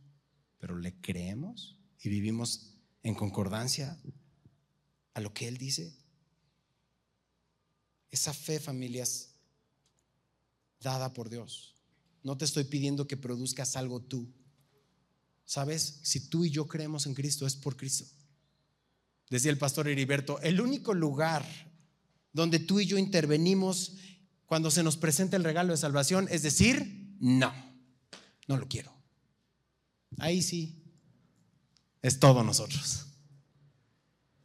pero 0.60 0.78
le 0.78 1.02
creemos 1.02 1.80
y 2.00 2.10
vivimos 2.10 2.76
en 3.02 3.16
concordancia 3.16 4.00
a 5.16 5.20
lo 5.20 5.34
que 5.34 5.48
Él 5.48 5.58
dice. 5.58 5.98
Esa 8.12 8.36
fe, 8.36 8.60
familias, 8.60 9.35
dada 10.86 11.14
por 11.14 11.30
Dios. 11.30 11.74
No 12.24 12.38
te 12.38 12.46
estoy 12.46 12.64
pidiendo 12.64 13.08
que 13.08 13.18
produzcas 13.18 13.76
algo 13.76 14.02
tú. 14.02 14.32
¿Sabes? 15.46 16.00
Si 16.04 16.30
tú 16.30 16.46
y 16.46 16.52
yo 16.52 16.68
creemos 16.68 17.06
en 17.08 17.16
Cristo 17.16 17.46
es 17.46 17.56
por 17.56 17.76
Cristo. 17.76 18.06
Decía 19.30 19.52
el 19.52 19.58
pastor 19.58 19.88
Heriberto, 19.88 20.40
el 20.42 20.62
único 20.62 20.94
lugar 20.94 21.44
donde 22.32 22.60
tú 22.60 22.80
y 22.80 22.86
yo 22.86 22.98
intervenimos 22.98 23.96
cuando 24.46 24.70
se 24.70 24.84
nos 24.84 24.96
presenta 24.96 25.36
el 25.38 25.44
regalo 25.44 25.74
de 25.74 25.78
salvación 25.78 26.28
es 26.30 26.44
decir, 26.44 27.16
no, 27.20 27.52
no 28.48 28.58
lo 28.58 28.68
quiero. 28.68 28.94
Ahí 30.20 30.44
sí, 30.44 30.84
es 32.04 32.20
todo 32.20 32.44
nosotros. 32.44 33.08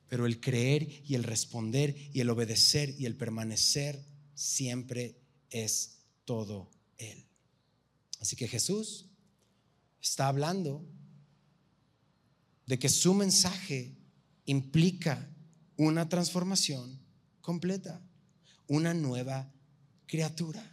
Pero 0.09 0.25
el 0.25 0.41
creer 0.41 1.03
y 1.05 1.15
el 1.15 1.25
responder 1.25 1.95
y 2.13 2.21
el 2.21 2.31
obedecer 2.31 2.95
y 2.99 3.05
el 3.05 3.17
permanecer 3.17 4.03
siempre 4.35 5.21
es 5.51 6.00
todo 6.31 6.71
Él. 6.97 7.27
Así 8.21 8.37
que 8.37 8.47
Jesús 8.47 9.07
está 10.01 10.29
hablando 10.29 10.87
de 12.67 12.79
que 12.79 12.89
su 12.89 13.15
mensaje 13.15 13.97
implica 14.45 15.29
una 15.77 16.09
transformación 16.09 17.01
completa, 17.41 18.01
una 18.69 18.95
nueva 18.95 19.53
criatura. 20.07 20.65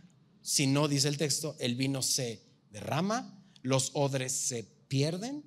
Si 0.44 0.68
no, 0.68 0.88
dice 0.88 1.08
el 1.08 1.18
texto, 1.18 1.56
el 1.58 1.74
vino 1.74 2.04
se 2.04 2.44
derrama, 2.70 3.44
los 3.64 3.90
odres 3.96 4.34
se 4.34 4.62
pierden. 4.88 5.44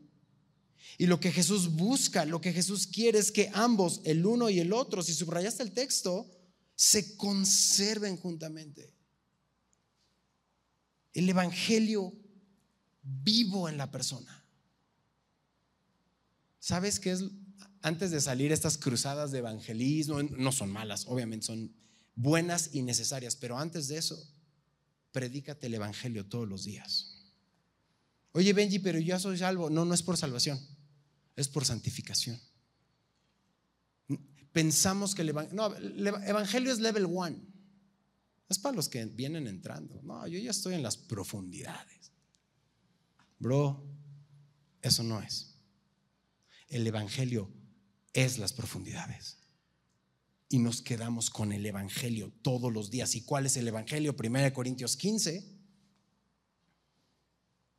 Y 0.99 1.07
lo 1.07 1.21
que 1.21 1.31
Jesús 1.31 1.77
busca, 1.77 2.25
lo 2.25 2.41
que 2.41 2.53
Jesús 2.53 2.89
quiere 2.89 3.21
es 3.21 3.31
que 3.31 3.49
ambos, 3.55 4.01
el 4.03 4.27
uno 4.27 4.51
y 4.51 4.59
el 4.59 4.73
otro, 4.73 5.05
si 5.05 5.15
subrayaste 5.15 5.63
el 5.63 5.71
texto, 5.71 6.29
se 6.75 7.17
conserven 7.17 8.17
juntamente. 8.17 8.99
El 11.13 11.29
Evangelio 11.29 12.13
vivo 13.03 13.69
en 13.69 13.77
la 13.77 13.91
persona. 13.91 14.45
¿Sabes 16.59 17.01
qué 17.01 17.13
es? 17.13 17.25
Antes 17.83 18.11
de 18.11 18.21
salir 18.21 18.53
estas 18.53 18.77
cruzadas 18.77 19.31
de 19.31 19.39
evangelismo, 19.39 20.23
no 20.23 20.53
son 20.53 20.71
malas, 20.71 21.07
obviamente 21.07 21.47
son 21.47 21.75
buenas 22.15 22.71
y 22.75 22.83
necesarias, 22.83 23.37
pero 23.37 23.59
antes 23.59 23.89
de 23.89 23.97
eso, 23.97 24.23
predícate 25.13 25.67
el 25.67 25.75
Evangelio 25.75 26.27
todos 26.27 26.47
los 26.47 26.65
días. 26.65 27.17
Oye, 28.33 28.53
Benji, 28.53 28.79
pero 28.79 28.99
yo 28.99 29.07
ya 29.07 29.19
soy 29.19 29.39
salvo. 29.39 29.71
No, 29.71 29.85
no 29.85 29.95
es 29.95 30.03
por 30.03 30.17
salvación, 30.17 30.61
es 31.37 31.49
por 31.49 31.65
santificación. 31.65 32.39
Pensamos 34.53 35.15
que 35.15 35.23
el 35.23 35.31
Evangelio, 35.31 35.57
no, 35.57 35.75
el 35.75 36.07
Evangelio 36.07 36.73
es 36.73 36.81
level 36.81 37.07
one. 37.07 37.41
Es 38.51 38.59
para 38.59 38.75
los 38.75 38.89
que 38.89 39.05
vienen 39.07 39.47
entrando. 39.47 40.03
No, 40.03 40.27
yo 40.27 40.39
ya 40.41 40.51
estoy 40.51 40.75
en 40.75 40.83
las 40.83 40.97
profundidades. 40.97 42.11
Bro, 43.39 43.87
eso 44.83 45.05
no 45.05 45.23
es. 45.23 45.55
El 46.69 46.85
Evangelio 46.85 47.49
es 48.13 48.39
las 48.39 48.53
profundidades 48.53 49.39
y 50.49 50.59
nos 50.59 50.83
quedamos 50.83 51.31
con 51.31 51.53
el 51.53 51.65
Evangelio 51.65 52.33
todos 52.43 52.73
los 52.73 52.91
días. 52.91 53.15
¿Y 53.15 53.23
cuál 53.23 53.47
es 53.47 53.57
el 53.57 53.69
Evangelio? 53.69 54.17
1 54.19 54.53
Corintios 54.53 54.97
15, 54.97 55.49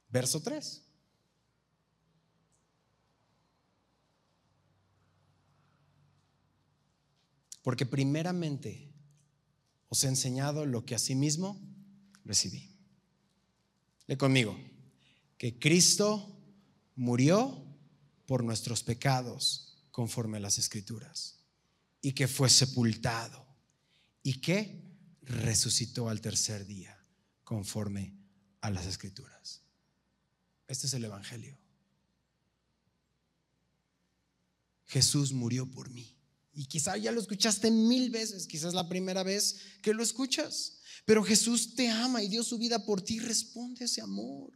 verso 0.08 0.42
3. 0.42 0.88
Porque 7.62 7.86
primeramente 7.86 8.91
os 9.92 10.06
he 10.06 10.08
enseñado 10.08 10.66
lo 10.66 10.86
que 10.86 10.96
asimismo 10.96 11.60
recibí. 12.24 12.72
Le 14.08 14.18
conmigo, 14.18 14.58
que 15.38 15.60
Cristo 15.60 16.40
murió 16.96 17.62
por 18.26 18.46
nuestros 18.46 18.84
pecados 18.84 19.78
conforme 19.92 20.38
a 20.38 20.40
las 20.40 20.58
escrituras 20.58 21.40
y 22.02 22.14
que 22.14 22.30
fue 22.30 22.50
sepultado 22.50 23.46
y 24.24 24.40
que 24.40 24.82
resucitó 25.24 26.08
al 26.08 26.22
tercer 26.22 26.66
día 26.66 26.98
conforme 27.44 28.16
a 28.62 28.72
las 28.72 28.86
escrituras. 28.86 29.62
Este 30.70 30.88
es 30.88 30.94
el 30.94 31.04
Evangelio. 31.04 31.58
Jesús 34.86 35.34
murió 35.34 35.70
por 35.70 35.90
mí. 35.90 36.16
Y 36.54 36.66
quizá 36.66 36.98
ya 36.98 37.12
lo 37.12 37.22
escuchaste 37.22 37.72
mil 37.72 38.10
veces, 38.10 38.46
quizás 38.46 38.74
la 38.74 38.90
primera 38.90 39.24
vez 39.24 39.58
que 39.82 39.94
lo 39.94 40.04
escuchas. 40.04 40.80
Pero 41.06 41.24
Jesús 41.24 41.76
te 41.76 41.90
ama 41.90 42.22
y 42.22 42.28
dio 42.28 42.44
su 42.44 42.58
vida 42.58 42.86
por 42.86 43.02
ti. 43.02 43.20
Responde 43.20 43.86
ese 43.86 44.02
amor. 44.02 44.52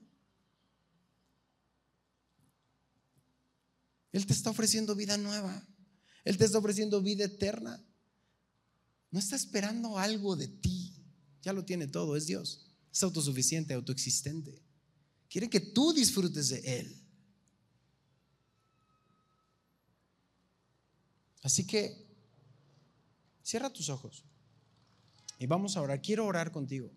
Él 4.11 4.25
te 4.25 4.33
está 4.33 4.49
ofreciendo 4.49 4.95
vida 4.95 5.17
nueva. 5.17 5.67
Él 6.23 6.37
te 6.37 6.45
está 6.45 6.57
ofreciendo 6.57 7.01
vida 7.01 7.25
eterna. 7.25 7.83
No 9.11 9.19
está 9.19 9.35
esperando 9.35 9.97
algo 9.97 10.35
de 10.35 10.47
ti. 10.47 10.93
Ya 11.41 11.53
lo 11.53 11.65
tiene 11.65 11.87
todo, 11.87 12.15
es 12.15 12.25
Dios. 12.25 12.65
Es 12.91 13.03
autosuficiente, 13.03 13.73
autoexistente. 13.73 14.61
Quiere 15.29 15.49
que 15.49 15.59
tú 15.59 15.93
disfrutes 15.93 16.49
de 16.49 16.59
Él. 16.79 17.04
Así 21.45 21.67
que 21.67 22.03
cierra 23.43 23.71
tus 23.71 23.89
ojos 23.89 24.25
y 25.37 25.45
vamos 25.45 25.77
a 25.77 25.81
orar. 25.81 26.01
Quiero 26.01 26.25
orar 26.25 26.51
contigo. 26.51 26.91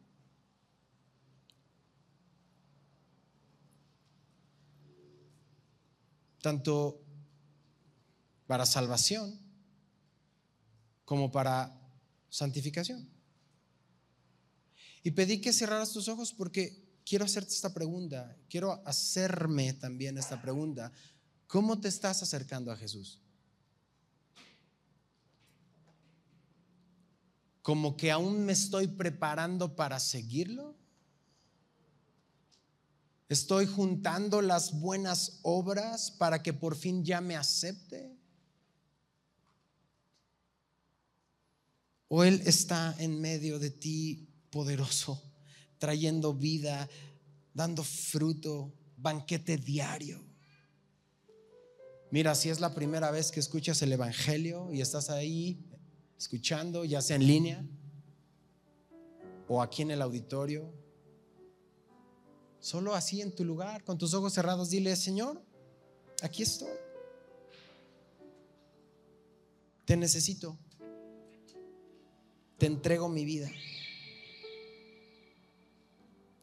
Tanto 6.41 7.05
para 8.47 8.65
salvación 8.65 9.39
como 11.05 11.31
para 11.31 11.79
santificación. 12.31 13.07
Y 15.03 15.11
pedí 15.11 15.43
que 15.43 15.53
cerraras 15.53 15.93
tus 15.93 16.09
ojos 16.09 16.33
porque 16.33 16.89
quiero 17.05 17.27
hacerte 17.27 17.53
esta 17.53 17.75
pregunta, 17.75 18.35
quiero 18.49 18.81
hacerme 18.87 19.75
también 19.75 20.17
esta 20.17 20.41
pregunta. 20.41 20.91
¿Cómo 21.47 21.79
te 21.79 21.89
estás 21.89 22.23
acercando 22.23 22.73
a 22.73 22.77
Jesús? 22.79 23.21
¿Como 27.69 27.99
que 27.99 28.11
aún 28.11 28.47
me 28.47 28.55
estoy 28.55 28.87
preparando 28.87 29.77
para 29.77 30.01
seguirlo? 30.01 30.75
¿Estoy 33.29 33.67
juntando 33.67 34.41
las 34.41 34.81
buenas 34.81 35.41
obras 35.43 36.11
para 36.11 36.43
que 36.43 36.55
por 36.55 36.77
fin 36.77 37.05
ya 37.05 37.21
me 37.21 37.37
acepte? 37.37 38.17
O 42.09 42.25
Él 42.25 42.41
está 42.47 42.97
en 43.01 43.21
medio 43.21 43.59
de 43.59 43.69
ti 43.69 44.31
poderoso, 44.49 45.23
trayendo 45.77 46.33
vida, 46.33 46.89
dando 47.53 47.85
fruto, 47.85 48.73
banquete 48.97 49.59
diario. 49.59 50.25
Mira, 52.11 52.35
si 52.35 52.49
es 52.49 52.61
la 52.61 52.75
primera 52.75 53.11
vez 53.11 53.31
que 53.31 53.41
escuchas 53.41 53.83
el 53.83 53.93
Evangelio 53.93 54.73
y 54.73 54.81
estás 54.81 55.11
ahí 55.11 55.69
escuchando, 56.19 56.85
ya 56.85 57.01
sea 57.01 57.17
en 57.17 57.27
línea 57.27 57.65
o 59.47 59.63
aquí 59.63 59.83
en 59.83 59.93
el 59.93 60.03
auditorio, 60.03 60.71
solo 62.61 62.95
así 62.95 63.23
en 63.23 63.35
tu 63.35 63.45
lugar, 63.45 63.85
con 63.85 63.97
tus 63.97 64.13
ojos 64.13 64.35
cerrados, 64.35 64.71
dile, 64.71 64.95
Señor, 64.97 65.41
aquí 66.23 66.43
estoy. 66.43 66.69
Te 69.85 69.97
necesito 69.97 70.59
te 72.59 72.67
entrego 72.67 73.09
mi 73.09 73.25
vida. 73.25 73.49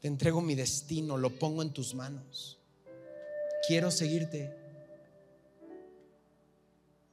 Te 0.01 0.07
entrego 0.07 0.41
mi 0.41 0.55
destino, 0.55 1.17
lo 1.17 1.38
pongo 1.38 1.61
en 1.61 1.73
tus 1.73 1.93
manos. 1.93 2.57
Quiero 3.67 3.91
seguirte. 3.91 4.55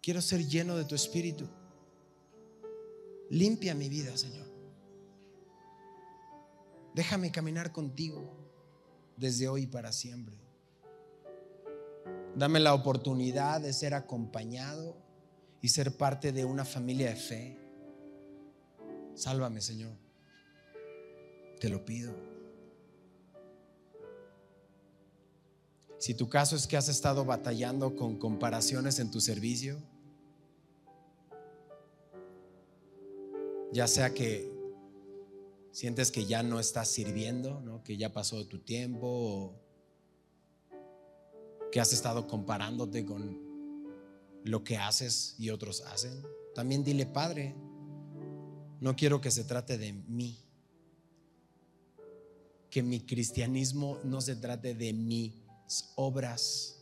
Quiero 0.00 0.22
ser 0.22 0.46
lleno 0.46 0.76
de 0.76 0.84
tu 0.84 0.94
espíritu. 0.94 1.48
Limpia 3.32 3.74
mi 3.74 3.88
vida, 3.88 4.14
Señor. 4.14 4.46
Déjame 6.94 7.32
caminar 7.32 7.72
contigo 7.72 8.30
desde 9.16 9.48
hoy 9.48 9.66
para 9.66 9.90
siempre. 9.90 10.36
Dame 12.36 12.60
la 12.60 12.74
oportunidad 12.74 13.62
de 13.62 13.72
ser 13.72 13.94
acompañado 13.94 14.98
y 15.62 15.70
ser 15.70 15.96
parte 15.96 16.30
de 16.32 16.44
una 16.44 16.66
familia 16.66 17.08
de 17.08 17.16
fe. 17.16 17.58
Sálvame, 19.14 19.62
Señor. 19.62 19.96
Te 21.58 21.70
lo 21.70 21.86
pido. 21.86 22.14
Si 25.96 26.12
tu 26.12 26.28
caso 26.28 26.54
es 26.54 26.66
que 26.66 26.76
has 26.76 26.90
estado 26.90 27.24
batallando 27.24 27.96
con 27.96 28.18
comparaciones 28.18 28.98
en 28.98 29.10
tu 29.10 29.22
servicio, 29.22 29.78
ya 33.72 33.88
sea 33.88 34.12
que 34.12 34.52
sientes 35.70 36.10
que 36.10 36.26
ya 36.26 36.42
no 36.42 36.60
estás 36.60 36.88
sirviendo, 36.88 37.82
que 37.84 37.96
ya 37.96 38.12
pasó 38.12 38.46
tu 38.46 38.58
tiempo, 38.58 39.06
o 39.08 39.62
que 41.72 41.80
has 41.80 41.92
estado 41.92 42.28
comparándote 42.28 43.04
con 43.06 43.40
lo 44.44 44.62
que 44.62 44.76
haces 44.76 45.34
y 45.38 45.50
otros 45.50 45.80
hacen. 45.86 46.22
También 46.54 46.84
dile, 46.84 47.06
Padre, 47.06 47.54
no 48.80 48.94
quiero 48.94 49.20
que 49.22 49.30
se 49.30 49.44
trate 49.44 49.78
de 49.78 49.94
mí, 49.94 50.38
que 52.68 52.82
mi 52.82 53.00
cristianismo 53.00 53.98
no 54.04 54.20
se 54.20 54.36
trate 54.36 54.74
de 54.74 54.92
mis 54.92 55.32
obras. 55.96 56.78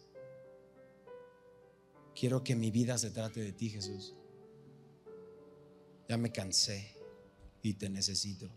Quiero 2.15 2.43
que 2.43 2.57
mi 2.57 2.73
vida 2.73 2.99
se 2.99 3.11
trate 3.11 3.41
de 3.41 3.53
ti, 3.53 3.71
Jesús. 3.71 4.17
Ya 6.11 6.17
me 6.17 6.33
cansé 6.33 6.93
y 7.63 7.75
te 7.75 7.89
necesito. 7.89 8.51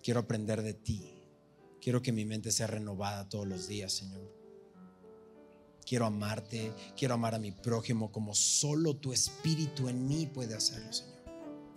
Quiero 0.00 0.20
aprender 0.20 0.62
de 0.62 0.72
ti. 0.72 1.12
Quiero 1.80 2.00
que 2.00 2.12
mi 2.12 2.24
mente 2.24 2.52
sea 2.52 2.68
renovada 2.68 3.28
todos 3.28 3.44
los 3.44 3.66
días, 3.66 3.92
Señor. 3.92 4.32
Quiero 5.84 6.06
amarte, 6.06 6.72
quiero 6.96 7.14
amar 7.14 7.34
a 7.34 7.40
mi 7.40 7.50
prójimo 7.50 8.12
como 8.12 8.36
solo 8.36 8.94
tu 8.98 9.12
espíritu 9.12 9.88
en 9.88 10.06
mí 10.06 10.26
puede 10.26 10.54
hacerlo, 10.54 10.92
Señor. 10.92 11.24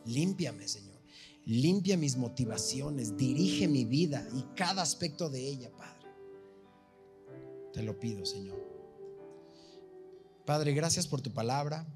Límpiame, 0.05 0.67
Señor. 0.67 1.01
Limpia 1.45 1.97
mis 1.97 2.17
motivaciones, 2.17 3.17
dirige 3.17 3.67
mi 3.67 3.85
vida 3.85 4.29
y 4.35 4.43
cada 4.55 4.83
aspecto 4.83 5.27
de 5.27 5.39
ella, 5.39 5.71
Padre. 5.71 6.07
Te 7.73 7.81
lo 7.81 7.99
pido, 7.99 8.27
Señor. 8.27 8.63
Padre, 10.45 10.71
gracias 10.73 11.07
por 11.07 11.21
tu 11.21 11.33
palabra. 11.33 11.87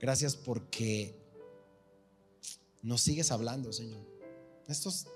Gracias 0.00 0.36
porque 0.36 1.14
nos 2.82 3.00
sigues 3.00 3.30
hablando, 3.32 3.72
Señor. 3.72 4.06
Estos 4.68 5.06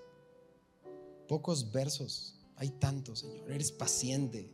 pocos 1.29 1.71
versos, 1.73 2.41
hay 2.57 2.71
tantos, 2.71 3.21
Señor. 3.21 3.51
Eres 3.51 3.71
paciente. 3.71 4.51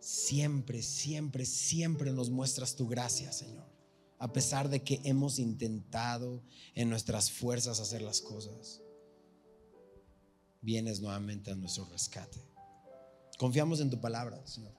Siempre, 0.00 0.82
siempre, 0.82 1.44
siempre 1.44 2.12
nos 2.12 2.30
muestras 2.30 2.76
tu 2.76 2.86
gracia, 2.86 3.32
Señor. 3.32 3.66
A 4.18 4.32
pesar 4.32 4.70
de 4.70 4.82
que 4.82 5.00
hemos 5.04 5.38
intentado 5.38 6.42
en 6.74 6.88
nuestras 6.88 7.30
fuerzas 7.30 7.80
hacer 7.80 8.00
las 8.00 8.22
cosas, 8.22 8.80
vienes 10.62 11.00
nuevamente 11.00 11.50
a 11.50 11.54
nuestro 11.56 11.84
rescate. 11.86 12.40
Confiamos 13.38 13.80
en 13.80 13.90
tu 13.90 14.00
palabra, 14.00 14.40
Señor 14.46 14.75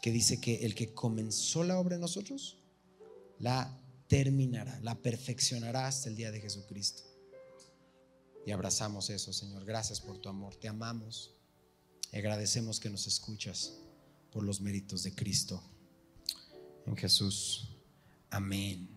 que 0.00 0.10
dice 0.10 0.40
que 0.40 0.64
el 0.64 0.74
que 0.74 0.92
comenzó 0.92 1.64
la 1.64 1.78
obra 1.78 1.96
en 1.96 2.00
nosotros, 2.00 2.58
la 3.38 3.80
terminará, 4.08 4.78
la 4.82 4.94
perfeccionará 4.96 5.86
hasta 5.86 6.08
el 6.08 6.16
día 6.16 6.30
de 6.30 6.40
Jesucristo. 6.40 7.02
Y 8.46 8.52
abrazamos 8.52 9.10
eso, 9.10 9.32
Señor. 9.32 9.64
Gracias 9.64 10.00
por 10.00 10.18
tu 10.18 10.28
amor. 10.28 10.54
Te 10.54 10.68
amamos. 10.68 11.34
Y 12.12 12.18
agradecemos 12.18 12.78
que 12.78 12.88
nos 12.88 13.06
escuchas 13.08 13.72
por 14.30 14.44
los 14.44 14.60
méritos 14.60 15.02
de 15.02 15.12
Cristo. 15.12 15.60
En 16.86 16.96
Jesús. 16.96 17.76
Amén. 18.30 18.95